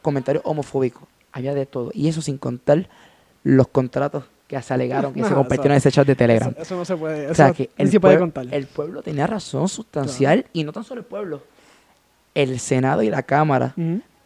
comentarios 0.00 0.44
homofóbicos, 0.46 1.02
había 1.32 1.54
de 1.54 1.66
todo. 1.66 1.90
Y 1.92 2.06
eso 2.06 2.22
sin 2.22 2.38
contar 2.38 2.88
los 3.42 3.66
contratos 3.68 4.24
que 4.46 4.62
se 4.62 4.74
alegaron 4.74 5.12
que 5.12 5.24
se 5.24 5.34
compartieron 5.34 5.72
en 5.72 5.78
ese 5.78 5.90
chat 5.90 6.06
de 6.06 6.14
Telegram. 6.14 6.54
Eso, 6.56 6.76
no 6.76 6.84
se 6.84 6.96
puede, 6.96 7.28
o 7.28 7.34
sea, 7.34 7.52
que 7.52 7.70
el, 7.76 8.00
puede 8.00 8.18
contar. 8.18 8.46
el 8.48 8.66
pueblo 8.66 9.02
tenía 9.02 9.26
razón 9.26 9.68
sustancial 9.68 10.46
y 10.52 10.62
no 10.62 10.72
tan 10.72 10.84
solo 10.84 11.00
el 11.00 11.06
pueblo, 11.06 11.42
el 12.36 12.60
Senado 12.60 13.02
y 13.02 13.10
la 13.10 13.22
Cámara 13.22 13.74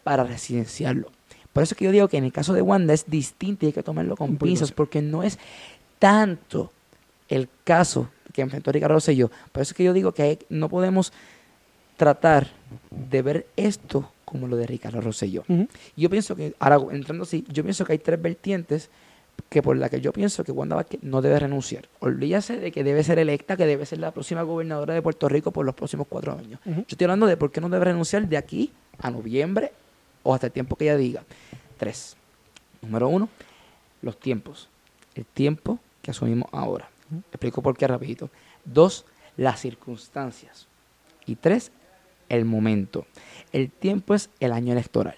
para 0.03 0.23
residenciarlo. 0.25 1.09
Por 1.53 1.63
eso 1.63 1.73
es 1.73 1.77
que 1.77 1.85
yo 1.85 1.91
digo 1.91 2.07
que 2.07 2.17
en 2.17 2.25
el 2.25 2.31
caso 2.31 2.53
de 2.53 2.61
Wanda 2.61 2.93
es 2.93 3.05
distinto 3.09 3.65
y 3.65 3.67
hay 3.67 3.73
que 3.73 3.83
tomarlo 3.83 4.15
con 4.15 4.37
pinzas 4.37 4.71
porque 4.71 5.01
no 5.01 5.23
es 5.23 5.39
tanto 5.97 6.71
el 7.29 7.47
caso 7.63 8.09
que 8.33 8.41
enfrentó 8.41 8.71
Ricardo 8.71 8.95
Rosselló. 8.95 9.31
Por 9.51 9.61
eso 9.61 9.71
es 9.71 9.73
que 9.73 9.83
yo 9.83 9.93
digo 9.93 10.11
que 10.11 10.39
no 10.49 10.69
podemos 10.69 11.13
tratar 11.95 12.47
de 12.89 13.21
ver 13.21 13.47
esto 13.55 14.11
como 14.25 14.47
lo 14.47 14.57
de 14.57 14.67
Ricardo 14.67 15.01
Rosselló. 15.01 15.43
Yo 15.95 16.09
pienso 16.09 16.35
que, 16.35 16.53
ahora 16.59 16.79
entrando 16.91 17.23
así, 17.23 17.45
yo 17.47 17.63
pienso 17.63 17.85
que 17.85 17.93
hay 17.93 17.99
tres 17.99 18.21
vertientes 18.21 18.89
que 19.49 19.61
por 19.61 19.75
la 19.75 19.89
que 19.89 19.99
yo 19.99 20.13
pienso 20.13 20.43
que 20.43 20.51
Wanda 20.51 20.77
Vázquez 20.77 21.03
no 21.03 21.21
debe 21.21 21.37
renunciar. 21.39 21.89
Olvídase 21.99 22.57
de 22.57 22.71
que 22.71 22.83
debe 22.83 23.03
ser 23.03 23.19
electa, 23.19 23.57
que 23.57 23.65
debe 23.65 23.85
ser 23.85 23.99
la 23.99 24.11
próxima 24.11 24.43
gobernadora 24.43 24.93
de 24.93 25.01
Puerto 25.01 25.27
Rico 25.27 25.51
por 25.51 25.65
los 25.65 25.75
próximos 25.75 26.07
cuatro 26.07 26.37
años. 26.37 26.59
Yo 26.65 26.83
estoy 26.87 27.05
hablando 27.05 27.25
de 27.25 27.35
por 27.35 27.51
qué 27.51 27.59
no 27.59 27.67
debe 27.67 27.85
renunciar 27.85 28.27
de 28.27 28.37
aquí 28.37 28.71
a 28.99 29.11
noviembre 29.11 29.71
o 30.23 30.33
hasta 30.33 30.47
el 30.47 30.53
tiempo 30.53 30.75
que 30.75 30.85
ella 30.85 30.97
diga. 30.97 31.23
Tres. 31.77 32.15
Número 32.81 33.09
uno, 33.09 33.29
los 34.01 34.19
tiempos. 34.19 34.69
El 35.15 35.25
tiempo 35.25 35.79
que 36.01 36.11
asumimos 36.11 36.49
ahora. 36.53 36.89
Explico 37.31 37.61
por 37.61 37.77
qué 37.77 37.87
rapidito. 37.87 38.29
Dos, 38.63 39.05
las 39.35 39.59
circunstancias. 39.59 40.67
Y 41.25 41.35
tres, 41.35 41.71
el 42.29 42.45
momento. 42.45 43.05
El 43.51 43.69
tiempo 43.69 44.15
es 44.15 44.29
el 44.39 44.53
año 44.53 44.71
electoral. 44.71 45.15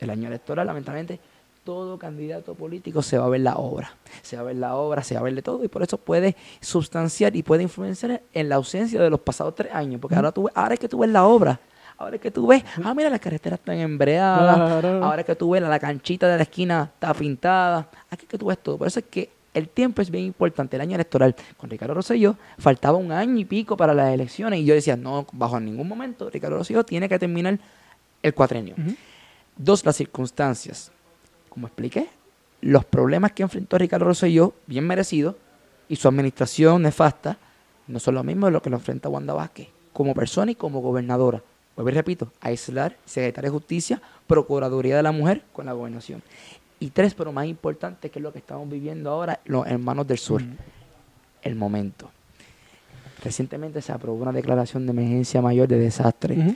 El 0.00 0.10
año 0.10 0.28
electoral, 0.28 0.66
lamentablemente, 0.66 1.20
todo 1.66 1.98
candidato 1.98 2.54
político 2.54 3.02
se 3.02 3.18
va 3.18 3.26
a 3.26 3.28
ver 3.28 3.40
la 3.40 3.56
obra. 3.56 3.92
Se 4.22 4.36
va 4.36 4.42
a 4.42 4.44
ver 4.44 4.56
la 4.56 4.76
obra, 4.76 5.02
se 5.02 5.14
va 5.14 5.20
a 5.20 5.24
ver 5.24 5.34
de 5.34 5.42
todo 5.42 5.64
y 5.64 5.68
por 5.68 5.82
eso 5.82 5.98
puede 5.98 6.36
sustanciar 6.60 7.34
y 7.34 7.42
puede 7.42 7.64
influenciar 7.64 8.22
en 8.32 8.48
la 8.48 8.54
ausencia 8.54 9.02
de 9.02 9.10
los 9.10 9.18
pasados 9.18 9.56
tres 9.56 9.74
años. 9.74 10.00
Porque 10.00 10.14
ahora, 10.14 10.30
tú, 10.30 10.48
ahora 10.54 10.74
es 10.74 10.80
que 10.80 10.88
tú 10.88 11.00
ves 11.00 11.10
la 11.10 11.26
obra. 11.26 11.58
Ahora 11.98 12.16
es 12.16 12.22
que 12.22 12.30
tú 12.30 12.46
ves, 12.46 12.62
ah, 12.84 12.94
mira, 12.94 13.10
las 13.10 13.18
carreteras 13.18 13.58
están 13.58 13.78
embreadas. 13.78 14.84
Ahora 14.84 15.22
es 15.22 15.26
que 15.26 15.34
tú 15.34 15.50
ves 15.50 15.62
la, 15.62 15.78
canchita 15.80 16.28
de 16.28 16.36
la 16.36 16.42
esquina 16.44 16.88
está 16.94 17.12
pintada. 17.12 17.88
Aquí 18.10 18.26
es 18.26 18.28
que 18.28 18.38
tú 18.38 18.46
ves 18.46 18.58
todo. 18.58 18.78
Por 18.78 18.86
eso 18.86 19.00
es 19.00 19.06
que 19.06 19.30
el 19.52 19.68
tiempo 19.68 20.02
es 20.02 20.10
bien 20.10 20.24
importante. 20.24 20.76
El 20.76 20.82
año 20.82 20.94
electoral 20.94 21.34
con 21.56 21.68
Ricardo 21.68 21.94
Rosselló 21.94 22.36
faltaba 22.58 22.96
un 22.96 23.10
año 23.10 23.38
y 23.38 23.44
pico 23.44 23.76
para 23.76 23.92
las 23.92 24.14
elecciones 24.14 24.60
y 24.60 24.64
yo 24.64 24.74
decía, 24.74 24.94
no, 24.94 25.26
bajo 25.32 25.58
ningún 25.58 25.88
momento 25.88 26.30
Ricardo 26.30 26.58
Rosselló 26.58 26.84
tiene 26.84 27.08
que 27.08 27.18
terminar 27.18 27.58
el 28.22 28.34
cuatrenio. 28.34 28.76
Dos, 29.56 29.84
las 29.84 29.96
circunstancias 29.96 30.92
como 31.56 31.68
expliqué, 31.68 32.06
los 32.60 32.84
problemas 32.84 33.32
que 33.32 33.42
enfrentó 33.42 33.78
Ricardo 33.78 34.04
Rosselló, 34.04 34.52
bien 34.66 34.86
merecidos, 34.86 35.36
y 35.88 35.96
su 35.96 36.06
administración 36.06 36.82
nefasta, 36.82 37.38
no 37.86 37.98
son 37.98 38.14
lo 38.14 38.22
mismo 38.22 38.44
de 38.44 38.52
lo 38.52 38.60
que 38.60 38.68
lo 38.68 38.76
enfrenta 38.76 39.08
Wanda 39.08 39.32
Vázquez, 39.32 39.68
como 39.94 40.12
persona 40.12 40.50
y 40.50 40.54
como 40.54 40.82
gobernadora. 40.82 41.42
Vuelvo 41.74 41.88
y 41.88 41.94
repito, 41.94 42.30
aislar 42.42 42.98
Secretaría 43.06 43.48
de 43.48 43.54
Justicia, 43.54 44.02
Procuraduría 44.26 44.98
de 44.98 45.02
la 45.02 45.12
Mujer 45.12 45.44
con 45.54 45.64
la 45.64 45.72
gobernación. 45.72 46.22
Y 46.78 46.90
tres, 46.90 47.14
pero 47.14 47.32
más 47.32 47.46
importante, 47.46 48.10
que 48.10 48.18
es 48.18 48.22
lo 48.22 48.34
que 48.34 48.40
estamos 48.40 48.68
viviendo 48.68 49.10
ahora, 49.10 49.40
los 49.46 49.66
hermanos 49.66 50.06
del 50.06 50.18
sur, 50.18 50.42
el 51.40 51.54
momento. 51.54 52.10
Recientemente 53.24 53.80
se 53.80 53.92
aprobó 53.92 54.22
una 54.22 54.32
declaración 54.32 54.84
de 54.84 54.92
emergencia 54.92 55.40
mayor 55.40 55.68
de 55.68 55.78
desastre. 55.78 56.54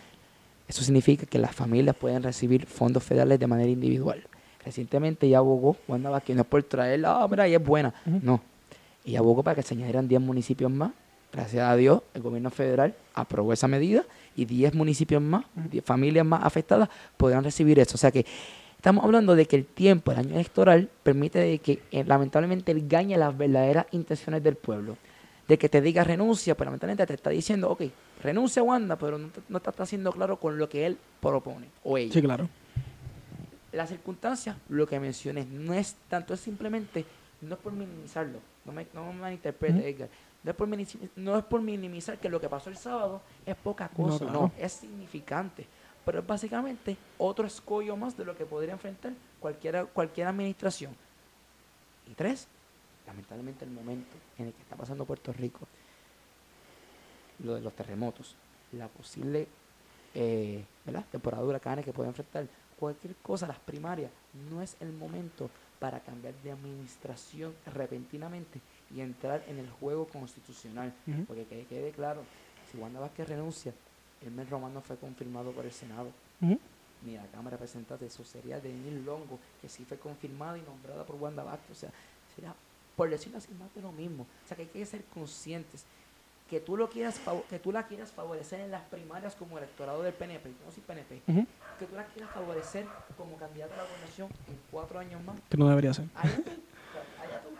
Eso 0.68 0.82
significa 0.84 1.24
que 1.24 1.38
las 1.38 1.54
familias 1.54 1.96
pueden 1.96 2.22
recibir 2.22 2.66
fondos 2.66 3.02
federales 3.02 3.40
de 3.40 3.46
manera 3.46 3.70
individual. 3.70 4.22
Recientemente 4.64 5.26
ella 5.26 5.38
abogó, 5.38 5.76
Wanda 5.88 6.10
Vázquez, 6.10 6.36
no 6.36 6.42
es 6.42 6.48
por 6.48 6.62
traerla, 6.62 7.22
ah, 7.22 7.28
mira, 7.28 7.46
ella 7.46 7.56
es 7.56 7.64
buena. 7.64 7.94
No. 8.04 8.42
Ella 9.04 9.20
abogó 9.20 9.42
para 9.42 9.54
que 9.54 9.62
se 9.62 9.74
añadieran 9.74 10.06
10 10.06 10.20
municipios 10.20 10.70
más. 10.70 10.92
Gracias 11.32 11.66
a 11.66 11.76
Dios, 11.76 12.02
el 12.12 12.22
gobierno 12.22 12.50
federal 12.50 12.94
aprobó 13.14 13.52
esa 13.52 13.68
medida 13.68 14.04
y 14.36 14.44
10 14.44 14.74
municipios 14.74 15.22
más, 15.22 15.44
10 15.54 15.84
familias 15.84 16.26
más 16.26 16.44
afectadas 16.44 16.88
podrán 17.16 17.44
recibir 17.44 17.78
eso. 17.78 17.94
O 17.94 17.98
sea 17.98 18.10
que 18.10 18.26
estamos 18.76 19.04
hablando 19.04 19.34
de 19.34 19.46
que 19.46 19.56
el 19.56 19.64
tiempo, 19.64 20.10
el 20.10 20.18
año 20.18 20.34
electoral, 20.34 20.88
permite 21.02 21.58
que 21.58 21.80
eh, 21.92 22.04
lamentablemente 22.04 22.72
él 22.72 22.86
gane 22.88 23.16
las 23.16 23.36
verdaderas 23.36 23.86
intenciones 23.92 24.42
del 24.42 24.56
pueblo. 24.56 24.96
De 25.46 25.58
que 25.58 25.68
te 25.68 25.80
diga 25.80 26.04
renuncia, 26.04 26.54
pero 26.56 26.66
lamentablemente 26.66 27.06
te 27.06 27.14
está 27.14 27.30
diciendo, 27.30 27.70
ok, 27.70 27.82
renuncia 28.22 28.62
Wanda, 28.62 28.96
pero 28.96 29.18
no, 29.18 29.30
no 29.48 29.56
está 29.56 29.72
haciendo 29.82 30.12
claro 30.12 30.36
con 30.38 30.58
lo 30.58 30.68
que 30.68 30.86
él 30.86 30.96
propone 31.20 31.66
o 31.82 31.96
ella. 31.96 32.12
Sí, 32.12 32.22
claro 32.22 32.48
la 33.72 33.86
circunstancia, 33.86 34.56
lo 34.68 34.86
que 34.86 34.98
mencioné, 34.98 35.44
no 35.44 35.74
es 35.74 35.96
tanto, 36.08 36.34
es 36.34 36.40
simplemente, 36.40 37.04
no 37.40 37.54
es 37.54 37.60
por 37.60 37.72
minimizarlo, 37.72 38.38
no 38.64 38.72
me, 38.72 38.86
no 38.92 39.12
me 39.12 39.20
malinterprete, 39.20 39.88
Edgar, 39.88 40.08
no 40.42 40.50
es, 40.50 40.56
por 40.56 40.68
no 41.16 41.38
es 41.38 41.44
por 41.44 41.60
minimizar 41.60 42.18
que 42.18 42.28
lo 42.28 42.40
que 42.40 42.48
pasó 42.48 42.70
el 42.70 42.76
sábado 42.76 43.22
es 43.46 43.56
poca 43.56 43.88
cosa, 43.88 44.24
no, 44.24 44.52
es 44.58 44.72
significante, 44.72 45.66
pero 46.04 46.20
es 46.20 46.26
básicamente 46.26 46.96
otro 47.18 47.46
escollo 47.46 47.96
más 47.96 48.16
de 48.16 48.24
lo 48.24 48.36
que 48.36 48.46
podría 48.46 48.72
enfrentar 48.72 49.12
cualquier, 49.38 49.86
cualquier 49.86 50.26
administración. 50.26 50.96
Y 52.10 52.14
tres, 52.14 52.48
lamentablemente 53.06 53.64
el 53.64 53.70
momento 53.70 54.16
en 54.38 54.46
el 54.46 54.52
que 54.52 54.62
está 54.62 54.76
pasando 54.76 55.04
Puerto 55.04 55.32
Rico, 55.32 55.60
lo 57.44 57.54
de 57.54 57.60
los 57.60 57.72
terremotos, 57.74 58.34
la 58.72 58.88
posible 58.88 59.46
eh, 60.14 60.64
temporada 61.10 61.42
de 61.42 61.48
huracanes 61.48 61.84
que 61.84 61.92
puede 61.92 62.08
enfrentar, 62.08 62.46
cualquier 62.80 63.14
cosa, 63.16 63.46
las 63.46 63.58
primarias, 63.58 64.10
no 64.50 64.62
es 64.62 64.76
el 64.80 64.92
momento 64.92 65.50
para 65.78 66.00
cambiar 66.00 66.34
de 66.42 66.50
administración 66.50 67.54
repentinamente 67.74 68.60
y 68.94 69.00
entrar 69.00 69.44
en 69.46 69.58
el 69.58 69.70
juego 69.70 70.06
constitucional. 70.08 70.92
Porque 71.28 71.44
que 71.44 71.66
quede 71.66 71.92
claro, 71.92 72.22
si 72.70 72.78
Wanda 72.78 72.98
Vázquez 73.00 73.28
renuncia, 73.28 73.72
el 74.22 74.30
mes 74.32 74.48
romano 74.50 74.80
fue 74.80 74.96
confirmado 74.96 75.52
por 75.52 75.64
el 75.64 75.72
Senado. 75.72 76.10
Ni 77.02 77.14
la 77.14 77.26
Cámara 77.26 77.56
de 77.56 77.62
Representantes, 77.62 78.12
eso 78.12 78.24
sería 78.24 78.60
Denis 78.60 79.04
Longo, 79.04 79.38
que 79.60 79.68
sí 79.68 79.84
fue 79.84 79.98
confirmada 79.98 80.58
y 80.58 80.62
nombrada 80.62 81.04
por 81.04 81.16
Wanda 81.16 81.44
Vázquez. 81.44 81.70
O 81.70 81.80
sea, 81.80 81.90
sería, 82.34 82.54
por 82.96 83.08
decirlo 83.08 83.38
así, 83.38 83.52
más 83.54 83.74
de 83.74 83.82
lo 83.82 83.92
mismo. 83.92 84.26
O 84.44 84.48
sea, 84.48 84.56
que 84.56 84.64
hay 84.64 84.68
que 84.68 84.84
ser 84.84 85.04
conscientes 85.04 85.84
que 86.50 86.58
tú 86.60 86.76
lo 86.76 86.90
quieras 86.90 87.20
que 87.48 87.60
tú 87.60 87.70
la 87.70 87.86
quieras 87.86 88.10
favorecer 88.10 88.58
en 88.58 88.72
las 88.72 88.82
primarias 88.82 89.36
como 89.36 89.56
electorado 89.56 90.02
del 90.02 90.12
PNP, 90.12 90.50
no 90.66 90.72
soy 90.72 90.82
PNP, 90.82 91.22
que 91.78 91.86
tú 91.86 91.94
la 91.94 92.04
quieras 92.06 92.32
favorecer 92.32 92.86
como 93.16 93.36
candidato 93.36 93.72
a 93.74 93.76
la 93.76 93.84
gobernación 93.84 94.28
en 94.48 94.58
cuatro 94.68 94.98
años 94.98 95.22
más. 95.22 95.36
Que 95.48 95.56
no 95.56 95.68
debería 95.68 95.94
ser. 95.94 96.06
Allá 96.16 96.36
tú, 96.42 96.50
allá 97.22 97.40
tú. 97.42 97.50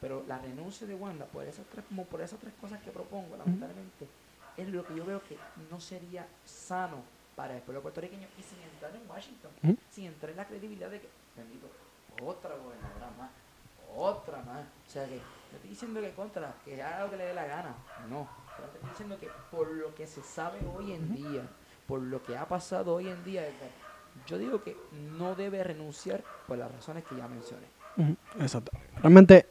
Pero 0.00 0.24
la 0.26 0.38
renuncia 0.38 0.86
de 0.86 0.94
Wanda 0.94 1.26
por 1.26 1.44
esas 1.44 1.66
tres, 1.66 1.84
como 1.86 2.06
por 2.06 2.22
esas 2.22 2.40
tres 2.40 2.54
cosas 2.58 2.80
que 2.80 2.90
propongo, 2.90 3.36
lamentablemente, 3.36 4.08
es 4.56 4.68
lo 4.68 4.82
que 4.86 4.96
yo 4.96 5.04
veo 5.04 5.22
que 5.28 5.36
no 5.70 5.78
sería 5.78 6.26
sano 6.46 7.02
para 7.34 7.56
el 7.56 7.60
pueblo 7.60 7.82
puertorriqueño 7.82 8.26
y 8.38 8.42
sin 8.42 8.58
entrar 8.62 8.96
en 8.96 9.08
Washington, 9.08 9.50
sin 9.90 10.06
entrar 10.06 10.30
en 10.30 10.38
la 10.38 10.46
credibilidad 10.46 10.90
de 10.90 11.02
que, 11.02 11.08
bendito, 11.36 11.66
otra 12.22 12.56
gobernadora 12.56 13.10
más, 13.18 13.30
otra 13.94 14.38
más. 14.40 14.64
O 14.88 14.90
sea 14.90 15.06
que 15.06 15.20
no 15.56 15.58
estoy 15.58 15.70
diciendo 15.70 16.00
que 16.00 16.10
contra, 16.10 16.54
que 16.64 16.82
haga 16.82 17.04
lo 17.04 17.10
que 17.10 17.16
le 17.16 17.24
dé 17.24 17.34
la 17.34 17.46
gana. 17.46 17.74
No. 18.10 18.28
Pero 18.56 18.68
estoy 18.68 18.90
diciendo 18.90 19.18
que 19.18 19.28
por 19.50 19.68
lo 19.68 19.94
que 19.94 20.06
se 20.06 20.22
sabe 20.22 20.58
hoy 20.76 20.92
en 20.92 21.14
día, 21.14 21.42
por 21.86 22.00
lo 22.00 22.22
que 22.22 22.36
ha 22.36 22.46
pasado 22.46 22.94
hoy 22.94 23.08
en 23.08 23.24
día, 23.24 23.42
yo 24.26 24.38
digo 24.38 24.62
que 24.62 24.76
no 25.18 25.34
debe 25.34 25.62
renunciar 25.64 26.22
por 26.46 26.58
las 26.58 26.70
razones 26.70 27.04
que 27.04 27.16
ya 27.16 27.26
mencioné. 27.28 27.66
Exacto. 28.40 28.72
Realmente, 29.00 29.46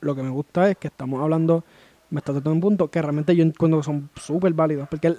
lo 0.00 0.14
que 0.14 0.22
me 0.22 0.30
gusta 0.30 0.70
es 0.70 0.76
que 0.76 0.88
estamos 0.88 1.22
hablando, 1.22 1.64
me 2.10 2.18
está 2.18 2.32
tratando 2.32 2.52
un 2.52 2.60
punto 2.60 2.90
que 2.90 3.00
realmente 3.00 3.34
yo 3.34 3.42
entiendo 3.42 3.78
que 3.78 3.84
son 3.84 4.10
súper 4.16 4.52
válidos. 4.52 4.88
Porque 4.88 5.16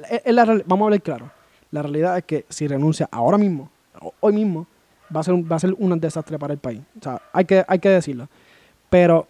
vamos 0.65 0.81
a 0.81 0.85
hablar 0.85 1.01
claro. 1.01 1.31
La 1.71 1.81
realidad 1.81 2.17
es 2.17 2.25
que 2.25 2.45
si 2.49 2.67
renuncia 2.67 3.07
ahora 3.11 3.37
mismo, 3.37 3.71
hoy 4.19 4.33
mismo, 4.33 4.67
va 5.15 5.21
a 5.21 5.23
ser 5.23 5.33
un, 5.33 5.49
va 5.49 5.55
a 5.55 5.59
ser 5.59 5.73
un 5.77 5.99
desastre 5.99 6.37
para 6.37 6.53
el 6.53 6.59
país. 6.59 6.81
O 6.99 7.03
sea, 7.03 7.21
hay 7.33 7.45
que, 7.45 7.65
hay 7.67 7.79
que 7.79 7.89
decirlo. 7.89 8.27
Pero 8.89 9.27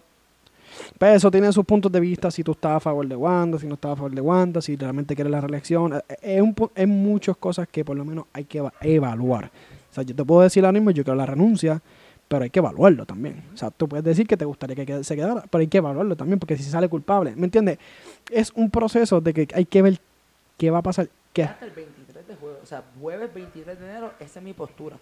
pues 0.98 1.16
eso 1.16 1.30
tiene 1.30 1.52
sus 1.52 1.64
puntos 1.64 1.90
de 1.90 2.00
vista, 2.00 2.30
si 2.30 2.44
tú 2.44 2.52
estás 2.52 2.76
a 2.76 2.80
favor 2.80 3.06
de 3.06 3.16
Wanda, 3.16 3.58
si 3.58 3.66
no 3.66 3.74
estás 3.74 3.92
a 3.92 3.96
favor 3.96 4.12
de 4.12 4.20
Wanda, 4.20 4.60
si 4.60 4.76
realmente 4.76 5.14
quieres 5.14 5.30
la 5.30 5.40
reelección. 5.40 5.94
Eh, 5.94 6.02
es, 6.20 6.42
un, 6.42 6.54
es 6.74 6.88
muchas 6.88 7.36
cosas 7.36 7.68
que 7.68 7.84
por 7.84 7.96
lo 7.96 8.04
menos 8.04 8.26
hay 8.32 8.44
que 8.44 8.62
evaluar. 8.80 9.46
O 9.90 9.94
sea, 9.94 10.04
yo 10.04 10.14
te 10.14 10.24
puedo 10.24 10.42
decir 10.42 10.64
ahora 10.64 10.72
mismo, 10.72 10.90
yo 10.90 11.04
quiero 11.04 11.16
la 11.16 11.26
renuncia, 11.26 11.80
pero 12.28 12.44
hay 12.44 12.50
que 12.50 12.60
evaluarlo 12.60 13.04
también. 13.04 13.44
O 13.52 13.56
sea, 13.56 13.70
tú 13.70 13.88
puedes 13.88 14.04
decir 14.04 14.26
que 14.26 14.36
te 14.36 14.44
gustaría 14.44 14.86
que 14.86 15.04
se 15.04 15.16
quedara, 15.16 15.44
pero 15.50 15.60
hay 15.60 15.68
que 15.68 15.78
evaluarlo 15.78 16.16
también, 16.16 16.38
porque 16.38 16.56
si 16.56 16.64
sale 16.64 16.88
culpable, 16.88 17.34
¿me 17.36 17.44
entiendes? 17.44 17.78
Es 18.30 18.52
un 18.54 18.70
proceso 18.70 19.20
de 19.20 19.34
que 19.34 19.48
hay 19.54 19.64
que 19.64 19.82
ver 19.82 19.98
qué 20.56 20.70
va 20.70 20.78
a 20.78 20.82
pasar. 20.82 21.08
¿Qué? 21.32 21.44
Hasta 21.44 21.64
el 21.64 21.72
23 21.72 22.28
de 22.28 22.34
jueves, 22.36 22.58
o 22.62 22.66
sea, 22.66 22.82
jueves 23.00 23.34
23 23.34 23.78
de 23.78 23.84
enero, 23.86 24.12
esa 24.20 24.38
es 24.38 24.44
mi 24.44 24.52
postura 24.52 24.98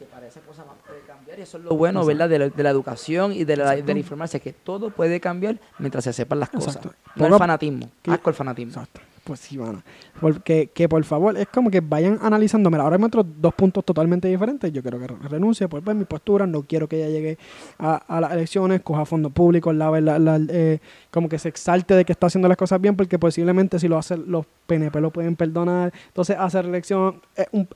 que 0.00 0.06
parece 0.06 0.40
cosa 0.40 0.64
más 0.64 0.76
puede 0.86 1.02
cambiar 1.02 1.38
y 1.38 1.42
eso 1.42 1.58
es 1.58 1.64
lo 1.64 1.76
bueno, 1.76 2.06
¿verdad? 2.06 2.26
De 2.26 2.38
la, 2.38 2.70
educación 2.70 3.34
y 3.34 3.44
de 3.44 3.58
la, 3.58 3.76
de 3.76 3.92
informarse, 3.92 4.40
que 4.40 4.54
todo 4.54 4.88
puede 4.88 5.20
cambiar 5.20 5.60
mientras 5.78 6.04
se 6.04 6.14
sepan 6.14 6.40
las 6.40 6.48
cosas. 6.48 6.78
No 7.16 7.26
el 7.26 7.34
fanatismo, 7.34 7.90
asco 8.08 8.30
el 8.30 8.34
fanatismo. 8.34 8.72
Exacto 8.72 9.09
pues 9.24 9.40
sí, 9.40 9.56
van 9.56 9.82
Porque, 10.20 10.70
que 10.72 10.88
por 10.88 11.04
favor, 11.04 11.36
es 11.36 11.48
como 11.48 11.70
que 11.70 11.80
vayan 11.80 12.18
analizando. 12.22 12.70
Mira, 12.70 12.84
ahora 12.84 12.98
me 12.98 13.06
otros 13.06 13.26
dos 13.40 13.54
puntos 13.54 13.84
totalmente 13.84 14.28
diferentes. 14.28 14.72
Yo 14.72 14.82
quiero 14.82 14.98
que 14.98 15.06
renuncie, 15.28 15.68
pues, 15.68 15.82
pues 15.84 15.96
mi 15.96 16.04
postura, 16.04 16.46
no 16.46 16.62
quiero 16.62 16.88
que 16.88 16.96
ella 16.96 17.08
llegue 17.08 17.38
a, 17.78 18.20
las 18.20 18.32
elecciones, 18.32 18.80
coja 18.80 19.04
fondos 19.04 19.32
públicos, 19.32 19.74
la, 19.74 20.00
la, 20.00 20.40
eh, 20.48 20.78
como 21.10 21.28
que 21.28 21.38
se 21.38 21.48
exalte 21.48 21.94
de 21.94 22.04
que 22.04 22.12
está 22.12 22.26
haciendo 22.26 22.48
las 22.48 22.56
cosas 22.56 22.80
bien, 22.80 22.96
porque 22.96 23.18
posiblemente 23.18 23.78
si 23.78 23.88
lo 23.88 23.98
hacen 23.98 24.24
los 24.26 24.46
PNP 24.66 25.00
lo 25.00 25.10
pueden 25.10 25.36
perdonar. 25.36 25.92
Entonces, 26.08 26.36
hacer 26.38 26.64
elección, 26.64 27.20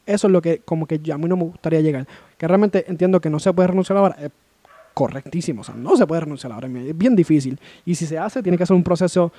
eso 0.06 0.26
es 0.26 0.32
lo 0.32 0.40
que 0.40 0.60
como 0.60 0.86
que 0.86 1.00
a 1.12 1.18
mí 1.18 1.28
no 1.28 1.36
me 1.36 1.44
gustaría 1.44 1.80
llegar. 1.80 2.06
Que 2.38 2.48
realmente 2.48 2.84
entiendo 2.88 3.20
que 3.20 3.30
no 3.30 3.38
se 3.38 3.52
puede 3.52 3.68
renunciar 3.68 3.98
ahora. 3.98 4.16
Es 4.18 4.30
correctísimo, 4.94 5.62
o 5.62 5.64
sea, 5.64 5.74
no 5.74 5.96
se 5.96 6.06
puede 6.06 6.22
renunciar 6.22 6.52
ahora. 6.52 6.68
Es 6.68 6.96
bien 6.96 7.16
difícil. 7.16 7.58
Y 7.84 7.96
si 7.96 8.06
se 8.06 8.16
hace, 8.16 8.42
tiene 8.42 8.56
que 8.56 8.64
ser 8.64 8.76
un 8.76 8.84
proceso 8.84 9.32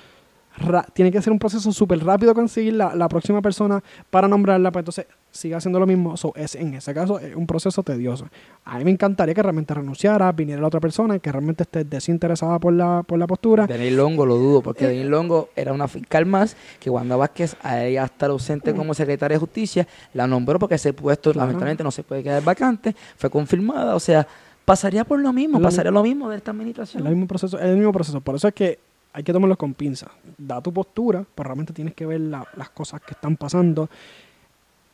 tiene 0.94 1.12
que 1.12 1.20
ser 1.20 1.32
un 1.32 1.38
proceso 1.38 1.70
súper 1.72 2.02
rápido 2.04 2.34
conseguir 2.34 2.74
la, 2.74 2.94
la, 2.94 3.08
próxima 3.08 3.42
persona 3.42 3.82
para 4.10 4.26
nombrarla, 4.26 4.72
pues 4.72 4.82
entonces 4.82 5.06
sigue 5.30 5.54
haciendo 5.54 5.78
lo 5.78 5.86
mismo. 5.86 6.14
es, 6.34 6.54
en 6.54 6.74
ese 6.74 6.94
caso 6.94 7.18
es 7.18 7.34
un 7.36 7.46
proceso 7.46 7.82
tedioso. 7.82 8.26
A 8.64 8.78
mí 8.78 8.84
me 8.84 8.90
encantaría 8.90 9.34
que 9.34 9.42
realmente 9.42 9.74
renunciara, 9.74 10.32
viniera 10.32 10.60
la 10.60 10.68
otra 10.68 10.80
persona 10.80 11.16
y 11.16 11.20
que 11.20 11.30
realmente 11.30 11.64
esté 11.64 11.84
desinteresada 11.84 12.58
por 12.58 12.72
la, 12.72 13.02
por 13.06 13.18
la 13.18 13.26
postura. 13.26 13.66
Denis 13.66 13.92
Longo 13.92 14.24
lo 14.24 14.36
dudo, 14.36 14.62
porque 14.62 14.86
eh, 14.86 14.88
Denis 14.88 15.06
Longo 15.06 15.50
era 15.54 15.72
una 15.72 15.88
fiscal 15.88 16.26
más 16.26 16.56
que 16.80 16.90
Wanda 16.90 17.16
Vázquez, 17.16 17.56
a 17.62 17.84
ella 17.84 18.04
estar 18.04 18.30
ausente 18.30 18.74
como 18.74 18.94
secretaria 18.94 19.36
de 19.36 19.40
justicia, 19.40 19.86
la 20.14 20.26
nombró 20.26 20.58
porque 20.58 20.76
ese 20.76 20.92
puesto 20.92 21.32
lamentablemente 21.32 21.84
no 21.84 21.90
se 21.90 22.02
puede 22.02 22.22
quedar 22.22 22.42
vacante, 22.42 22.94
fue 23.16 23.30
confirmada, 23.30 23.94
o 23.94 24.00
sea, 24.00 24.26
pasaría 24.64 25.04
por 25.04 25.20
lo 25.20 25.32
mismo, 25.32 25.60
pasaría 25.60 25.92
lo 25.92 26.02
mismo 26.02 26.28
de 26.28 26.36
esta 26.36 26.50
administración. 26.50 27.02
Es 27.02 27.06
el 27.06 27.14
mismo 27.14 27.28
proceso, 27.28 27.58
es 27.58 27.64
el 27.64 27.76
mismo 27.76 27.92
proceso. 27.92 28.20
Por 28.20 28.34
eso 28.34 28.48
es 28.48 28.54
que 28.54 28.78
hay 29.16 29.22
que 29.22 29.32
tomarlo 29.32 29.56
con 29.56 29.72
pinzas. 29.72 30.10
Da 30.36 30.60
tu 30.60 30.70
postura, 30.74 31.24
pero 31.34 31.48
realmente 31.48 31.72
tienes 31.72 31.94
que 31.94 32.04
ver 32.04 32.20
las 32.20 32.70
cosas 32.74 33.00
que 33.00 33.14
están 33.14 33.38
pasando. 33.38 33.88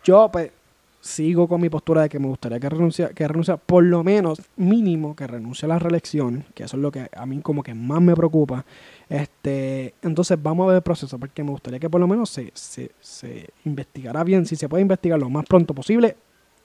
Yo, 0.05 0.31
pues, 0.31 0.53
sigo 1.01 1.49
con 1.49 1.61
mi 1.61 1.69
postura 1.69 2.03
de 2.03 2.09
que 2.09 2.21
me 2.21 2.29
gustaría 2.29 2.61
que 2.61 2.69
renuncie, 2.69 3.09
que 3.09 3.27
renuncie 3.27 3.57
por 3.57 3.83
lo 3.83 4.05
menos 4.05 4.41
mínimo 4.55 5.17
que 5.17 5.27
renuncie 5.27 5.67
a 5.67 5.71
la 5.71 5.81
reelección, 5.81 6.45
que 6.55 6.63
eso 6.63 6.77
es 6.77 6.83
lo 6.83 6.93
que 6.93 7.11
a 7.13 7.27
mí 7.27 7.41
como 7.41 7.65
que 7.65 7.75
más 7.75 8.01
me 8.01 8.15
preocupa. 8.15 8.65
Este, 9.09 9.95
entonces 10.03 10.41
vamos 10.41 10.65
a 10.65 10.67
ver 10.69 10.77
el 10.77 10.83
proceso, 10.83 11.19
porque 11.19 11.43
me 11.43 11.51
gustaría 11.51 11.81
que 11.81 11.91
por 11.91 12.01
lo 12.01 12.07
menos 12.07 12.31
se, 12.31 12.53
se, 12.55 12.93
se 13.01 13.51
investigara 13.65 14.23
bien, 14.23 14.47
si 14.47 14.55
se 14.55 14.69
puede 14.69 14.83
investigar 14.83 15.19
lo 15.19 15.29
más 15.31 15.45
pronto 15.47 15.75
posible, 15.75 16.17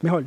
mejor. 0.01 0.25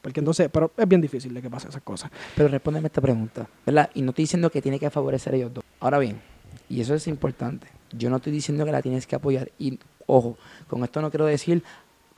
Porque 0.00 0.18
entonces, 0.18 0.48
pero 0.52 0.72
es 0.76 0.88
bien 0.88 1.00
difícil 1.00 1.32
de 1.32 1.40
que 1.40 1.48
pase 1.48 1.68
esas 1.68 1.82
cosas. 1.82 2.10
Pero 2.34 2.48
respóndeme 2.48 2.88
esta 2.88 3.00
pregunta, 3.00 3.48
¿verdad? 3.64 3.88
Y 3.94 4.02
no 4.02 4.10
estoy 4.10 4.24
diciendo 4.24 4.50
que 4.50 4.60
tiene 4.60 4.80
que 4.80 4.90
favorecer 4.90 5.34
a 5.34 5.36
ellos 5.36 5.54
dos. 5.54 5.64
Ahora 5.78 6.00
bien, 6.00 6.20
y 6.68 6.80
eso 6.80 6.94
es 6.94 7.06
importante. 7.06 7.66
Yo 7.92 8.10
no 8.10 8.16
estoy 8.16 8.32
diciendo 8.32 8.64
que 8.64 8.72
la 8.72 8.82
tienes 8.82 9.06
que 9.06 9.16
apoyar. 9.16 9.50
Y 9.58 9.78
ojo, 10.06 10.36
con 10.68 10.82
esto 10.84 11.00
no 11.02 11.10
quiero 11.10 11.26
decir 11.26 11.62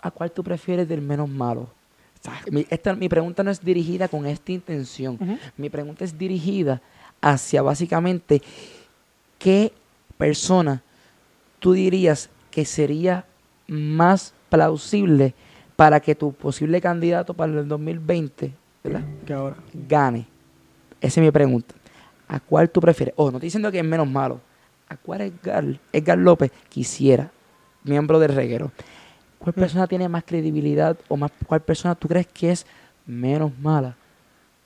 a 0.01 0.11
cuál 0.11 0.31
tú 0.31 0.45
prefieres 0.45 0.89
del 0.89 1.01
menos 1.01 1.29
malo. 1.29 1.69
Mi, 2.51 2.67
esta, 2.71 2.95
mi 2.95 3.09
pregunta 3.09 3.43
no 3.43 3.51
es 3.51 3.63
dirigida 3.63 4.09
con 4.09 4.27
esta 4.27 4.53
intención. 4.53 5.19
Mi 5.57 5.69
pregunta 5.69 6.05
es 6.05 6.17
dirigida 6.17 6.81
hacia 7.21 7.63
básicamente 7.63 8.41
qué 9.39 9.73
persona 10.17 10.83
tú 11.59 11.73
dirías 11.73 12.31
que 12.51 12.65
sería 12.65 13.27
más 13.67 14.33
plausible 14.49 15.35
para 15.77 16.01
que 16.01 16.15
tu 16.15 16.33
posible 16.33 16.81
candidato 16.81 17.35
para 17.35 17.53
el 17.53 17.67
2020 17.69 18.53
gane. 19.89 20.27
Esa 21.01 21.21
es 21.21 21.25
mi 21.25 21.31
pregunta. 21.31 21.75
¿A 22.29 22.41
cuál 22.41 22.71
tú 22.71 22.81
prefieres? 22.81 23.15
Oh, 23.17 23.31
no 23.31 23.39
estoy 23.39 23.49
diciendo 23.49 23.71
que 23.71 23.79
es 23.79 23.85
menos 23.85 24.09
malo. 24.09 24.41
¿A 24.89 24.97
cuál 24.97 25.23
Edgar, 25.23 25.65
Edgar 25.93 26.19
López 26.19 26.53
quisiera, 26.69 27.31
miembro 27.83 28.19
del 28.19 28.35
reguero? 28.35 28.73
¿Cuál 29.39 29.55
mm. 29.57 29.61
persona 29.61 29.87
tiene 29.87 30.09
más 30.09 30.25
credibilidad 30.25 30.97
o 31.09 31.17
más, 31.17 31.31
cuál 31.47 31.61
persona 31.61 31.95
tú 31.95 32.09
crees 32.09 32.27
que 32.27 32.51
es 32.51 32.67
menos 33.07 33.57
mala 33.59 33.97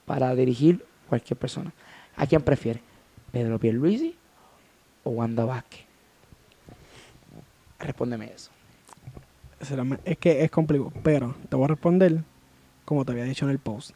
para 0.07 0.35
dirigir 0.35 0.85
cualquier 1.09 1.39
persona? 1.39 1.73
¿A 2.17 2.27
quién 2.27 2.43
prefiere? 2.43 2.81
¿Pedro 3.33 3.59
Pierluisi 3.59 4.17
o 5.05 5.11
Wanda 5.11 5.45
Vázquez? 5.45 5.87
Respóndeme 7.79 8.33
eso. 8.35 8.51
Es 10.05 10.19
que 10.19 10.45
es 10.45 10.51
complicado, 10.51 10.93
pero 11.03 11.35
te 11.49 11.57
voy 11.57 11.65
a 11.65 11.69
responder 11.69 12.23
como 12.85 13.05
te 13.05 13.13
había 13.13 13.25
dicho 13.25 13.45
en 13.45 13.51
el 13.51 13.59
post. 13.59 13.91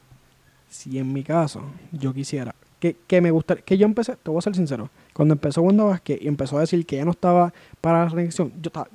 Si 0.68 0.98
en 0.98 1.12
mi 1.12 1.22
caso 1.22 1.62
yo 1.92 2.12
quisiera 2.12 2.54
que, 2.91 3.20
me 3.20 3.30
gusta, 3.30 3.57
que 3.57 3.78
yo 3.78 3.87
empecé, 3.87 4.16
te 4.16 4.30
voy 4.30 4.39
a 4.39 4.43
ser 4.43 4.57
sincero, 4.57 4.91
cuando 5.12 5.35
empezó 5.35 5.62
Wanda 5.62 5.85
Vázquez 5.85 6.18
y 6.20 6.26
empezó 6.26 6.57
a 6.57 6.61
decir 6.61 6.85
que 6.85 6.97
ella 6.97 7.05
no 7.05 7.12
estaba 7.12 7.53
para 7.80 8.05
la 8.05 8.09
reelección, 8.09 8.53
yo 8.61 8.68
estaba 8.68 8.89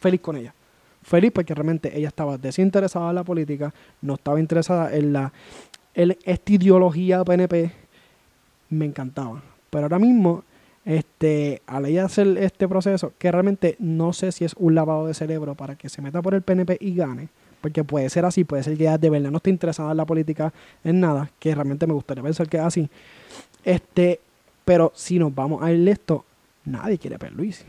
feliz 0.00 0.20
con 0.20 0.36
ella. 0.36 0.54
Feliz 1.02 1.32
porque 1.32 1.54
realmente 1.54 1.96
ella 1.96 2.08
estaba 2.08 2.38
desinteresada 2.38 3.10
en 3.10 3.16
la 3.16 3.24
política, 3.24 3.74
no 4.00 4.14
estaba 4.14 4.40
interesada 4.40 4.94
en 4.94 5.12
la 5.12 5.32
en 5.94 6.16
esta 6.24 6.52
ideología 6.52 7.22
PNP, 7.22 7.70
me 8.70 8.86
encantaba. 8.86 9.42
Pero 9.70 9.84
ahora 9.84 9.98
mismo, 9.98 10.42
este, 10.84 11.62
al 11.66 11.86
ella 11.86 12.06
hacer 12.06 12.36
este 12.38 12.66
proceso, 12.66 13.12
que 13.18 13.30
realmente 13.30 13.76
no 13.78 14.12
sé 14.12 14.32
si 14.32 14.44
es 14.44 14.54
un 14.58 14.74
lavado 14.74 15.06
de 15.06 15.14
cerebro 15.14 15.54
para 15.54 15.76
que 15.76 15.88
se 15.88 16.02
meta 16.02 16.20
por 16.20 16.34
el 16.34 16.42
PNP 16.42 16.78
y 16.80 16.94
gane, 16.96 17.28
porque 17.60 17.84
puede 17.84 18.10
ser 18.10 18.24
así, 18.24 18.44
puede 18.44 18.62
ser 18.62 18.76
que 18.76 18.84
ella 18.84 18.98
de 18.98 19.08
verdad 19.08 19.30
no 19.30 19.36
esté 19.36 19.50
interesada 19.50 19.92
en 19.92 19.96
la 19.96 20.04
política, 20.04 20.52
en 20.82 21.00
nada, 21.00 21.30
que 21.38 21.54
realmente 21.54 21.86
me 21.86 21.94
gustaría 21.94 22.22
pensar 22.22 22.48
que 22.48 22.56
es 22.56 22.62
así. 22.62 22.90
Este, 23.64 24.20
pero 24.64 24.92
si 24.94 25.18
nos 25.18 25.34
vamos 25.34 25.62
a 25.62 25.72
ir 25.72 25.88
esto, 25.88 26.24
nadie 26.64 26.98
quiere 26.98 27.16
a 27.16 27.30
Luis. 27.30 27.64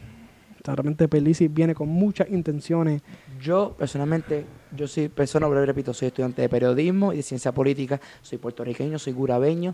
O 0.61 0.65
sea, 0.65 0.75
realmente 0.75 1.07
Pierluisi 1.07 1.47
viene 1.47 1.75
con 1.75 1.87
muchas 1.87 2.29
intenciones. 2.29 3.01
Yo, 3.39 3.75
personalmente, 3.77 4.45
yo 4.75 4.87
soy 4.87 5.09
persona, 5.09 5.47
repito, 5.47 5.93
soy 5.93 6.07
estudiante 6.07 6.41
de 6.41 6.49
periodismo 6.49 7.13
y 7.13 7.17
de 7.17 7.23
ciencia 7.23 7.51
política, 7.51 8.01
soy 8.21 8.39
puertorriqueño, 8.39 8.97
soy 8.97 9.13
gurabeño, 9.13 9.73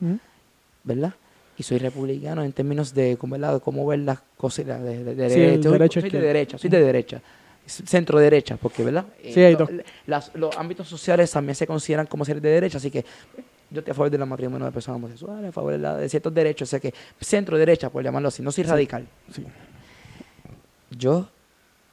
¿verdad? 0.84 1.13
Y 1.57 1.63
soy 1.63 1.78
republicano 1.78 2.43
en 2.43 2.51
términos 2.51 2.93
de 2.93 3.15
cómo, 3.17 3.38
cómo 3.61 3.86
ver 3.86 3.99
las 3.99 4.19
cosas 4.36 4.65
de, 4.65 5.03
de, 5.03 5.15
derecha. 5.15 6.01
soy, 6.01 6.09
de 6.09 6.19
derecha, 6.19 6.57
soy 6.57 6.69
de 6.69 6.84
derecha 6.84 7.22
centro 7.65 8.19
derecha, 8.19 8.57
porque, 8.57 8.84
¿verdad? 8.84 9.05
Sí, 9.24 9.39
eh, 9.39 9.57
los 10.07 10.57
ámbitos 10.57 10.88
sociales 10.88 11.32
también 11.32 11.55
se 11.55 11.67
consideran 11.67 12.05
como 12.05 12.26
ser 12.26 12.41
de 12.41 12.49
derecha, 12.49 12.78
así 12.78 12.91
que 12.91 13.05
yo 13.72 13.80
estoy 13.80 13.91
a 13.91 13.95
favor 13.95 14.11
de 14.11 14.17
la 14.17 14.26
matrimonio 14.26 14.65
de 14.65 14.72
personas 14.72 14.97
homosexuales, 14.97 15.49
a 15.49 15.51
favor 15.51 15.78
de, 15.78 16.09
ciertos 16.09 16.34
derechos, 16.34 16.67
o 16.67 16.72
sea 16.72 16.80
que 16.80 16.93
centro 17.19 17.57
derecha, 17.57 17.89
por 17.89 18.03
llamarlo 18.03 18.28
así, 18.28 18.43
no 18.43 18.51
soy 18.51 18.65
radical. 18.65 19.07
Sí. 19.34 19.45
Yo, 20.91 21.28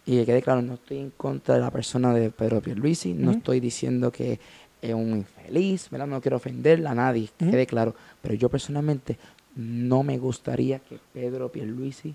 y 0.04 0.16
que 0.16 0.26
quede 0.26 0.42
claro, 0.42 0.60
no 0.60 0.74
estoy 0.74 0.98
en 0.98 1.10
contra 1.10 1.54
de 1.54 1.60
la 1.60 1.70
persona 1.70 2.12
de 2.12 2.30
Pedro 2.30 2.60
Pierluisi, 2.60 3.14
no 3.14 3.30
estoy 3.30 3.60
diciendo 3.60 4.10
que 4.10 4.40
es 4.82 4.94
un 4.94 5.18
infeliz, 5.18 5.88
¿verdad? 5.90 6.08
No 6.08 6.20
quiero 6.20 6.36
ofender 6.36 6.84
a 6.86 6.94
nadie, 6.94 7.30
que 7.38 7.50
quede 7.50 7.66
claro, 7.66 7.94
pero 8.20 8.34
yo 8.34 8.48
personalmente 8.48 9.16
no 9.54 10.02
me 10.02 10.18
gustaría 10.18 10.80
que 10.80 10.98
Pedro 11.12 11.50
Pierluisi 11.50 12.14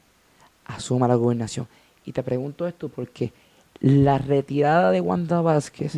asuma 0.66 1.08
la 1.08 1.16
gobernación. 1.16 1.68
Y 2.06 2.12
te 2.12 2.22
pregunto 2.22 2.68
esto 2.68 2.90
porque 2.90 3.32
la 3.80 4.18
retirada 4.18 4.92
de 4.92 5.02
Wanda 5.02 5.42
Vázquez 5.42 5.96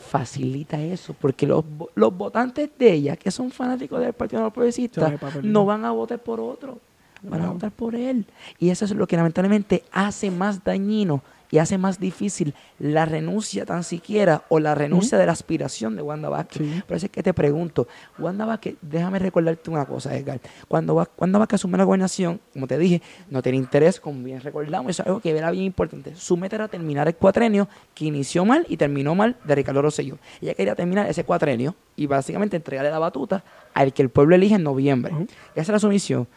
facilita 0.00 0.80
eso, 0.80 1.14
porque 1.14 1.46
los, 1.46 1.64
los 1.94 2.16
votantes 2.16 2.70
de 2.78 2.92
ella, 2.92 3.16
que 3.16 3.30
son 3.30 3.50
fanáticos 3.50 4.00
del 4.00 4.12
Partido 4.12 4.50
Progresista, 4.50 5.18
no 5.42 5.64
van 5.64 5.84
a 5.84 5.92
votar 5.92 6.18
por 6.18 6.40
otro, 6.40 6.78
van 7.22 7.42
a 7.42 7.50
votar 7.50 7.70
por 7.70 7.94
él. 7.94 8.26
Y 8.58 8.70
eso 8.70 8.84
es 8.84 8.90
lo 8.92 9.06
que 9.06 9.16
lamentablemente 9.16 9.84
hace 9.92 10.30
más 10.30 10.64
dañino 10.64 11.22
y 11.50 11.58
hace 11.58 11.78
más 11.78 11.98
difícil 11.98 12.54
la 12.78 13.04
renuncia 13.04 13.66
tan 13.66 13.84
siquiera 13.84 14.44
o 14.48 14.60
la 14.60 14.74
renuncia 14.74 15.18
de 15.18 15.26
la 15.26 15.32
aspiración 15.32 15.96
de 15.96 16.02
Wanda 16.02 16.28
Vázquez. 16.28 16.84
Por 16.84 16.96
eso 16.96 17.06
es 17.06 17.12
que 17.12 17.22
te 17.22 17.34
pregunto, 17.34 17.88
Wanda 18.18 18.46
Vázquez, 18.46 18.76
déjame 18.80 19.18
recordarte 19.18 19.70
una 19.70 19.84
cosa, 19.84 20.16
Edgar. 20.16 20.40
Cuando, 20.68 20.94
Wanda 21.18 21.38
Vázquez 21.38 21.56
asume 21.56 21.78
la 21.78 21.84
gobernación, 21.84 22.40
como 22.52 22.66
te 22.66 22.78
dije, 22.78 23.02
no 23.28 23.42
tiene 23.42 23.58
interés, 23.58 24.00
como 24.00 24.22
bien 24.22 24.40
recordamos, 24.40 24.90
eso 24.90 25.02
es 25.02 25.06
algo 25.08 25.20
que 25.20 25.36
era 25.36 25.50
bien 25.50 25.64
importante. 25.64 26.14
Su 26.16 26.36
meta 26.36 26.56
era 26.56 26.68
terminar 26.68 27.08
el 27.08 27.16
cuatrenio 27.16 27.68
que 27.94 28.04
inició 28.04 28.44
mal 28.44 28.64
y 28.68 28.76
terminó 28.76 29.14
mal 29.14 29.36
de 29.44 29.54
Ricardo 29.54 29.82
Rosselló. 29.82 30.18
Ella 30.40 30.54
quería 30.54 30.74
terminar 30.74 31.08
ese 31.08 31.24
cuatrenio 31.24 31.74
y 31.96 32.06
básicamente 32.06 32.56
entregarle 32.56 32.90
la 32.90 32.98
batuta 32.98 33.42
al 33.74 33.92
que 33.92 34.02
el 34.02 34.10
pueblo 34.10 34.34
elige 34.34 34.54
en 34.54 34.62
noviembre. 34.62 35.12
Esa 35.54 35.72
era 35.72 35.78
su 35.78 35.88
misión. 35.88 36.28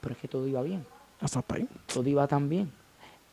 Pero 0.00 0.14
es 0.14 0.20
que 0.20 0.28
todo 0.28 0.46
iba 0.46 0.62
bien. 0.62 0.84
Hasta 1.20 1.42
ahí. 1.48 1.66
Todo 1.86 2.08
iba 2.08 2.26
tan 2.28 2.48
bien 2.48 2.77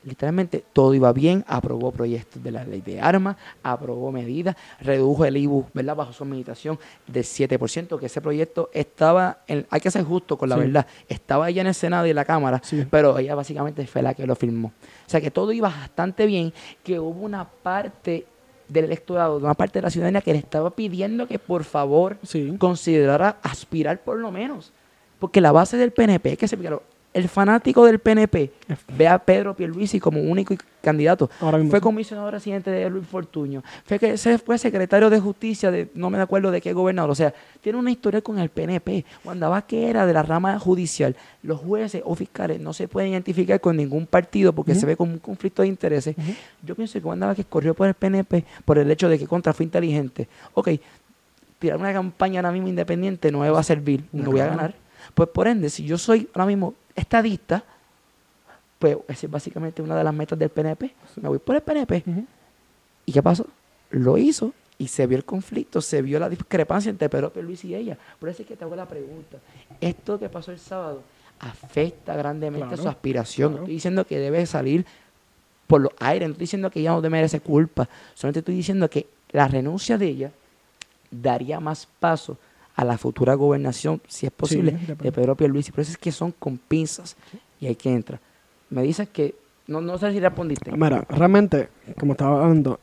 literalmente 0.05 0.63
todo 0.71 0.93
iba 0.93 1.11
bien, 1.11 1.43
aprobó 1.47 1.91
proyectos 1.91 2.41
de 2.41 2.51
la 2.51 2.63
ley 2.63 2.81
de 2.81 3.01
armas, 3.01 3.35
aprobó 3.63 4.11
medidas, 4.11 4.55
redujo 4.79 5.25
el 5.25 5.37
IBU, 5.37 5.65
¿verdad? 5.73 5.95
Bajo 5.95 6.13
su 6.13 6.23
administración 6.23 6.79
del 7.07 7.23
7%, 7.23 7.99
que 7.99 8.05
ese 8.05 8.21
proyecto 8.21 8.69
estaba, 8.73 9.39
en, 9.47 9.65
hay 9.69 9.81
que 9.81 9.91
ser 9.91 10.03
justo 10.03 10.37
con 10.37 10.49
la 10.49 10.55
verdad, 10.55 10.85
estaba 11.09 11.49
ella 11.49 11.61
en 11.61 11.67
el 11.67 11.75
Senado 11.75 12.05
y 12.05 12.11
en 12.11 12.15
la 12.15 12.25
Cámara, 12.25 12.61
pero 12.89 13.17
ella 13.17 13.35
básicamente 13.35 13.85
fue 13.87 14.01
la 14.01 14.13
que 14.13 14.25
lo 14.25 14.35
firmó. 14.35 14.67
O 14.67 15.09
sea 15.09 15.19
que 15.19 15.31
todo 15.31 15.51
iba 15.51 15.69
bastante 15.69 16.25
bien, 16.25 16.53
que 16.83 16.99
hubo 16.99 17.25
una 17.25 17.45
parte 17.45 18.25
del 18.67 18.85
electorado, 18.85 19.37
una 19.37 19.53
parte 19.53 19.79
de 19.79 19.83
la 19.83 19.89
ciudadanía 19.89 20.21
que 20.21 20.33
le 20.33 20.39
estaba 20.39 20.71
pidiendo 20.71 21.27
que 21.27 21.39
por 21.39 21.63
favor 21.63 22.17
considerara 22.57 23.37
aspirar 23.41 23.99
por 23.99 24.17
lo 24.17 24.31
menos. 24.31 24.71
Porque 25.19 25.41
la 25.41 25.51
base 25.51 25.77
del 25.77 25.91
PNP, 25.91 26.37
que 26.37 26.47
se 26.47 26.57
el 27.15 27.29
fanático 27.29 27.85
del 27.85 27.99
PNP 27.99 28.51
ve 28.97 29.07
a 29.07 29.17
Pedro 29.17 29.55
Pierluisi 29.55 30.01
como 30.01 30.19
único 30.19 30.53
candidato. 30.81 31.29
Fue 31.69 31.79
comisionado 31.79 32.29
residente 32.29 32.69
de 32.69 32.89
Luis 32.89 33.07
Fortuño. 33.07 33.63
Fue 33.85 33.97
que 33.97 34.17
fue 34.17 34.57
secretario 34.57 35.09
de 35.09 35.21
justicia 35.21 35.71
de 35.71 35.89
no 35.93 36.09
me 36.09 36.19
acuerdo 36.19 36.51
de 36.51 36.59
qué 36.59 36.73
gobernador. 36.73 37.11
O 37.11 37.15
sea, 37.15 37.33
tiene 37.61 37.79
una 37.79 37.89
historia 37.89 38.21
con 38.21 38.37
el 38.37 38.49
PNP. 38.49 39.05
Cuando 39.23 39.55
que 39.65 39.89
era 39.89 40.05
de 40.05 40.11
la 40.11 40.23
rama 40.23 40.59
judicial, 40.59 41.15
los 41.41 41.61
jueces 41.61 42.01
o 42.03 42.15
fiscales 42.15 42.59
no 42.59 42.73
se 42.73 42.89
pueden 42.89 43.11
identificar 43.11 43.61
con 43.61 43.77
ningún 43.77 44.07
partido 44.07 44.51
porque 44.51 44.75
se 44.75 44.85
ve 44.85 44.97
como 44.97 45.13
un 45.13 45.19
conflicto 45.19 45.61
de 45.61 45.69
intereses. 45.69 46.17
Yo 46.63 46.75
pienso 46.75 46.99
que 46.99 47.07
Wanda 47.07 47.33
que 47.33 47.45
corrió 47.45 47.73
por 47.73 47.87
el 47.87 47.93
PNP 47.93 48.43
por 48.65 48.77
el 48.77 48.91
hecho 48.91 49.07
de 49.07 49.17
que 49.17 49.25
contra 49.25 49.53
fue 49.53 49.63
inteligente. 49.63 50.27
Ok, 50.53 50.71
tirar 51.59 51.79
una 51.79 51.93
campaña 51.93 52.41
ahora 52.41 52.51
mismo 52.51 52.67
independiente 52.67 53.31
no 53.31 53.39
me 53.39 53.49
va 53.49 53.61
a 53.61 53.63
servir, 53.63 54.03
no 54.11 54.31
voy 54.31 54.41
a 54.41 54.47
ganar. 54.47 54.75
Pues 55.13 55.29
por 55.29 55.47
ende, 55.47 55.69
si 55.69 55.85
yo 55.85 55.97
soy 55.97 56.27
ahora 56.33 56.47
mismo 56.47 56.73
estadista, 56.95 57.63
pues 58.79 58.97
esa 59.07 59.25
es 59.25 59.31
básicamente 59.31 59.81
una 59.81 59.95
de 59.95 60.03
las 60.03 60.13
metas 60.13 60.37
del 60.37 60.49
PNP. 60.49 60.93
Me 61.21 61.29
voy 61.29 61.39
por 61.39 61.55
el 61.55 61.61
PNP. 61.61 62.03
¿Y 63.05 63.11
qué 63.11 63.21
pasó? 63.21 63.45
Lo 63.91 64.17
hizo 64.17 64.53
y 64.77 64.87
se 64.87 65.07
vio 65.07 65.17
el 65.17 65.25
conflicto, 65.25 65.81
se 65.81 66.01
vio 66.01 66.19
la 66.19 66.29
discrepancia 66.29 66.89
entre 66.89 67.09
Pedro 67.09 67.31
Luis 67.41 67.63
y 67.65 67.75
ella. 67.75 67.97
Por 68.19 68.29
eso 68.29 68.41
es 68.41 68.47
que 68.47 68.55
te 68.55 68.63
hago 68.63 68.75
la 68.75 68.87
pregunta. 68.87 69.37
¿Esto 69.79 70.19
que 70.19 70.29
pasó 70.29 70.51
el 70.51 70.59
sábado 70.59 71.01
afecta 71.39 72.15
grandemente 72.15 72.77
su 72.77 72.87
aspiración? 72.87 73.53
No 73.53 73.57
estoy 73.59 73.73
diciendo 73.73 74.05
que 74.05 74.19
debe 74.19 74.45
salir 74.45 74.85
por 75.67 75.81
los 75.81 75.91
aires, 75.99 76.27
no 76.27 76.33
estoy 76.33 76.43
diciendo 76.43 76.69
que 76.69 76.79
ella 76.79 76.91
no 76.91 77.09
merece 77.09 77.39
culpa, 77.39 77.89
solamente 78.13 78.39
estoy 78.39 78.55
diciendo 78.55 78.89
que 78.89 79.07
la 79.31 79.47
renuncia 79.47 79.97
de 79.97 80.07
ella 80.07 80.31
daría 81.09 81.59
más 81.59 81.87
paso 81.99 82.37
a 82.75 82.83
la 82.83 82.97
futura 82.97 83.33
gobernación, 83.35 84.01
si 84.07 84.25
es 84.25 84.31
posible, 84.31 84.71
de 84.71 85.11
Pedro 85.11 85.35
Pierluisi. 85.35 85.71
Por 85.71 85.81
eso 85.81 85.91
es 85.91 85.97
que 85.97 86.11
son 86.11 86.31
con 86.31 86.57
pinzas 86.57 87.15
y 87.59 87.67
hay 87.67 87.75
que 87.75 87.91
entrar. 87.91 88.19
Me 88.69 88.83
dices 88.83 89.07
que, 89.09 89.35
no, 89.67 89.81
no 89.81 89.97
sé 89.97 90.11
si 90.11 90.19
respondiste. 90.19 90.71
Mira, 90.71 91.05
realmente, 91.09 91.69
como 91.97 92.13
estaba 92.13 92.43
hablando, 92.43 92.79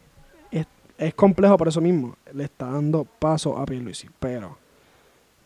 es, 0.50 0.66
es 0.96 1.14
complejo 1.14 1.56
por 1.58 1.68
eso 1.68 1.80
mismo. 1.80 2.16
Le 2.32 2.44
está 2.44 2.66
dando 2.66 3.04
paso 3.04 3.58
a 3.58 3.66
Pierluisi, 3.66 4.08
pero 4.18 4.56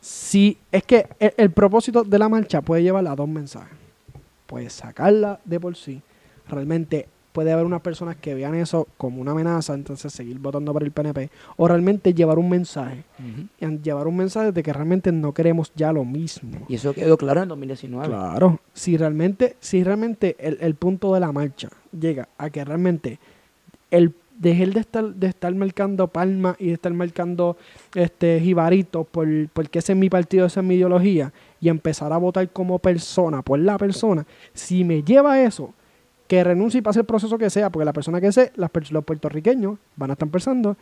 si 0.01 0.59
es 0.71 0.85
que 0.85 1.09
el, 1.19 1.33
el 1.37 1.51
propósito 1.51 2.05
de 2.05 2.19
la 2.19 2.29
marcha 2.29 2.61
puede 2.61 2.83
llevar 2.83 3.07
a 3.09 3.17
dos 3.17 3.29
mensajes. 3.29 3.77
Puede 4.47 4.71
sacarla 4.71 5.41
de 5.45 5.59
por 5.59 5.75
sí, 5.77 6.01
realmente 6.49 7.09
puede 7.37 7.53
haber 7.53 7.67
unas 7.67 7.83
personas 7.83 8.17
que 8.17 8.35
vean 8.35 8.55
eso 8.55 8.89
como 8.97 9.21
una 9.21 9.33
amenaza, 9.33 9.75
entonces 9.75 10.11
seguir 10.11 10.39
votando 10.39 10.73
por 10.73 10.83
el 10.83 10.91
PNP, 10.91 11.29
o 11.59 11.69
realmente 11.69 12.15
llevar 12.15 12.39
un 12.39 12.49
mensaje, 12.49 13.05
llevar 13.83 14.07
un 14.07 14.17
mensaje 14.17 14.53
de 14.53 14.63
que 14.63 14.73
realmente 14.73 15.13
no 15.13 15.35
queremos 15.35 15.71
ya 15.77 15.93
lo 15.93 16.03
mismo. 16.07 16.65
Y 16.67 16.77
eso 16.77 16.95
quedó 16.95 17.19
claro 17.19 17.43
en 17.43 17.51
2019. 17.51 18.09
Claro, 18.09 18.59
si 18.73 18.97
realmente, 18.97 19.57
si 19.61 19.85
realmente 19.85 20.35
el, 20.39 20.57
el 20.63 20.77
punto 20.77 21.13
de 21.13 21.21
la 21.21 21.31
marcha 21.31 21.69
llega 21.93 22.27
a 22.39 22.49
que 22.49 22.65
realmente 22.65 23.19
el 23.91 24.15
dejar 24.39 24.69
de 24.73 24.81
estar, 24.81 25.05
de 25.05 25.27
estar 25.27 25.55
marcando 25.55 26.09
palma 26.09 26.57
y 26.59 26.69
de 26.69 26.73
estar 26.73 26.95
marcando 26.95 27.59
este 27.95 28.41
jibarito 28.41 29.05
por, 29.05 29.29
porque 29.53 29.81
ese 29.81 29.93
es 29.93 29.99
mi 29.99 30.09
partido, 30.09 30.47
esa 30.47 30.61
es 30.61 30.67
mi 30.67 30.77
ideología, 30.77 31.35
y 31.61 31.69
empezar 31.69 32.15
a 32.15 32.17
votar 32.17 32.49
como 32.49 32.79
persona, 32.79 33.43
por 33.43 33.59
la 33.59 33.77
persona, 33.77 34.25
si 34.55 34.85
me 34.85 35.03
lleva 35.03 35.35
a 35.35 35.43
eso, 35.43 35.75
que 36.27 36.43
renuncie 36.43 36.79
y 36.79 36.83
pase 36.83 37.01
el 37.01 37.07
proceso 37.07 37.39
que 37.39 37.51
sea, 37.51 37.71
porque 37.71 37.85
la 37.85 37.93
persona 37.93 38.21
que 38.21 38.33
sea, 38.33 38.51
los 38.57 39.05
puertorriqueños 39.05 39.79
van 39.97 40.11
a 40.11 40.13
estar 40.15 40.29
pensando, 40.29 40.77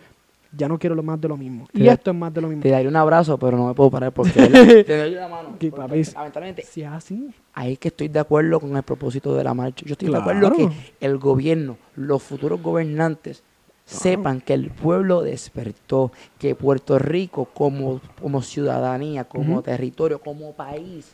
ya 0.57 0.69
no 0.69 0.79
quiero 0.79 0.95
lo 0.95 1.03
más 1.03 1.21
de 1.21 1.29
lo 1.29 1.37
mismo. 1.37 1.67
y 1.73 1.89
esto 1.89 2.11
es 2.11 2.17
más 2.17 2.33
de 2.33 2.41
lo 2.41 2.49
mismo. 2.49 2.63
Te 2.63 2.71
daré 2.71 2.89
un 2.89 2.97
abrazo, 2.97 3.39
pero 3.39 3.57
no 3.57 3.69
me 3.69 3.75
puedo 3.75 3.91
parar 3.91 4.13
porque 4.13 4.31
te 4.87 4.97
doy 4.97 5.11
la 5.11 5.29
mano. 5.29 5.57
lamentablemente, 5.61 6.63
si 6.63 6.83
es 6.83 6.89
así. 6.89 7.31
Ahí 7.53 7.77
que 7.77 7.89
estoy 7.89 8.09
de 8.09 8.21
acuerdo 8.21 8.61
con 8.61 8.77
el 8.77 8.83
propósito 8.83 9.35
de 9.35 9.45
la 9.45 9.55
marcha. 9.55 9.85
Yo 9.87 9.93
estoy 9.93 10.11
de 10.11 10.17
acuerdo 10.17 10.53
que 10.53 10.69
el 11.01 11.19
gobierno, 11.19 11.77
los 11.97 12.23
futuros 12.23 12.63
gobernantes, 12.63 13.43
sepan 13.85 14.41
que 14.41 14.55
el 14.55 14.71
pueblo 14.71 15.23
despertó, 15.23 16.11
que 16.39 16.55
Puerto 16.55 16.99
Rico 16.99 17.47
como, 17.53 18.01
como 18.21 18.43
ciudadanía, 18.43 19.25
como 19.25 19.63
territorio, 19.63 20.21
como 20.21 20.53
país, 20.53 21.13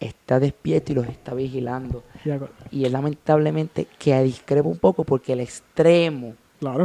está 0.00 0.38
despierto 0.40 0.92
y 0.92 0.94
los 0.96 1.08
está 1.08 1.34
vigilando. 1.34 2.02
Y 2.70 2.84
es 2.84 2.92
lamentablemente 2.92 3.86
que 3.98 4.20
discrepo 4.22 4.68
un 4.68 4.78
poco 4.78 5.04
porque 5.04 5.32
el 5.32 5.40
extremo 5.40 6.34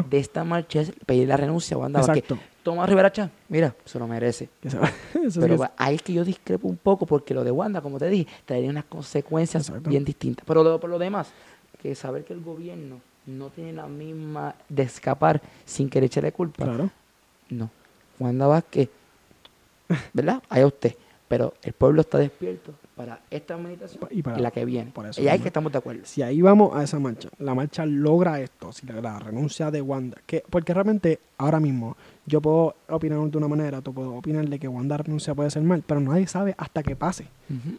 de 0.10 0.18
esta 0.18 0.44
marcha 0.44 0.82
es 0.82 0.92
pedir 1.06 1.28
la 1.28 1.38
renuncia. 1.38 1.78
Wanda 1.78 2.00
Exacto. 2.00 2.38
Toma 2.64 2.86
Rivera 2.86 3.12
mira, 3.50 3.76
se 3.84 4.00
lo 4.00 4.08
merece. 4.08 4.50
Pero 5.36 5.70
ahí 5.78 5.96
es 5.96 6.02
que 6.02 6.14
yo 6.14 6.24
discrepo 6.24 6.68
un 6.68 6.78
poco 6.78 7.06
porque 7.06 7.34
lo 7.34 7.44
de 7.44 7.52
Wanda, 7.52 7.82
como 7.82 8.00
te 8.00 8.10
dije, 8.10 8.28
traería 8.46 8.70
unas 8.70 8.86
consecuencias 8.86 9.72
bien 9.84 10.06
distintas. 10.06 10.46
Pero 10.46 10.80
por 10.80 10.90
lo 10.90 10.98
demás, 10.98 11.30
que 11.82 11.94
saber 11.96 12.24
que 12.24 12.34
el 12.34 12.42
gobierno 12.42 13.02
no 13.26 13.50
tiene 13.50 13.74
la 13.74 13.88
misma 13.88 14.56
de 14.70 14.84
escapar 14.84 15.42
sin 15.66 15.90
querer 15.90 16.06
echarle 16.06 16.32
culpa. 16.32 16.64
Claro. 16.64 16.90
No. 17.50 17.70
Wanda 18.20 18.48
Vázquez, 18.48 18.90
¿verdad? 20.14 20.42
Allá 20.50 20.68
usted 20.68 20.96
pero 21.34 21.56
el 21.64 21.74
pueblo 21.74 22.02
está 22.02 22.20
despierto 22.20 22.76
para 22.96 23.22
esta 23.32 23.58
meditación 23.58 24.04
y 24.12 24.22
para 24.22 24.40
la 24.40 24.52
que 24.52 24.66
viene. 24.66 24.92
Por 24.92 25.06
eso 25.06 25.22
y 25.22 25.28
ahí 25.28 25.40
que 25.40 25.48
estamos 25.48 25.72
de 25.72 25.78
acuerdo. 25.78 26.02
Si 26.06 26.22
ahí 26.22 26.42
vamos 26.42 26.76
a 26.76 26.84
esa 26.84 27.00
marcha, 27.00 27.30
la 27.40 27.56
marcha 27.56 27.86
logra 27.86 28.40
esto, 28.40 28.72
si 28.72 28.86
la, 28.86 29.20
renuncia 29.20 29.72
de 29.72 29.82
Wanda, 29.82 30.18
que 30.26 30.44
porque 30.50 30.74
realmente 30.74 31.20
ahora 31.38 31.60
mismo 31.60 31.98
yo 32.26 32.42
puedo 32.42 32.76
opinar 32.90 33.20
de 33.20 33.38
una 33.38 33.48
manera, 33.48 33.82
tú 33.82 33.94
puedo 33.94 34.16
opinar 34.16 34.48
de 34.48 34.60
que 34.60 34.68
Wanda 34.68 34.98
renuncia 34.98 35.34
puede 35.34 35.50
ser 35.50 35.64
mal, 35.64 35.84
pero 35.86 36.00
nadie 36.00 36.28
sabe 36.28 36.56
hasta 36.58 36.84
que 36.84 36.96
pase, 36.96 37.28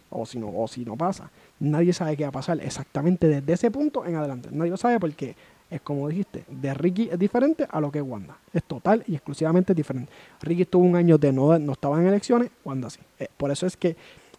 o 0.09 0.25
si 0.25 0.37
no 0.37 0.51
o 0.55 0.67
si 0.67 0.85
no 0.85 0.95
pasa. 0.95 1.31
Nadie 1.59 1.93
sabe 1.93 2.17
qué 2.17 2.23
va 2.23 2.29
a 2.29 2.33
pasar 2.33 2.59
exactamente 2.61 3.27
desde 3.27 3.53
ese 3.53 3.71
punto 3.71 4.05
en 4.05 4.15
adelante. 4.15 4.49
Nadie 4.51 4.71
lo 4.71 4.77
sabe 4.77 4.99
porque 4.99 5.35
es 5.69 5.81
como 5.81 6.07
dijiste, 6.07 6.45
de 6.47 6.73
Ricky 6.73 7.09
es 7.11 7.17
diferente 7.17 7.67
a 7.69 7.81
lo 7.81 7.91
que 7.91 7.99
es 7.99 8.05
Wanda. 8.05 8.37
Es 8.53 8.63
total 8.63 9.03
y 9.07 9.15
exclusivamente 9.15 9.73
diferente. 9.73 10.11
Ricky 10.41 10.63
estuvo 10.63 10.83
un 10.83 10.95
año 10.95 11.17
de 11.17 11.31
no, 11.31 11.57
no 11.57 11.71
estaba 11.73 11.99
en 11.99 12.07
elecciones, 12.07 12.51
Wanda 12.63 12.89
sí. 12.89 12.99
Eh, 13.19 13.27
por 13.35 13.51
eso 13.51 13.65
es 13.65 13.75
que 13.75 13.95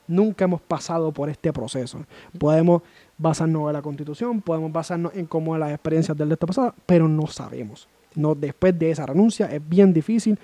nunca 0.08 0.44
hemos 0.44 0.60
pasado 0.60 1.12
por 1.12 1.28
este 1.28 1.52
proceso. 1.52 2.00
Podemos 2.38 2.82
basarnos 3.18 3.68
en 3.68 3.72
la 3.72 3.82
constitución, 3.82 4.40
podemos 4.40 4.72
basarnos 4.72 5.14
en 5.14 5.26
cómo 5.26 5.56
las 5.56 5.70
experiencias 5.70 6.16
del 6.16 6.32
este 6.32 6.46
pasado, 6.46 6.74
pero 6.86 7.08
no 7.08 7.26
sabemos. 7.26 7.88
No, 8.14 8.34
después 8.34 8.78
de 8.78 8.90
esa 8.90 9.06
renuncia 9.06 9.46
es 9.46 9.66
bien 9.66 9.92
difícil 9.92 10.38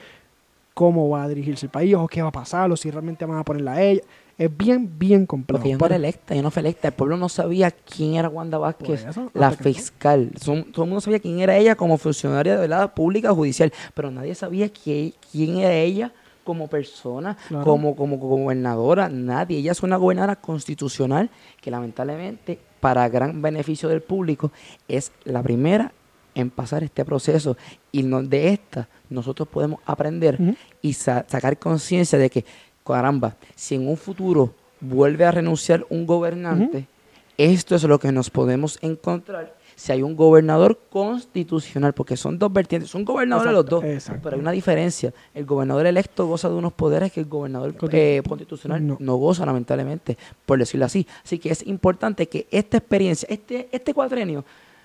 cómo 0.75 1.09
va 1.09 1.25
a 1.25 1.29
dirigirse 1.29 1.67
el 1.67 1.71
país 1.71 1.95
o 1.95 2.07
qué 2.07 2.23
va 2.23 2.29
a 2.29 2.33
pasar 2.33 2.71
o 2.71 2.77
si 2.77 2.91
realmente 2.91 3.25
van 3.25 3.39
a 3.39 3.45
ponerla 3.45 3.73
a 3.73 3.83
ella. 3.83 4.03
Es 4.39 4.55
bien, 4.57 4.91
bien 4.99 5.27
complejo. 5.27 5.59
Porque 5.59 5.71
yo 5.73 5.79
no 5.79 5.87
era 5.87 5.97
electa, 5.97 6.35
yo 6.35 6.43
no 6.43 6.51
fui 6.51 6.61
electa. 6.61 6.89
El 6.89 6.95
pueblo 6.95 7.17
no 7.17 7.29
sabía 7.29 7.71
quién 7.71 8.15
era 8.15 8.29
Wanda 8.29 8.59
Vázquez, 8.59 9.07
la 9.35 9.51
fiscal. 9.53 10.31
todo 10.43 10.85
el 10.85 10.89
mundo 10.89 11.01
sabía 11.01 11.21
quién 11.21 11.41
era 11.41 11.57
ella 11.57 11.77
como 11.77 11.99
funcionaria 11.99 12.59
de 12.59 12.69
la 12.69 12.95
pública 12.95 13.33
judicial, 13.33 13.73
pero 13.95 14.11
nadie 14.11 14.35
sabía 14.35 14.71
quién, 14.71 15.13
quién 15.31 15.59
era 15.59 15.75
ella 15.75 16.13
como 16.45 16.69
persona, 16.69 17.37
como, 17.65 17.97
como, 17.97 18.17
gobernadora, 18.19 19.09
nadie. 19.09 19.59
Ella 19.59 19.73
es 19.73 19.83
una 19.83 19.97
gobernadora 19.97 20.37
constitucional 20.37 21.31
que 21.61 21.71
lamentablemente, 21.71 22.59
para 22.81 23.09
gran 23.09 23.43
beneficio 23.43 23.89
del 23.89 24.03
público, 24.03 24.53
es 24.89 25.13
la 25.25 25.43
primera 25.43 25.93
en 26.35 26.51
pasar 26.51 26.83
este 26.83 27.05
proceso. 27.05 27.57
Y 27.91 28.03
de 28.03 28.49
esta 28.49 28.89
nosotros 29.11 29.49
podemos 29.49 29.81
aprender 29.85 30.39
y 30.81 30.93
sacar 30.95 31.59
conciencia 31.59 32.19
de 32.19 32.31
que, 32.31 32.45
caramba, 32.85 33.37
si 33.55 33.75
en 33.75 33.89
un 33.89 33.97
futuro 33.97 34.55
vuelve 34.81 35.25
a 35.25 35.31
renunciar 35.31 35.87
un 35.91 36.07
gobernante, 36.07 36.87
esto 37.37 37.75
es 37.75 37.85
lo 37.85 37.99
que 37.99 38.13
nos 38.13 38.31
podemos 38.31 38.79
encontrar 38.83 39.55
si 39.75 39.93
hay 39.93 40.03
un 40.03 40.17
gobernador 40.17 40.79
constitucional, 40.91 41.93
porque 41.93 42.17
son 42.17 42.39
dos 42.39 42.53
vertientes, 42.53 42.91
son 42.91 43.05
gobernadores 43.05 43.53
los 43.53 43.67
dos, 43.67 43.85
pero 44.23 44.37
hay 44.37 44.41
una 44.41 44.53
diferencia. 44.53 45.13
El 45.35 45.45
gobernador 45.45 45.87
electo 45.87 46.27
goza 46.27 46.49
de 46.49 46.55
unos 46.55 46.73
poderes 46.73 47.13
que 47.13 47.21
el 47.21 47.27
gobernador 47.27 47.75
eh, 47.91 48.23
constitucional 48.27 48.87
no. 48.99 49.17
goza, 49.17 49.47
lamentablemente, 49.47 50.17
por 50.47 50.59
decirlo 50.59 50.87
así. 50.87 51.07
Así 51.25 51.39
que 51.39 51.51
es 51.51 51.67
importante 51.67 52.29
que 52.29 52.47
esta 52.51 52.77
experiencia, 52.77 53.27
este, 53.31 53.69
este 53.73 53.95
cuatrenio, 53.95 54.45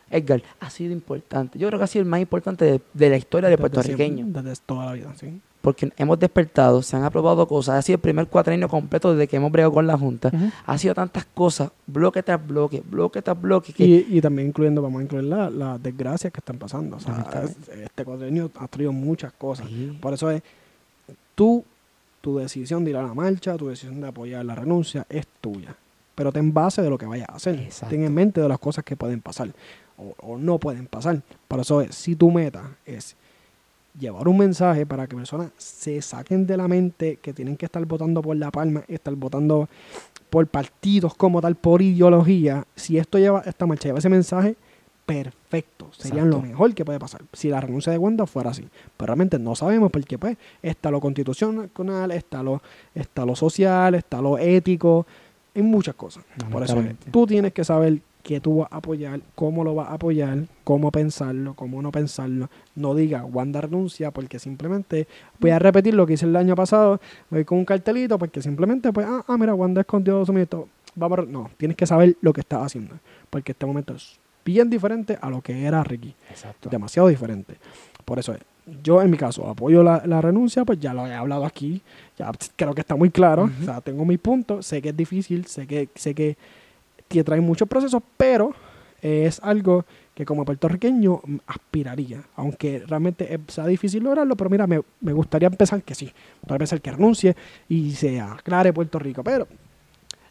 Edgar, 0.10 0.41
ha 0.60 0.70
sido 0.70 0.93
importante. 0.93 1.60
Yo 1.60 1.68
creo 1.68 1.80
que 1.80 1.84
ha 1.84 1.88
sido 1.88 2.03
el 2.03 2.10
más 2.10 2.22
importante 2.22 2.82
de, 2.93 3.10
la 3.10 3.18
historia 3.18 3.49
de 3.49 3.58
puertorriqueño. 3.58 4.26
Desde 4.28 4.62
toda 4.66 4.86
la 4.86 4.93
vida, 4.93 5.14
sí 5.20 5.41
porque 5.68 5.91
hemos 5.97 6.18
despertado, 6.18 6.82
se 6.82 6.95
han 6.95 7.03
aprobado 7.03 7.45
cosas, 7.45 7.76
ha 7.76 7.82
sido 7.82 7.95
el 7.95 8.01
primer 8.01 8.28
cuatrienio 8.28 8.70
completo 8.70 9.12
desde 9.12 9.28
que 9.28 9.36
hemos 9.36 9.51
bregado 9.51 9.74
con 9.74 9.86
la 9.86 9.97
Junta, 9.97 10.32
ha 10.66 10.78
sido 10.78 10.95
tantas 10.95 11.26
cosas, 11.26 11.72
bloque 11.86 12.24
tras 12.24 12.47
bloque, 12.47 12.82
bloque 12.89 13.22
tras 13.22 13.41
bloque. 13.41 13.74
Y, 13.78 14.22
también 14.22 14.47
incluyendo, 14.47 14.82
vamos 14.82 15.01
a 15.01 15.03
incluir 15.03 15.26
las 15.26 15.84
desgracias 15.84 16.32
que 16.32 16.39
están 16.39 16.58
pasando. 16.58 16.95
O 16.95 16.99
sea, 17.01 17.43
este 17.84 18.05
cuatrienio 18.05 18.49
ha 18.55 18.68
traído 18.70 18.93
muchas 18.93 19.34
cosas. 19.34 19.68
Por 19.99 20.14
eso 20.14 20.32
es, 20.32 20.41
tú, 21.36 21.66
tu 22.22 22.38
decisión 22.38 22.86
de 22.86 22.91
ir 22.91 22.95
a 22.95 23.03
la 23.03 23.14
marcha, 23.14 23.58
tu 23.58 23.68
decisión 23.68 23.99
de 23.99 24.08
apoyar 24.08 24.45
la 24.45 24.55
renuncia 24.55 25.05
es 25.10 25.28
tuya. 25.41 25.76
Pero 26.16 26.32
ten 26.32 26.53
base 26.53 26.82
de 26.82 26.89
lo 26.89 26.97
que 26.97 27.05
vayas 27.05 27.28
a 27.28 27.36
hacer. 27.36 27.68
Ten 27.89 28.05
en 28.05 28.14
mente 28.14 28.39
de 28.39 28.47
las 28.47 28.60
cosas 28.60 28.86
que 28.86 28.95
pueden 28.95 29.20
pasar 29.20 29.49
o, 29.97 30.15
o 30.19 30.37
no 30.37 30.59
pueden 30.59 30.87
pasar. 30.87 31.21
Por 31.47 31.59
eso 31.59 31.81
es, 31.81 31.95
si 31.95 32.15
tu 32.15 32.31
meta 32.31 32.77
es 32.85 33.15
llevar 33.99 34.27
un 34.27 34.37
mensaje 34.37 34.85
para 34.85 35.07
que 35.07 35.15
personas 35.15 35.51
se 35.57 36.01
saquen 36.01 36.45
de 36.45 36.57
la 36.57 36.67
mente 36.67 37.17
que 37.17 37.33
tienen 37.33 37.57
que 37.57 37.65
estar 37.65 37.83
votando 37.85 38.21
por 38.21 38.35
la 38.35 38.51
palma, 38.51 38.83
estar 38.87 39.15
votando 39.15 39.67
por 40.29 40.45
partidos 40.47 41.15
como 41.15 41.41
tal, 41.41 41.55
por 41.55 41.81
ideología. 41.81 42.65
Si 42.75 42.97
esto 42.97 43.17
lleva, 43.17 43.41
esta 43.45 43.65
marcha 43.65 43.89
lleva 43.89 43.99
ese 43.99 44.09
mensaje, 44.09 44.55
perfecto. 45.05 45.89
Sería 45.97 46.25
lo 46.25 46.41
mejor 46.41 46.73
que 46.73 46.83
puede 46.83 46.99
pasar. 46.99 47.21
Si 47.33 47.49
la 47.49 47.61
renuncia 47.61 47.91
de 47.91 47.97
Wanda 47.97 48.25
fuera 48.27 48.51
así. 48.51 48.67
Pero 48.97 49.07
realmente 49.07 49.39
no 49.39 49.55
sabemos 49.55 49.91
porque 49.91 50.17
pues 50.17 50.37
está 50.61 50.91
lo 50.91 50.99
constitucional, 50.99 52.11
está 52.11 52.43
lo, 52.43 52.61
está 52.93 53.25
lo 53.25 53.35
social, 53.35 53.95
está 53.95 54.21
lo 54.21 54.37
ético, 54.37 55.07
en 55.55 55.65
muchas 55.65 55.95
cosas. 55.95 56.23
Por 56.51 56.61
eso 56.61 56.83
tú 57.11 57.25
tienes 57.25 57.53
que 57.53 57.63
saber 57.63 58.01
qué 58.28 58.41
tú 58.41 58.57
vas 58.57 58.67
a 58.71 58.78
apoyar, 58.78 59.21
cómo 59.36 59.63
lo 59.63 59.73
vas 59.73 59.88
a 59.88 59.93
apoyar, 59.93 60.39
cómo 60.65 60.91
pensarlo, 60.91 61.53
cómo 61.53 61.82
no 61.82 61.93
pensarlo. 61.93 62.49
No 62.75 62.93
diga 62.93 63.23
Wanda 63.23 63.61
renuncia 63.61 64.11
porque 64.11 64.38
simplemente 64.38 65.07
voy 65.39 65.51
a 65.51 65.59
repetir 65.59 65.93
lo 65.93 66.05
que 66.05 66.13
hice 66.13 66.25
el 66.25 66.36
año 66.36 66.53
pasado, 66.53 66.99
voy 67.30 67.45
con 67.45 67.59
un 67.59 67.63
cartelito 67.63 68.19
porque 68.19 68.41
simplemente 68.41 68.91
pues, 68.91 69.07
ah, 69.09 69.23
ah 69.25 69.38
mira, 69.38 69.55
Wanda 69.55 69.80
escondió 69.80 70.25
su 70.25 70.34
ministro. 70.34 70.67
Vamos 70.93 71.25
no, 71.30 71.49
tienes 71.55 71.78
que 71.78 71.86
saber 71.86 72.17
lo 72.19 72.34
que 72.34 72.41
estás 72.41 72.65
haciendo 72.65 72.95
porque 73.30 73.53
este 73.53 73.65
momento 73.65 73.93
es 73.95 74.19
bien 74.43 74.69
diferente 74.69 75.17
a 75.21 75.30
lo 75.30 75.41
que 75.41 75.63
era 75.63 75.82
Ricky. 75.86 76.13
Exacto. 76.30 76.69
Demasiado 76.69 77.07
diferente. 77.07 77.55
Por 78.03 78.19
eso 78.19 78.36
yo 78.84 79.01
en 79.01 79.09
mi 79.09 79.15
caso 79.15 79.49
apoyo 79.49 79.84
la, 79.84 80.21
renuncia, 80.21 80.65
pues 80.65 80.82
ya 80.82 80.93
lo 80.93 81.07
he 81.07 81.13
hablado 81.13 81.45
aquí, 81.45 81.82
ya 82.19 82.30
creo 82.57 82.75
que 82.75 82.82
está 82.82 82.97
muy 82.97 83.09
claro, 83.09 83.49
o 83.61 83.63
sea, 83.63 83.80
tengo 83.80 84.03
mis 84.03 84.19
puntos, 84.19 84.65
sé 84.65 84.82
que 84.82 84.89
es 84.89 84.97
difícil, 84.97 85.45
sé 85.45 85.65
que, 85.65 85.88
sé 85.95 86.13
que 86.13 86.36
que 87.08 87.24
trae 87.24 87.41
muchos 87.41 87.68
procesos, 87.68 88.01
pero 88.18 88.53
es 89.01 89.39
algo 89.43 89.86
que 90.14 90.26
como 90.26 90.43
puertorriqueño 90.45 91.22
aspiraría, 91.45 92.24
aunque 92.36 92.84
realmente 92.88 93.39
sea 93.47 93.68
difícil 93.68 94.03
lograrlo, 94.03 94.36
pero 94.36 94.49
mira, 94.49 94.66
me, 94.66 94.82
gustaría 95.14 95.47
empezar 95.47 95.84
que 95.84 95.93
sí, 95.93 96.05
me 96.05 96.39
gustaría 96.41 96.58
pensar 96.58 96.82
que 96.82 96.91
renuncie 96.91 97.36
y 97.70 97.91
se 97.91 98.20
aclare 98.20 98.74
Puerto 98.74 98.97
Rico, 98.97 99.24
pero 99.24 99.47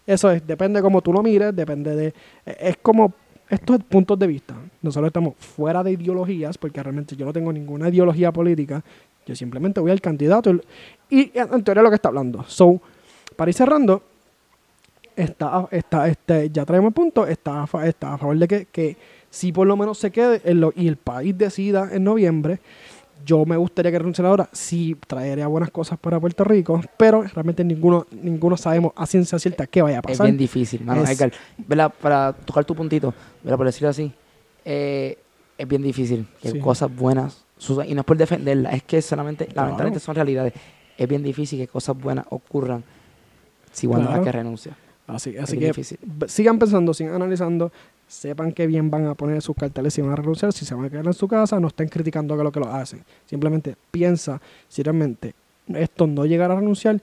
eso 0.04 0.30
es, 0.30 0.44
depende 0.44 0.80
de 0.80 0.82
cómo 0.82 1.02
tú 1.02 1.12
lo 1.12 1.22
mires, 1.22 1.54
depende 1.54 1.94
de, 1.94 2.14
es 2.44 2.76
como 2.78 3.14
estos 3.48 3.84
puntos 3.84 4.18
de 4.18 4.26
vista, 4.26 4.56
nosotros 4.82 5.08
estamos 5.08 5.34
fuera 5.36 5.84
de 5.84 5.92
ideologías, 5.92 6.58
porque 6.58 6.82
realmente 6.82 7.14
yo 7.14 7.24
no 7.24 7.32
tengo 7.32 7.52
ninguna 7.52 7.88
ideología 7.88 8.32
política, 8.32 8.82
yo 9.24 9.36
simplemente 9.36 9.80
voy 9.80 9.92
al 9.92 10.00
candidato 10.00 10.52
y, 11.08 11.30
en 11.32 11.62
teoría 11.62 11.82
lo 11.82 11.90
que 11.90 11.96
está 11.96 12.08
hablando. 12.08 12.44
So, 12.44 12.80
para 13.36 13.50
ir 13.50 13.54
cerrando, 13.54 14.02
está, 15.16 15.68
está, 15.70 16.08
este, 16.08 16.50
ya 16.50 16.64
traemos 16.64 16.88
el 16.90 16.94
punto, 16.94 17.26
está, 17.26 17.64
a, 17.64 17.86
está 17.86 18.14
a 18.14 18.18
favor 18.18 18.38
de 18.38 18.46
que, 18.46 18.66
que 18.66 18.96
si 19.30 19.52
por 19.52 19.66
lo 19.66 19.76
menos 19.76 19.98
se 19.98 20.10
quede 20.10 20.40
y 20.76 20.88
el 20.88 20.96
país 20.96 21.36
decida 21.36 21.88
en 21.92 22.04
noviembre. 22.04 22.60
Yo 23.24 23.44
me 23.46 23.56
gustaría 23.56 23.90
que 23.90 23.98
renunciara 23.98 24.28
ahora, 24.28 24.48
sí 24.52 24.94
traería 25.06 25.46
buenas 25.46 25.70
cosas 25.70 25.98
para 25.98 26.20
Puerto 26.20 26.44
Rico, 26.44 26.80
pero 26.98 27.22
realmente 27.22 27.64
ninguno, 27.64 28.06
ninguno 28.12 28.58
sabemos 28.58 28.92
a 28.94 29.06
ciencia 29.06 29.38
cierta 29.38 29.66
qué 29.66 29.80
vaya 29.82 29.98
a 29.98 30.02
pasar. 30.02 30.26
Es 30.26 30.32
bien 30.32 30.38
difícil, 30.38 30.84
mano, 30.84 31.02
Para 32.00 32.34
tocar 32.34 32.64
tu 32.64 32.74
puntito, 32.74 33.14
¿verdad? 33.42 33.56
por 33.56 33.66
decirlo 33.66 33.88
así, 33.88 34.12
eh, 34.64 35.18
es 35.56 35.66
bien 35.66 35.82
difícil 35.82 36.26
que 36.42 36.60
cosas 36.60 36.94
buenas 36.94 37.46
y 37.86 37.94
no 37.94 38.00
es 38.02 38.06
por 38.06 38.18
defenderlas, 38.18 38.74
es 38.74 38.82
que 38.82 39.00
solamente, 39.00 39.48
lamentablemente 39.54 39.98
son 39.98 40.14
realidades. 40.14 40.52
Es 40.96 41.08
bien 41.08 41.22
difícil 41.22 41.58
que 41.58 41.68
cosas 41.68 41.96
buenas 41.98 42.26
ocurran 42.28 42.84
si 43.72 43.86
Wanda 43.86 44.22
que 44.22 44.32
renuncia. 44.32 44.76
Así, 45.06 45.36
así 45.36 45.58
que 45.58 45.72
sigan 46.26 46.58
pensando, 46.58 46.92
sigan 46.92 47.14
analizando, 47.14 47.70
sepan 48.08 48.52
que 48.52 48.66
bien 48.66 48.90
van 48.90 49.06
a 49.06 49.14
poner 49.14 49.40
sus 49.40 49.54
carteles 49.54 49.96
y 49.98 50.02
van 50.02 50.10
a 50.12 50.16
renunciar, 50.16 50.52
si 50.52 50.64
se 50.64 50.74
van 50.74 50.84
a 50.84 50.90
quedar 50.90 51.06
en 51.06 51.14
su 51.14 51.28
casa, 51.28 51.60
no 51.60 51.68
estén 51.68 51.88
criticando 51.88 52.34
a 52.34 52.42
lo 52.42 52.50
que 52.50 52.60
lo 52.60 52.68
hacen. 52.68 53.02
Simplemente 53.24 53.76
piensa 53.90 54.40
si 54.68 54.82
realmente 54.82 55.34
esto 55.68 56.06
no 56.06 56.26
llegará 56.26 56.54
a 56.54 56.56
renunciar, 56.58 57.00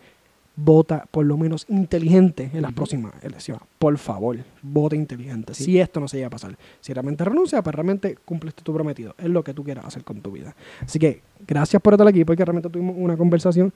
vota 0.56 1.06
por 1.10 1.26
lo 1.26 1.38
menos 1.38 1.66
inteligente 1.70 2.52
en 2.54 2.62
las 2.62 2.74
próximas 2.74 3.14
elecciones. 3.24 3.64
Por 3.80 3.98
favor, 3.98 4.38
vota 4.62 4.96
inteligente. 4.96 5.54
Si 5.54 5.80
esto 5.80 6.00
no 6.00 6.08
se 6.08 6.18
llega 6.18 6.28
a 6.28 6.32
pasar. 6.32 6.58
Si 6.80 6.94
realmente 6.94 7.24
renuncia, 7.24 7.62
pues 7.62 7.76
realmente 7.76 8.18
cumpliste 8.24 8.64
tu 8.64 8.74
prometido. 8.74 9.16
Es 9.18 9.30
lo 9.30 9.44
que 9.44 9.54
tú 9.54 9.64
quieras 9.64 9.86
hacer 9.86 10.04
con 10.04 10.22
tu 10.22 10.32
vida. 10.32 10.56
Así 10.82 11.00
que 11.00 11.22
gracias 11.48 11.82
por 11.82 11.94
estar 11.94 12.08
aquí, 12.08 12.24
porque 12.24 12.46
realmente 12.46 12.70
tuvimos 12.70 12.96
una 12.98 13.18
conversación 13.18 13.74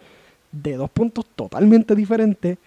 de 0.52 0.76
dos 0.76 0.90
puntos 0.90 1.26
totalmente 1.36 1.96
diferentes 1.96 2.58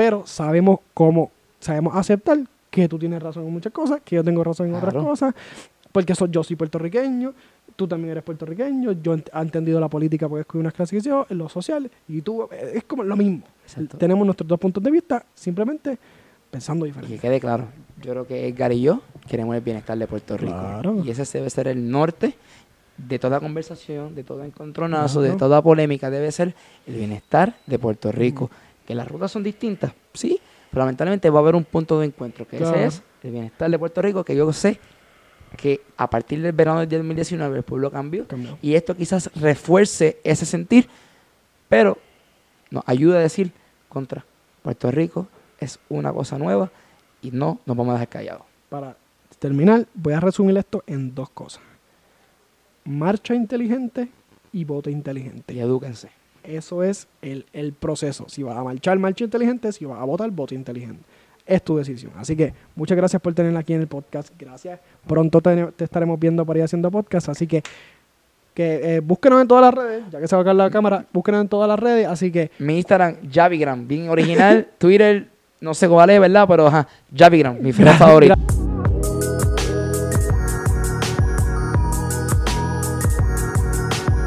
pero 0.00 0.26
sabemos 0.26 0.78
cómo, 0.94 1.30
sabemos 1.58 1.94
aceptar 1.94 2.38
que 2.70 2.88
tú 2.88 2.98
tienes 2.98 3.22
razón 3.22 3.44
en 3.44 3.52
muchas 3.52 3.70
cosas, 3.70 4.00
que 4.02 4.16
yo 4.16 4.24
tengo 4.24 4.42
razón 4.42 4.68
en 4.68 4.74
otras 4.74 4.94
cosas, 4.94 5.34
porque 5.92 6.14
yo 6.30 6.42
soy 6.42 6.56
puertorriqueño, 6.56 7.34
tú 7.76 7.86
también 7.86 8.12
eres 8.12 8.24
puertorriqueño, 8.24 8.92
yo 8.92 9.12
he 9.12 9.22
entendido 9.38 9.78
la 9.78 9.88
política 9.88 10.26
porque 10.26 10.40
escogí 10.40 10.58
unas 10.58 10.72
clases 10.72 11.02
que 11.02 11.10
en 11.10 11.36
lo 11.36 11.50
social, 11.50 11.90
y 12.08 12.22
tú, 12.22 12.48
eh, 12.50 12.72
es 12.76 12.84
como 12.84 13.02
lo 13.02 13.14
mismo. 13.14 13.42
Tenemos 13.98 14.24
nuestros 14.24 14.48
dos 14.48 14.58
puntos 14.58 14.82
de 14.82 14.90
vista, 14.90 15.22
simplemente 15.34 15.98
pensando 16.50 16.86
diferente. 16.86 17.14
Y 17.14 17.18
que 17.18 17.28
quede 17.28 17.38
claro, 17.38 17.66
yo 18.00 18.12
creo 18.12 18.26
que 18.26 18.48
Edgar 18.48 18.72
y 18.72 18.80
yo 18.80 19.02
queremos 19.28 19.54
el 19.54 19.60
bienestar 19.60 19.98
de 19.98 20.06
Puerto 20.06 20.34
Rico. 20.38 20.80
Y 21.04 21.10
ese 21.10 21.26
debe 21.38 21.50
ser 21.50 21.68
el 21.68 21.90
norte 21.90 22.32
de 22.96 23.18
toda 23.18 23.38
conversación, 23.38 24.14
de 24.14 24.24
todo 24.24 24.44
encontronazo, 24.44 25.20
de 25.20 25.36
toda 25.36 25.60
polémica, 25.60 26.08
debe 26.08 26.32
ser 26.32 26.54
el 26.86 26.94
bienestar 26.94 27.54
de 27.66 27.78
Puerto 27.78 28.10
Rico 28.10 28.50
Que 28.90 28.96
las 28.96 29.06
rutas 29.06 29.30
son 29.30 29.44
distintas, 29.44 29.92
sí, 30.14 30.40
pero 30.68 30.80
lamentablemente 30.80 31.30
va 31.30 31.38
a 31.38 31.42
haber 31.42 31.54
un 31.54 31.62
punto 31.62 32.00
de 32.00 32.06
encuentro, 32.06 32.44
que 32.44 32.56
ese 32.56 32.86
es 32.86 33.04
el 33.22 33.30
bienestar 33.30 33.70
de 33.70 33.78
Puerto 33.78 34.02
Rico, 34.02 34.24
que 34.24 34.34
yo 34.34 34.52
sé 34.52 34.80
que 35.56 35.80
a 35.96 36.10
partir 36.10 36.42
del 36.42 36.50
verano 36.50 36.80
del 36.80 36.88
2019 36.88 37.58
el 37.58 37.62
pueblo 37.62 37.88
cambió, 37.92 38.26
y 38.60 38.74
esto 38.74 38.96
quizás 38.96 39.30
refuerce 39.36 40.18
ese 40.24 40.44
sentir, 40.44 40.88
pero 41.68 41.98
nos 42.72 42.82
ayuda 42.84 43.18
a 43.18 43.22
decir 43.22 43.52
contra 43.88 44.26
Puerto 44.64 44.90
Rico 44.90 45.28
es 45.60 45.78
una 45.88 46.12
cosa 46.12 46.36
nueva 46.36 46.72
y 47.22 47.30
no 47.30 47.60
nos 47.66 47.76
vamos 47.76 47.90
a 47.90 48.00
dejar 48.00 48.08
callados. 48.08 48.42
Para 48.70 48.96
terminar, 49.38 49.86
voy 49.94 50.14
a 50.14 50.18
resumir 50.18 50.58
esto 50.58 50.82
en 50.88 51.14
dos 51.14 51.30
cosas. 51.30 51.62
Marcha 52.84 53.36
inteligente 53.36 54.08
y 54.52 54.64
voto 54.64 54.90
inteligente. 54.90 55.54
Y 55.54 55.60
edúquense. 55.60 56.10
Eso 56.44 56.82
es 56.82 57.08
el, 57.22 57.46
el 57.52 57.72
proceso. 57.72 58.26
Si 58.28 58.42
vas 58.42 58.56
a 58.56 58.64
marchar, 58.64 58.98
marcha 58.98 59.24
inteligente. 59.24 59.72
Si 59.72 59.84
vas 59.84 60.00
a 60.00 60.04
votar, 60.04 60.30
voto 60.30 60.54
inteligente 60.54 61.02
es 61.50 61.62
tu 61.62 61.76
decisión. 61.76 62.12
Así 62.16 62.36
que 62.36 62.54
muchas 62.76 62.96
gracias 62.96 63.20
por 63.20 63.34
tenerla 63.34 63.58
aquí 63.60 63.74
en 63.74 63.80
el 63.80 63.88
podcast. 63.88 64.32
Gracias. 64.38 64.78
Pronto 65.06 65.40
te, 65.40 65.72
estaremos 65.78 66.18
viendo 66.18 66.46
por 66.46 66.54
ahí 66.56 66.62
haciendo 66.62 66.90
podcast. 66.92 67.28
Así 67.28 67.48
que, 67.48 67.62
que 68.54 68.96
eh, 68.96 69.00
búsquenos 69.00 69.42
en 69.42 69.48
todas 69.48 69.62
las 69.62 69.74
redes, 69.74 70.04
ya 70.10 70.20
que 70.20 70.28
se 70.28 70.36
va 70.36 70.42
a 70.42 70.44
caer 70.44 70.56
la 70.56 70.70
cámara, 70.70 71.04
búsquenos 71.12 71.40
en 71.40 71.48
todas 71.48 71.68
las 71.68 71.78
redes. 71.78 72.06
Así 72.06 72.30
que. 72.30 72.52
Mi 72.60 72.76
Instagram, 72.76 73.16
Javigram, 73.30 73.86
bien 73.86 74.08
original. 74.08 74.68
Twitter, 74.78 75.26
no 75.60 75.74
sé 75.74 75.88
cuál 75.88 76.10
es, 76.10 76.20
¿verdad? 76.20 76.46
Pero 76.48 76.68
ajá, 76.68 76.86
Javigram, 77.14 77.58
mi 77.60 77.72
favorito. 77.72 78.34